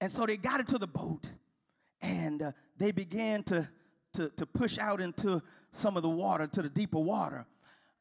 and 0.00 0.12
so 0.12 0.26
they 0.26 0.36
got 0.36 0.60
into 0.60 0.78
the 0.78 0.86
boat 0.86 1.30
and 2.02 2.42
uh, 2.42 2.52
they 2.76 2.92
began 2.92 3.42
to, 3.44 3.68
to, 4.14 4.28
to 4.30 4.46
push 4.46 4.78
out 4.78 5.00
into 5.00 5.42
some 5.72 5.96
of 5.96 6.02
the 6.02 6.08
water, 6.08 6.46
to 6.46 6.62
the 6.62 6.68
deeper 6.68 6.98
water. 6.98 7.46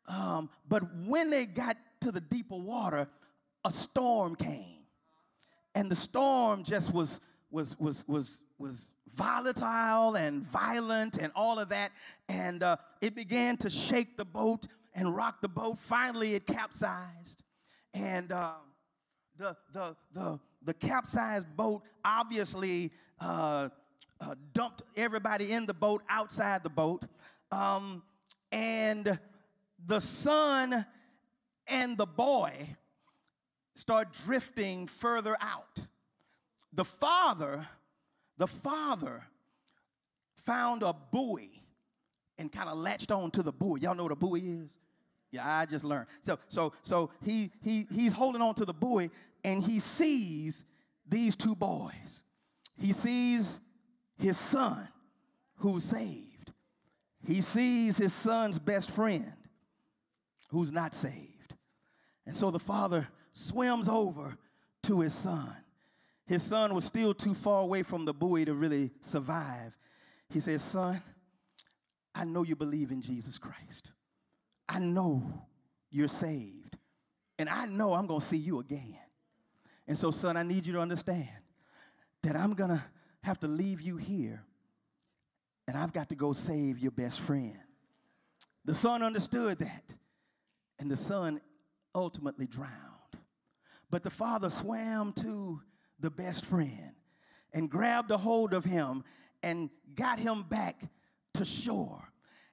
Um, 0.07 0.49
but 0.67 0.83
when 1.05 1.29
they 1.29 1.45
got 1.45 1.77
to 2.01 2.11
the 2.11 2.21
deeper 2.21 2.57
water, 2.57 3.07
a 3.63 3.71
storm 3.71 4.35
came. 4.35 4.83
And 5.73 5.89
the 5.89 5.95
storm 5.95 6.63
just 6.63 6.93
was, 6.93 7.19
was, 7.49 7.77
was, 7.79 8.03
was, 8.07 8.41
was 8.57 8.91
volatile 9.13 10.15
and 10.15 10.43
violent 10.43 11.17
and 11.17 11.31
all 11.35 11.59
of 11.59 11.69
that. 11.69 11.91
And 12.27 12.61
uh, 12.61 12.77
it 13.01 13.15
began 13.15 13.57
to 13.57 13.69
shake 13.69 14.17
the 14.17 14.25
boat 14.25 14.67
and 14.93 15.15
rock 15.15 15.41
the 15.41 15.49
boat. 15.49 15.77
Finally, 15.79 16.35
it 16.35 16.45
capsized. 16.45 17.43
And 17.95 18.33
uh, 18.33 18.51
the, 19.37 19.55
the, 19.73 19.95
the, 20.13 20.39
the 20.63 20.73
capsized 20.73 21.47
boat 21.55 21.81
obviously 22.03 22.91
uh, 23.21 23.69
uh, 24.19 24.35
dumped 24.53 24.81
everybody 24.97 25.53
in 25.53 25.65
the 25.65 25.73
boat 25.73 26.03
outside 26.09 26.61
the 26.63 26.69
boat. 26.69 27.03
Um, 27.51 28.03
and 28.51 29.17
the 29.87 30.01
son 30.01 30.85
and 31.67 31.97
the 31.97 32.05
boy 32.05 32.75
start 33.75 34.11
drifting 34.25 34.87
further 34.87 35.37
out. 35.39 35.79
The 36.73 36.85
father, 36.85 37.65
the 38.37 38.47
father 38.47 39.23
found 40.45 40.83
a 40.83 40.93
buoy 40.93 41.63
and 42.37 42.51
kind 42.51 42.67
of 42.67 42.77
latched 42.77 43.11
on 43.11 43.31
to 43.31 43.41
the 43.41 43.53
buoy. 43.53 43.79
Y'all 43.79 43.95
know 43.95 44.03
what 44.03 44.11
a 44.11 44.17
buoy 44.17 44.41
is? 44.41 44.77
Yeah, 45.31 45.43
I 45.45 45.65
just 45.65 45.83
learned. 45.83 46.07
So, 46.23 46.39
so, 46.47 46.73
so 46.83 47.11
he, 47.23 47.51
he, 47.63 47.87
he's 47.93 48.13
holding 48.13 48.41
on 48.41 48.55
to 48.55 48.65
the 48.65 48.73
buoy 48.73 49.09
and 49.43 49.63
he 49.63 49.79
sees 49.79 50.63
these 51.07 51.35
two 51.35 51.55
boys. 51.55 52.21
He 52.79 52.93
sees 52.93 53.59
his 54.17 54.37
son 54.37 54.87
who's 55.57 55.83
saved. 55.83 56.51
He 57.25 57.41
sees 57.41 57.97
his 57.97 58.13
son's 58.13 58.59
best 58.59 58.91
friend 58.91 59.33
who's 60.49 60.71
not 60.71 60.95
saved. 60.95 61.55
And 62.25 62.35
so 62.35 62.51
the 62.51 62.59
father 62.59 63.07
swims 63.31 63.87
over 63.87 64.37
to 64.83 65.01
his 65.01 65.13
son. 65.13 65.55
His 66.27 66.41
son 66.41 66.73
was 66.73 66.85
still 66.85 67.13
too 67.13 67.33
far 67.33 67.61
away 67.61 67.83
from 67.83 68.05
the 68.05 68.13
buoy 68.13 68.45
to 68.45 68.53
really 68.53 68.91
survive. 69.01 69.77
He 70.29 70.39
says, 70.39 70.63
Son, 70.63 71.01
I 72.13 72.25
know 72.25 72.43
you 72.43 72.55
believe 72.55 72.91
in 72.91 73.01
Jesus 73.01 73.37
Christ. 73.37 73.91
I 74.67 74.79
know 74.79 75.45
you're 75.89 76.07
saved. 76.07 76.77
And 77.37 77.49
I 77.49 77.65
know 77.65 77.93
I'm 77.93 78.07
going 78.07 78.21
to 78.21 78.25
see 78.25 78.37
you 78.37 78.59
again. 78.59 78.97
And 79.87 79.97
so, 79.97 80.11
son, 80.11 80.37
I 80.37 80.43
need 80.43 80.65
you 80.65 80.73
to 80.73 80.79
understand 80.79 81.29
that 82.23 82.35
I'm 82.35 82.53
going 82.53 82.71
to 82.71 82.83
have 83.21 83.39
to 83.41 83.47
leave 83.47 83.81
you 83.81 83.97
here 83.97 84.43
and 85.67 85.77
I've 85.77 85.93
got 85.93 86.09
to 86.09 86.15
go 86.15 86.33
save 86.33 86.79
your 86.79 86.91
best 86.91 87.19
friend. 87.19 87.57
The 88.65 88.75
son 88.75 89.03
understood 89.03 89.59
that, 89.59 89.83
and 90.79 90.89
the 90.89 90.97
son 90.97 91.41
ultimately 91.93 92.47
drowned. 92.47 92.71
But 93.89 94.03
the 94.03 94.09
father 94.09 94.49
swam 94.49 95.13
to 95.13 95.61
the 95.99 96.09
best 96.09 96.45
friend 96.45 96.91
and 97.53 97.69
grabbed 97.69 98.11
a 98.11 98.17
hold 98.17 98.53
of 98.53 98.65
him 98.65 99.03
and 99.41 99.69
got 99.95 100.19
him 100.19 100.43
back 100.43 100.81
to 101.35 101.45
shore. 101.45 102.04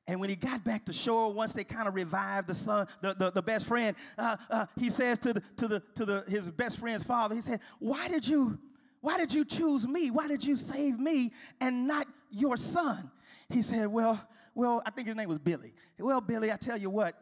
And 0.07 0.19
when 0.19 0.31
he 0.31 0.37
got 0.37 0.65
back 0.65 0.85
to 0.87 0.93
shore, 0.93 1.33
once 1.33 1.53
they 1.53 1.63
kind 1.63 1.87
of 1.87 1.95
revived 1.95 2.49
the 2.49 2.55
son, 2.55 2.89
the, 3.01 3.15
the, 3.15 3.31
the 3.31 3.43
best 3.43 3.67
friend, 3.67 3.97
uh, 4.19 4.37
uh, 4.51 4.67
he 4.79 4.91
says 4.91 5.19
to, 5.21 5.33
the, 5.35 5.43
to, 5.59 5.69
the, 5.69 5.83
to 5.95 6.05
the, 6.05 6.25
his 6.29 6.51
best 6.51 6.79
friend's 6.79 7.05
father, 7.05 7.35
he 7.35 7.41
said, 7.41 7.61
why 7.79 8.09
did, 8.09 8.27
you, 8.27 8.59
why 9.01 9.17
did 9.17 9.33
you 9.33 9.45
choose 9.45 9.87
me? 9.87 10.11
Why 10.11 10.27
did 10.27 10.45
you 10.45 10.57
save 10.57 10.99
me 10.99 11.31
and 11.61 11.87
not 11.87 12.09
your 12.31 12.57
son? 12.57 13.13
He 13.49 13.63
said, 13.63 13.87
well, 13.87 14.21
well, 14.55 14.83
I 14.85 14.91
think 14.91 15.07
his 15.07 15.17
name 15.17 15.29
was 15.29 15.39
Billy. 15.39 15.73
Well, 15.99 16.21
Billy, 16.21 16.51
I 16.51 16.57
tell 16.57 16.77
you 16.77 16.91
what, 16.91 17.15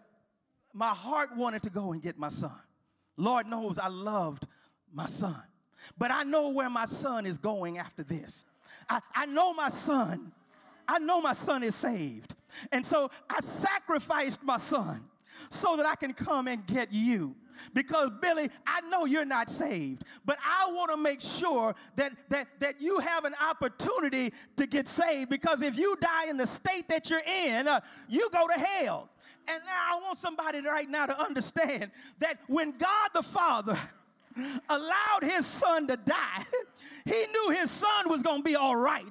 my 0.72 0.88
heart 0.88 1.36
wanted 1.36 1.62
to 1.64 1.70
go 1.70 1.92
and 1.92 2.00
get 2.00 2.18
my 2.18 2.28
son. 2.28 2.58
Lord 3.16 3.46
knows 3.46 3.78
I 3.78 3.88
loved 3.88 4.46
my 4.92 5.06
son. 5.06 5.42
But 5.98 6.10
I 6.10 6.22
know 6.22 6.48
where 6.48 6.70
my 6.70 6.86
son 6.86 7.26
is 7.26 7.36
going 7.36 7.78
after 7.78 8.02
this. 8.02 8.46
I, 8.88 9.00
I 9.14 9.26
know 9.26 9.52
my 9.52 9.68
son. 9.68 10.32
I 10.90 10.98
know 10.98 11.20
my 11.20 11.34
son 11.34 11.62
is 11.62 11.76
saved. 11.76 12.34
And 12.72 12.84
so 12.84 13.12
I 13.28 13.38
sacrificed 13.40 14.42
my 14.42 14.58
son 14.58 15.04
so 15.48 15.76
that 15.76 15.86
I 15.86 15.94
can 15.94 16.12
come 16.12 16.48
and 16.48 16.66
get 16.66 16.92
you. 16.92 17.36
Because 17.72 18.10
Billy, 18.20 18.50
I 18.66 18.80
know 18.80 19.04
you're 19.04 19.24
not 19.24 19.48
saved, 19.48 20.02
but 20.24 20.36
I 20.44 20.68
want 20.72 20.90
to 20.90 20.96
make 20.96 21.20
sure 21.20 21.76
that, 21.94 22.12
that, 22.30 22.48
that 22.58 22.80
you 22.80 22.98
have 22.98 23.24
an 23.24 23.34
opportunity 23.40 24.32
to 24.56 24.66
get 24.66 24.88
saved. 24.88 25.30
Because 25.30 25.62
if 25.62 25.76
you 25.78 25.96
die 26.00 26.28
in 26.28 26.36
the 26.36 26.46
state 26.46 26.88
that 26.88 27.08
you're 27.08 27.22
in, 27.24 27.68
uh, 27.68 27.80
you 28.08 28.28
go 28.32 28.48
to 28.48 28.58
hell. 28.58 29.10
And 29.46 29.62
now 29.64 29.96
I 29.96 30.00
want 30.00 30.18
somebody 30.18 30.60
right 30.60 30.88
now 30.88 31.06
to 31.06 31.20
understand 31.20 31.92
that 32.18 32.38
when 32.48 32.72
God 32.76 33.10
the 33.14 33.22
Father 33.22 33.78
allowed 34.68 35.22
his 35.22 35.46
son 35.46 35.86
to 35.88 35.96
die, 35.96 36.44
he 37.04 37.26
knew 37.26 37.50
his 37.50 37.70
son 37.70 38.08
was 38.08 38.22
going 38.22 38.40
to 38.40 38.44
be 38.44 38.56
all 38.56 38.76
right. 38.76 39.04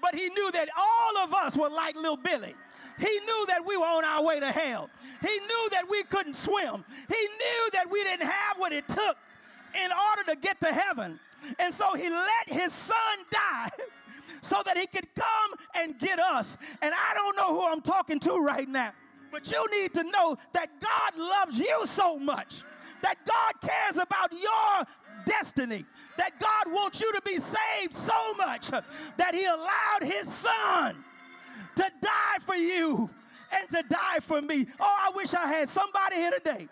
But 0.00 0.14
he 0.14 0.28
knew 0.28 0.50
that 0.52 0.68
all 0.76 1.24
of 1.24 1.34
us 1.34 1.56
were 1.56 1.68
like 1.70 1.96
little 1.96 2.16
Billy. 2.16 2.54
He 2.98 3.20
knew 3.20 3.46
that 3.48 3.66
we 3.66 3.76
were 3.76 3.86
on 3.86 4.04
our 4.04 4.22
way 4.22 4.38
to 4.38 4.50
hell. 4.50 4.88
He 5.20 5.38
knew 5.40 5.68
that 5.70 5.88
we 5.88 6.02
couldn't 6.04 6.34
swim. 6.34 6.84
He 7.08 7.14
knew 7.14 7.70
that 7.72 7.90
we 7.90 8.04
didn't 8.04 8.28
have 8.28 8.58
what 8.58 8.72
it 8.72 8.86
took 8.86 9.16
in 9.74 9.90
order 9.90 10.32
to 10.32 10.36
get 10.36 10.60
to 10.60 10.72
heaven. 10.72 11.18
And 11.58 11.74
so 11.74 11.94
he 11.94 12.08
let 12.08 12.48
his 12.48 12.72
son 12.72 13.18
die 13.30 13.70
so 14.42 14.62
that 14.64 14.76
he 14.76 14.86
could 14.86 15.12
come 15.14 15.54
and 15.74 15.98
get 15.98 16.20
us. 16.20 16.56
And 16.82 16.94
I 16.94 17.14
don't 17.14 17.36
know 17.36 17.54
who 17.54 17.66
I'm 17.66 17.80
talking 17.80 18.20
to 18.20 18.38
right 18.38 18.68
now, 18.68 18.92
but 19.32 19.50
you 19.50 19.66
need 19.72 19.92
to 19.94 20.04
know 20.04 20.36
that 20.52 20.68
God 20.80 21.18
loves 21.18 21.58
you 21.58 21.86
so 21.86 22.18
much, 22.18 22.62
that 23.04 23.18
God 23.26 23.52
cares 23.60 24.02
about 24.02 24.32
your 24.32 24.86
destiny, 25.26 25.84
that 26.16 26.40
God 26.40 26.72
wants 26.72 27.00
you 27.00 27.12
to 27.12 27.20
be 27.22 27.38
saved 27.38 27.94
so 27.94 28.34
much 28.38 28.70
that 28.70 29.34
he 29.34 29.44
allowed 29.44 30.02
his 30.02 30.26
son 30.32 30.96
to 31.76 31.90
die 32.00 32.38
for 32.40 32.54
you 32.54 33.10
and 33.52 33.68
to 33.68 33.84
die 33.90 34.20
for 34.22 34.40
me. 34.40 34.66
Oh, 34.80 34.96
I 35.06 35.10
wish 35.14 35.34
I 35.34 35.46
had 35.46 35.68
somebody 35.68 36.16
here 36.16 36.30
today 36.30 36.66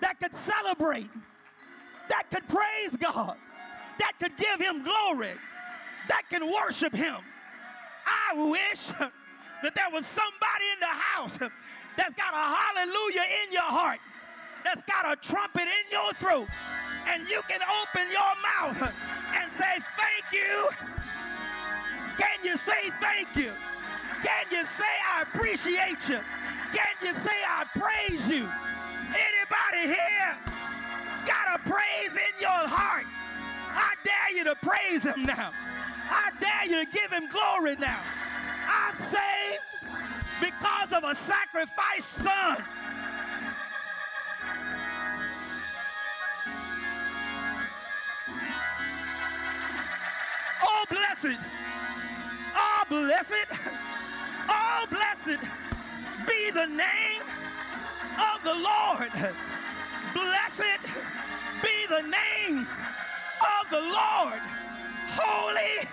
that 0.00 0.20
could 0.20 0.34
celebrate, 0.34 1.08
that 2.10 2.24
could 2.30 2.46
praise 2.46 2.94
God, 2.98 3.36
that 4.00 4.12
could 4.20 4.36
give 4.36 4.60
him 4.60 4.82
glory, 4.82 5.32
that 6.08 6.24
can 6.28 6.52
worship 6.52 6.94
him. 6.94 7.16
I 8.04 8.34
wish 8.34 8.86
that 9.62 9.74
there 9.74 9.90
was 9.90 10.04
somebody 10.04 10.64
in 10.74 10.80
the 10.80 10.86
house 10.86 11.38
that's 11.96 12.14
got 12.14 12.34
a 12.34 12.36
hallelujah 12.36 13.24
in 13.44 13.52
your 13.52 13.62
heart, 13.62 13.98
that's 14.64 14.82
got 14.82 15.10
a 15.10 15.16
trumpet 15.16 15.62
in 15.62 15.84
your 15.90 16.12
throat, 16.12 16.48
and 17.08 17.28
you 17.28 17.40
can 17.48 17.60
open 17.82 18.06
your 18.10 18.32
mouth 18.42 18.92
and 19.34 19.52
say, 19.58 19.78
Thank 19.98 20.32
you. 20.32 20.68
Can 22.18 22.44
you 22.44 22.56
say 22.56 22.90
thank 23.00 23.28
you? 23.34 23.52
Can 24.22 24.44
you 24.50 24.64
say 24.66 24.92
I 25.14 25.22
appreciate 25.22 26.08
you? 26.08 26.20
Can 26.72 26.94
you 27.02 27.14
say 27.14 27.38
I 27.48 27.64
praise 27.74 28.28
you? 28.28 28.48
Anybody 29.08 29.94
here 29.94 30.36
got 31.26 31.56
a 31.56 31.58
praise 31.68 32.12
in 32.12 32.40
your 32.40 32.68
heart? 32.68 33.06
I 33.70 33.94
dare 34.04 34.36
you 34.36 34.44
to 34.44 34.54
praise 34.56 35.02
him 35.02 35.24
now. 35.24 35.52
I 36.08 36.30
dare 36.40 36.66
you 36.66 36.84
to 36.84 36.92
give 36.92 37.10
him 37.10 37.28
glory 37.28 37.76
now. 37.76 38.00
I'm 38.68 38.98
saved 38.98 39.62
because 40.40 40.92
of 40.92 41.04
a 41.04 41.14
sacrificed 41.14 42.12
son. 42.12 42.62
Oh, 50.82 50.86
blessed. 50.88 51.38
Oh, 52.56 52.82
blessed. 52.88 53.46
Oh, 54.48 54.86
blessed 54.90 55.40
be 56.26 56.50
the 56.50 56.66
name 56.66 57.22
of 58.18 58.42
the 58.42 58.52
Lord. 58.52 59.12
Blessed 60.12 60.82
be 61.62 61.86
the 61.88 62.02
name 62.02 62.66
of 62.66 63.70
the 63.70 63.80
Lord. 63.80 64.40
Holy 65.14 65.86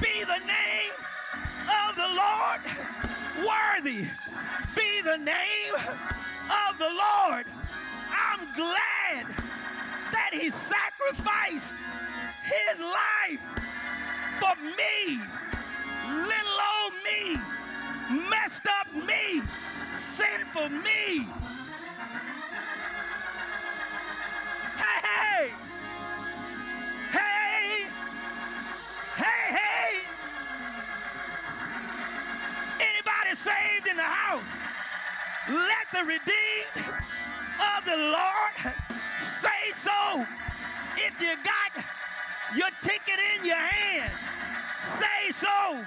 be 0.00 0.24
the 0.24 0.38
name 0.46 0.92
of 1.68 1.94
the 1.94 2.08
Lord. 2.16 2.60
Worthy 3.46 4.06
be 4.74 5.02
the 5.02 5.18
name 5.18 5.74
of 5.74 6.78
the 6.78 6.88
Lord. 6.88 7.44
I'm 8.10 8.46
glad 8.56 9.26
that 10.10 10.30
he 10.32 10.48
sacrificed 10.50 11.74
his 12.44 12.80
life 12.80 13.62
for 14.42 14.56
me, 14.76 15.20
little 16.26 16.58
old 16.74 16.94
me, 17.06 17.38
messed 18.28 18.66
up 18.66 18.92
me, 18.92 19.40
sinful 19.94 20.68
me. 20.68 21.28
Hey, 24.82 24.98
hey, 25.06 25.52
hey, 27.12 27.86
hey, 29.16 29.56
hey. 29.58 30.00
Anybody 32.80 33.36
saved 33.36 33.86
in 33.86 33.96
the 33.96 34.02
house? 34.02 34.50
Let 35.48 35.86
the 35.92 36.02
redeemed 36.04 36.88
of 37.76 37.84
the 37.84 37.96
Lord 37.96 38.74
say 39.20 39.70
so. 39.76 40.26
If 40.96 41.20
you 41.20 41.36
got 41.44 41.84
your 42.56 42.70
ticket 42.82 43.20
in 43.36 43.46
your 43.46 43.56
hand, 43.56 43.81
say 44.98 45.30
so. 45.30 45.78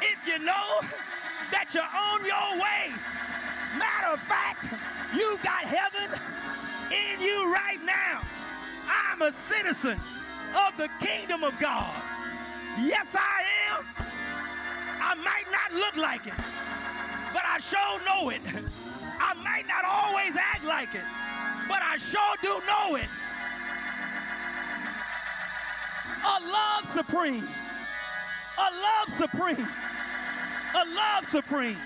If 0.00 0.26
you 0.26 0.38
know 0.38 0.80
that 1.50 1.70
you're 1.74 1.82
on 1.82 2.24
your 2.24 2.62
way, 2.62 2.94
matter 3.78 4.12
of 4.12 4.20
fact, 4.20 4.64
you've 5.14 5.42
got 5.42 5.64
heaven 5.64 6.18
in 6.90 7.20
you 7.20 7.52
right 7.52 7.80
now. 7.84 8.22
I'm 8.88 9.22
a 9.22 9.32
citizen 9.32 9.98
of 10.66 10.76
the 10.76 10.88
kingdom 11.00 11.44
of 11.44 11.58
God. 11.60 11.92
Yes, 12.80 13.06
I 13.14 13.44
am. 13.70 13.84
I 15.00 15.14
might 15.16 15.46
not 15.50 15.72
look 15.78 15.96
like 15.96 16.26
it, 16.26 16.34
but 17.32 17.42
I 17.44 17.58
sure 17.58 18.00
know 18.04 18.30
it. 18.30 18.40
I 19.20 19.34
might 19.34 19.66
not 19.68 19.84
always 19.84 20.36
act 20.36 20.64
like 20.64 20.94
it, 20.94 21.04
but 21.68 21.82
I 21.82 21.96
sure 21.96 22.36
do 22.40 22.60
know 22.66 22.96
it. 22.96 23.08
A 26.24 26.40
love 26.50 26.90
supreme. 26.92 27.48
A 28.58 28.70
love 28.70 29.10
supreme. 29.10 29.68
A 30.74 30.84
love 30.94 31.28
supreme. 31.28 31.78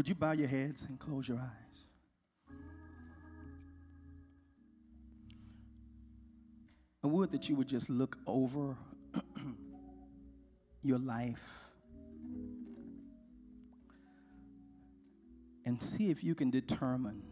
Would 0.00 0.08
you 0.08 0.14
bow 0.14 0.32
your 0.32 0.48
heads 0.48 0.86
and 0.88 0.98
close 0.98 1.28
your 1.28 1.36
eyes? 1.36 2.54
I 7.04 7.06
would 7.06 7.32
that 7.32 7.50
you 7.50 7.56
would 7.56 7.68
just 7.68 7.90
look 7.90 8.16
over 8.26 8.78
your 10.82 10.96
life 10.96 11.46
and 15.66 15.82
see 15.82 16.10
if 16.10 16.24
you 16.24 16.34
can 16.34 16.48
determine 16.48 17.22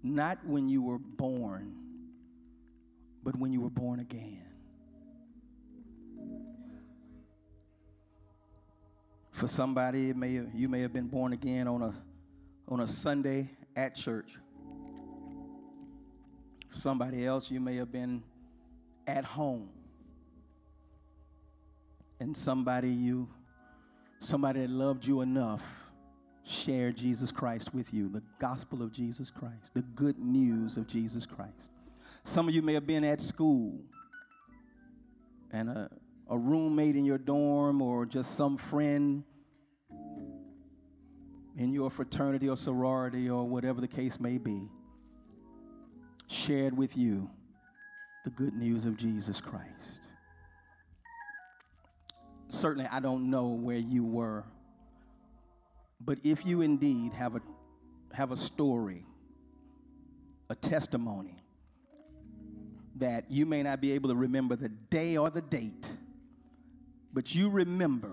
not 0.00 0.46
when 0.46 0.68
you 0.68 0.80
were 0.80 1.00
born, 1.00 1.74
but 3.20 3.34
when 3.34 3.52
you 3.52 3.62
were 3.62 3.70
born 3.70 3.98
again. 3.98 4.45
For 9.36 9.46
somebody, 9.46 10.08
it 10.08 10.16
may, 10.16 10.40
you 10.54 10.66
may 10.66 10.80
have 10.80 10.94
been 10.94 11.08
born 11.08 11.34
again 11.34 11.68
on 11.68 11.82
a, 11.82 11.94
on 12.68 12.80
a 12.80 12.86
Sunday 12.86 13.50
at 13.76 13.94
church. 13.94 14.38
For 16.70 16.78
somebody 16.78 17.26
else, 17.26 17.50
you 17.50 17.60
may 17.60 17.76
have 17.76 17.92
been 17.92 18.22
at 19.06 19.26
home. 19.26 19.68
And 22.18 22.34
somebody 22.34 22.88
you, 22.88 23.28
somebody 24.20 24.60
that 24.60 24.70
loved 24.70 25.06
you 25.06 25.20
enough, 25.20 25.62
shared 26.42 26.96
Jesus 26.96 27.30
Christ 27.30 27.74
with 27.74 27.92
you, 27.92 28.08
the 28.08 28.22
gospel 28.38 28.82
of 28.82 28.90
Jesus 28.90 29.30
Christ, 29.30 29.74
the 29.74 29.82
good 29.82 30.18
news 30.18 30.78
of 30.78 30.86
Jesus 30.86 31.26
Christ. 31.26 31.72
Some 32.24 32.48
of 32.48 32.54
you 32.54 32.62
may 32.62 32.72
have 32.72 32.86
been 32.86 33.04
at 33.04 33.20
school 33.20 33.80
and 35.52 35.68
a, 35.68 35.90
a 36.28 36.36
roommate 36.36 36.96
in 36.96 37.04
your 37.04 37.18
dorm 37.18 37.80
or 37.80 38.04
just 38.04 38.36
some 38.36 38.56
friend 38.56 39.22
in 41.56 41.72
your 41.72 41.90
fraternity 41.90 42.48
or 42.48 42.56
sorority 42.56 43.30
or 43.30 43.44
whatever 43.44 43.80
the 43.80 43.88
case 43.88 44.20
may 44.20 44.38
be 44.38 44.68
shared 46.26 46.76
with 46.76 46.96
you 46.96 47.30
the 48.24 48.30
good 48.30 48.54
news 48.54 48.84
of 48.84 48.96
Jesus 48.96 49.40
Christ. 49.40 50.08
Certainly, 52.48 52.88
I 52.90 53.00
don't 53.00 53.30
know 53.30 53.48
where 53.48 53.78
you 53.78 54.04
were, 54.04 54.44
but 56.00 56.18
if 56.24 56.44
you 56.44 56.60
indeed 56.60 57.12
have 57.12 57.36
a, 57.36 57.40
have 58.12 58.32
a 58.32 58.36
story, 58.36 59.04
a 60.50 60.54
testimony, 60.54 61.36
that 62.96 63.30
you 63.30 63.46
may 63.46 63.62
not 63.62 63.80
be 63.80 63.92
able 63.92 64.08
to 64.08 64.16
remember 64.16 64.56
the 64.56 64.68
day 64.68 65.16
or 65.16 65.30
the 65.30 65.42
date, 65.42 65.92
but 67.16 67.34
you 67.34 67.48
remember 67.48 68.12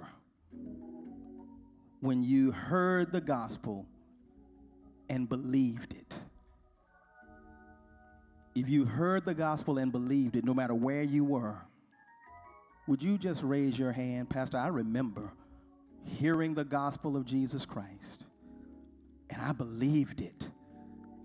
when 2.00 2.24
you 2.24 2.54
heard 2.54 3.12
the 3.12 3.20
gospel 3.20 3.86
and 5.10 5.28
believed 5.28 5.92
it. 5.92 6.16
If 8.56 8.70
you 8.70 8.86
heard 8.86 9.26
the 9.26 9.34
gospel 9.34 9.78
and 9.78 9.92
believed 9.92 10.38
it, 10.38 10.46
no 10.46 10.54
matter 10.54 10.74
where 10.74 11.04
you 11.04 11.26
were, 11.26 11.58
would 12.88 13.04
you 13.04 13.18
just 13.18 13.44
raise 13.44 13.78
your 13.78 13.92
hand, 13.92 14.30
Pastor? 14.30 14.58
I 14.58 14.70
remember 14.70 15.34
hearing 16.06 16.54
the 16.54 16.64
gospel 16.64 17.18
of 17.18 17.26
Jesus 17.26 17.66
Christ, 17.66 18.24
and 19.30 19.42
I 19.42 19.52
believed 19.52 20.22
it. 20.22 20.48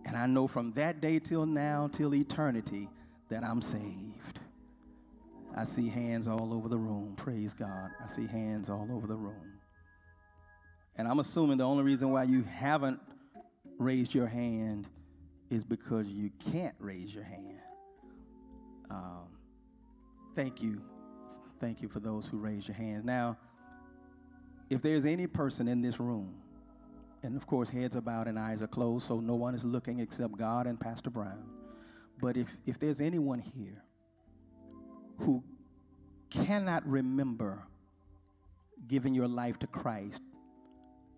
And 0.04 0.16
I 0.16 0.26
know 0.26 0.48
from 0.48 0.72
that 0.72 1.00
day 1.00 1.20
till 1.20 1.46
now, 1.46 1.88
till 1.92 2.12
eternity, 2.12 2.88
that 3.28 3.44
I'm 3.44 3.62
saved. 3.62 4.37
I 5.58 5.64
see 5.64 5.88
hands 5.88 6.28
all 6.28 6.54
over 6.54 6.68
the 6.68 6.78
room. 6.78 7.14
Praise 7.16 7.52
God. 7.52 7.90
I 8.00 8.06
see 8.06 8.28
hands 8.28 8.70
all 8.70 8.86
over 8.92 9.08
the 9.08 9.16
room. 9.16 9.58
And 10.94 11.08
I'm 11.08 11.18
assuming 11.18 11.58
the 11.58 11.64
only 11.64 11.82
reason 11.82 12.12
why 12.12 12.22
you 12.22 12.44
haven't 12.44 13.00
raised 13.76 14.14
your 14.14 14.28
hand 14.28 14.86
is 15.50 15.64
because 15.64 16.06
you 16.06 16.30
can't 16.52 16.76
raise 16.78 17.12
your 17.12 17.24
hand. 17.24 17.58
Um, 18.88 19.26
thank 20.36 20.62
you. 20.62 20.80
Thank 21.58 21.82
you 21.82 21.88
for 21.88 21.98
those 21.98 22.28
who 22.28 22.38
raised 22.38 22.68
your 22.68 22.76
hands. 22.76 23.04
Now, 23.04 23.36
if 24.70 24.80
there's 24.80 25.06
any 25.06 25.26
person 25.26 25.66
in 25.66 25.82
this 25.82 25.98
room, 25.98 26.36
and 27.24 27.36
of 27.36 27.48
course, 27.48 27.68
heads 27.68 27.96
are 27.96 28.00
bowed 28.00 28.28
and 28.28 28.38
eyes 28.38 28.62
are 28.62 28.68
closed, 28.68 29.08
so 29.08 29.18
no 29.18 29.34
one 29.34 29.56
is 29.56 29.64
looking 29.64 29.98
except 29.98 30.36
God 30.36 30.68
and 30.68 30.78
Pastor 30.78 31.10
Brown. 31.10 31.42
But 32.20 32.36
if, 32.36 32.46
if 32.64 32.78
there's 32.78 33.00
anyone 33.00 33.40
here 33.40 33.82
who 35.18 35.42
cannot 36.30 36.86
remember 36.86 37.62
giving 38.86 39.14
your 39.14 39.28
life 39.28 39.58
to 39.58 39.66
Christ, 39.66 40.22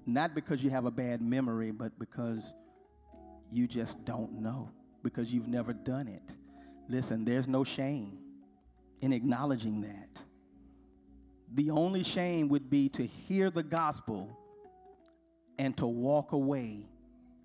not 0.06 0.34
because 0.34 0.62
you 0.64 0.70
have 0.70 0.86
a 0.86 0.90
bad 0.90 1.20
memory, 1.20 1.70
but 1.70 1.98
because 1.98 2.54
you 3.52 3.66
just 3.66 4.04
don't 4.04 4.40
know, 4.40 4.70
because 5.02 5.32
you've 5.32 5.48
never 5.48 5.72
done 5.72 6.08
it. 6.08 6.34
Listen, 6.88 7.24
there's 7.24 7.48
no 7.48 7.64
shame 7.64 8.18
in 9.00 9.12
acknowledging 9.12 9.82
that. 9.82 10.22
The 11.52 11.70
only 11.70 12.02
shame 12.02 12.48
would 12.48 12.70
be 12.70 12.88
to 12.90 13.06
hear 13.06 13.50
the 13.50 13.62
gospel 13.62 14.36
and 15.58 15.76
to 15.76 15.86
walk 15.86 16.32
away 16.32 16.86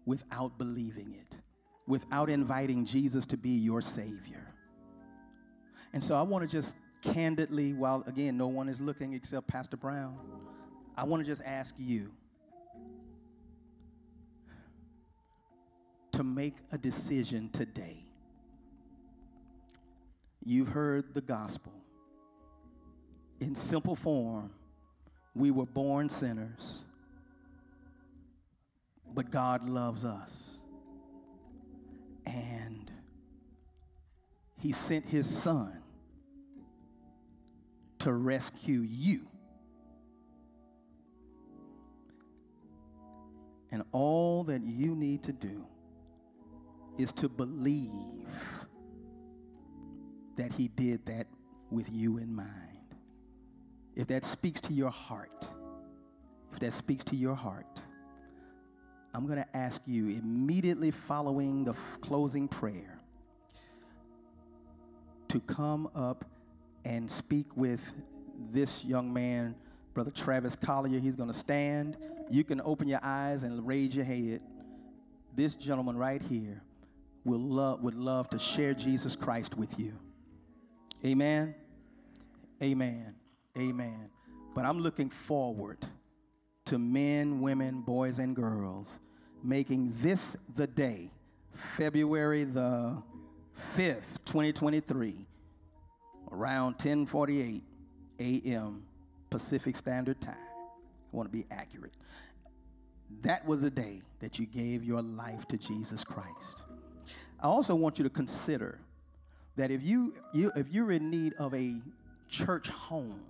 without 0.05 0.57
believing 0.57 1.15
it, 1.15 1.37
without 1.87 2.29
inviting 2.29 2.85
Jesus 2.85 3.25
to 3.27 3.37
be 3.37 3.49
your 3.49 3.81
Savior. 3.81 4.54
And 5.95 6.03
so 6.03 6.13
I 6.17 6.23
want 6.23 6.43
to 6.43 6.47
just 6.53 6.75
candidly, 7.01 7.71
while 7.71 8.03
again, 8.05 8.35
no 8.35 8.47
one 8.47 8.67
is 8.67 8.81
looking 8.81 9.13
except 9.13 9.47
Pastor 9.47 9.77
Brown, 9.77 10.17
I 10.97 11.05
want 11.05 11.23
to 11.23 11.25
just 11.25 11.41
ask 11.45 11.73
you 11.79 12.11
to 16.11 16.21
make 16.21 16.55
a 16.73 16.77
decision 16.77 17.49
today. 17.53 18.03
You've 20.43 20.67
heard 20.67 21.13
the 21.13 21.21
gospel. 21.21 21.71
In 23.39 23.55
simple 23.55 23.95
form, 23.95 24.51
we 25.33 25.49
were 25.49 25.65
born 25.65 26.09
sinners, 26.09 26.79
but 29.13 29.31
God 29.31 29.69
loves 29.69 30.03
us. 30.03 30.55
And 32.25 32.91
He 34.59 34.73
sent 34.73 35.05
His 35.05 35.25
Son 35.25 35.83
to 38.05 38.13
rescue 38.13 38.81
you. 38.81 39.27
And 43.71 43.81
all 43.91 44.43
that 44.43 44.61
you 44.63 44.93
need 44.93 45.23
to 45.23 45.33
do 45.33 45.65
is 46.99 47.11
to 47.13 47.27
believe 47.27 48.29
that 50.37 50.53
He 50.53 50.67
did 50.67 51.03
that 51.07 51.25
with 51.71 51.89
you 51.91 52.19
in 52.19 52.35
mind. 52.35 52.93
If 53.95 54.05
that 54.09 54.23
speaks 54.23 54.61
to 54.61 54.73
your 54.73 54.91
heart, 54.91 55.47
if 56.53 56.59
that 56.59 56.75
speaks 56.75 57.03
to 57.05 57.15
your 57.15 57.33
heart, 57.33 57.81
I'm 59.15 59.25
going 59.25 59.39
to 59.39 59.57
ask 59.57 59.81
you 59.87 60.09
immediately 60.09 60.91
following 60.91 61.63
the 61.63 61.71
f- 61.71 61.97
closing 62.01 62.47
prayer 62.47 62.99
to 65.29 65.39
come 65.39 65.89
up 65.95 66.23
and 66.85 67.09
speak 67.09 67.57
with 67.57 67.93
this 68.51 68.85
young 68.85 69.11
man, 69.11 69.55
Brother 69.93 70.11
Travis 70.11 70.55
Collier. 70.55 70.99
He's 70.99 71.15
going 71.15 71.31
to 71.31 71.37
stand. 71.37 71.97
You 72.29 72.43
can 72.43 72.61
open 72.61 72.87
your 72.87 73.01
eyes 73.03 73.43
and 73.43 73.65
raise 73.67 73.95
your 73.95 74.05
head. 74.05 74.41
This 75.35 75.55
gentleman 75.55 75.97
right 75.97 76.21
here 76.21 76.61
will 77.25 77.39
love, 77.39 77.81
would 77.81 77.95
love 77.95 78.29
to 78.29 78.39
share 78.39 78.73
Jesus 78.73 79.15
Christ 79.15 79.57
with 79.57 79.77
you. 79.79 79.93
Amen. 81.03 81.55
Amen. 82.61 83.15
Amen. 83.57 84.09
But 84.53 84.65
I'm 84.65 84.79
looking 84.79 85.09
forward 85.09 85.79
to 86.65 86.79
men, 86.79 87.41
women, 87.41 87.81
boys, 87.81 88.19
and 88.19 88.35
girls 88.35 88.99
making 89.43 89.93
this 90.01 90.35
the 90.55 90.67
day, 90.67 91.11
February 91.53 92.43
the 92.43 92.97
5th, 93.75 94.23
2023, 94.25 95.27
around 96.31 96.77
10:48 96.77 97.61
a.m. 98.19 98.83
Pacific 99.29 99.75
Standard 99.75 100.19
Time. 100.21 100.35
I 100.37 101.15
want 101.15 101.31
to 101.31 101.37
be 101.37 101.45
accurate. 101.51 101.93
That 103.21 103.45
was 103.45 103.61
the 103.61 103.69
day 103.69 104.01
that 104.19 104.39
you 104.39 104.45
gave 104.45 104.83
your 104.83 105.01
life 105.01 105.47
to 105.49 105.57
Jesus 105.57 106.03
Christ. 106.03 106.63
I 107.39 107.47
also 107.47 107.75
want 107.75 107.99
you 107.99 108.03
to 108.03 108.09
consider 108.09 108.79
that 109.55 109.71
if 109.71 109.83
you, 109.83 110.13
you 110.33 110.51
if 110.55 110.69
you're 110.71 110.91
in 110.91 111.09
need 111.09 111.33
of 111.35 111.53
a 111.53 111.75
church 112.29 112.69
home, 112.69 113.21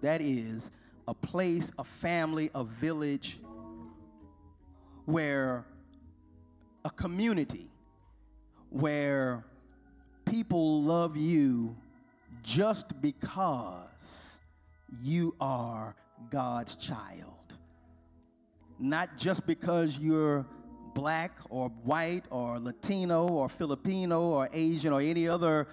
that 0.00 0.20
is 0.20 0.70
a 1.08 1.14
place, 1.14 1.72
a 1.78 1.84
family, 1.84 2.50
a 2.54 2.64
village 2.64 3.40
where 5.04 5.64
a 6.84 6.90
community 6.90 7.70
where 8.70 9.44
people 10.24 10.82
love 10.82 11.16
you 11.16 11.76
just 12.42 13.00
because 13.00 14.38
you 15.00 15.34
are 15.40 15.94
God's 16.30 16.74
child. 16.76 17.28
Not 18.78 19.16
just 19.16 19.46
because 19.46 19.98
you're 19.98 20.46
black 20.94 21.38
or 21.48 21.68
white 21.68 22.24
or 22.30 22.58
Latino 22.58 23.28
or 23.28 23.48
Filipino 23.48 24.22
or 24.22 24.48
Asian 24.52 24.92
or 24.92 25.00
any 25.00 25.28
other 25.28 25.68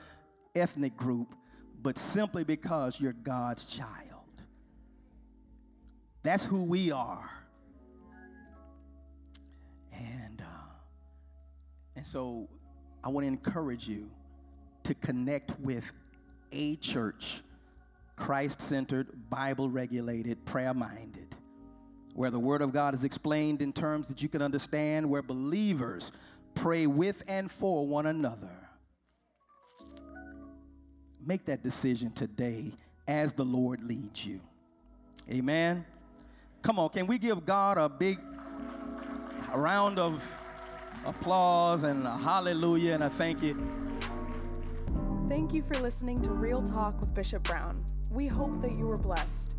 ethnic 0.56 0.96
group, 0.96 1.36
but 1.82 1.98
simply 1.98 2.44
because 2.44 3.00
you're 3.00 3.14
God's 3.14 3.66
child. 3.66 3.96
That's 6.24 6.44
who 6.46 6.64
we 6.64 6.92
are. 6.92 7.30
And, 9.94 10.42
uh, 10.42 10.74
and 11.96 12.06
so 12.06 12.48
I 13.04 13.10
want 13.10 13.24
to 13.24 13.28
encourage 13.28 13.88
you 13.88 14.10
to 14.84 14.94
connect 14.94 15.58
with 15.60 15.92
a 16.52 16.76
church, 16.78 17.42
Christ 18.16 18.62
centered, 18.62 19.30
Bible 19.30 19.70
regulated, 19.70 20.46
prayer 20.46 20.74
minded, 20.74 21.36
where 22.14 22.32
the 22.32 22.40
Word 22.40 22.62
of 22.62 22.74
God 22.74 22.94
is 22.94 23.04
explained 23.04 23.62
in 23.62 23.72
terms 23.72 24.08
that 24.08 24.22
you 24.22 24.30
can 24.30 24.42
understand, 24.42 25.10
where 25.10 25.22
believers 25.22 26.12
pray 26.56 26.88
with 26.88 27.24
and 27.28 27.52
for 27.52 27.88
one 27.88 28.06
another. 28.06 28.50
Make 31.26 31.46
that 31.46 31.64
decision 31.64 32.12
today 32.12 32.72
as 33.08 33.34
the 33.34 33.46
Lord 33.46 33.84
leads 33.84 34.26
you. 34.26 34.40
Amen. 35.30 35.86
Come 36.62 36.80
on, 36.80 36.90
can 36.90 37.08
we 37.08 37.18
give 37.18 37.46
God 37.46 37.78
a 37.78 37.88
big 37.88 38.20
round 39.54 40.00
of 40.00 40.22
applause 41.06 41.84
and 41.84 42.06
a 42.06 42.18
hallelujah 42.18 42.94
and 42.94 43.04
a 43.04 43.10
thank 43.10 43.42
you? 43.42 43.89
Thank 45.30 45.54
you 45.54 45.62
for 45.62 45.76
listening 45.76 46.20
to 46.24 46.32
Real 46.32 46.60
Talk 46.60 47.00
with 47.00 47.14
Bishop 47.14 47.44
Brown. 47.44 47.86
We 48.10 48.26
hope 48.26 48.60
that 48.62 48.76
you 48.76 48.88
were 48.88 48.98
blessed. 48.98 49.54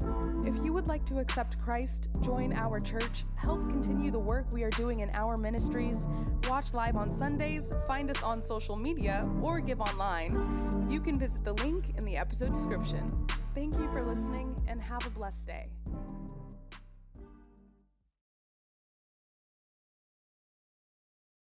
If 0.45 0.57
you 0.65 0.73
would 0.73 0.89
like 0.89 1.05
to 1.07 1.21
accept 1.21 1.61
Christ, 1.61 2.09
join 2.23 2.53
our 2.55 2.81
church, 2.81 3.23
help 3.37 3.65
continue 3.67 4.11
the 4.11 4.19
work 4.19 4.47
we 4.51 4.65
are 4.65 4.71
doing 4.71 4.99
in 4.99 5.11
our 5.11 5.37
ministries, 5.37 6.09
watch 6.49 6.75
live 6.75 6.97
on 6.97 7.09
Sundays, 7.13 7.73
find 7.87 8.11
us 8.11 8.21
on 8.21 8.43
social 8.43 8.75
media, 8.75 9.25
or 9.43 9.61
give 9.61 9.81
online, 9.81 10.89
you 10.91 10.99
can 10.99 11.17
visit 11.17 11.45
the 11.45 11.53
link 11.53 11.95
in 11.97 12.05
the 12.05 12.17
episode 12.17 12.53
description. 12.53 13.29
Thank 13.55 13.75
you 13.75 13.89
for 13.93 14.03
listening 14.03 14.57
and 14.67 14.83
have 14.83 15.07
a 15.07 15.11
blessed 15.11 15.47
day. 15.47 15.67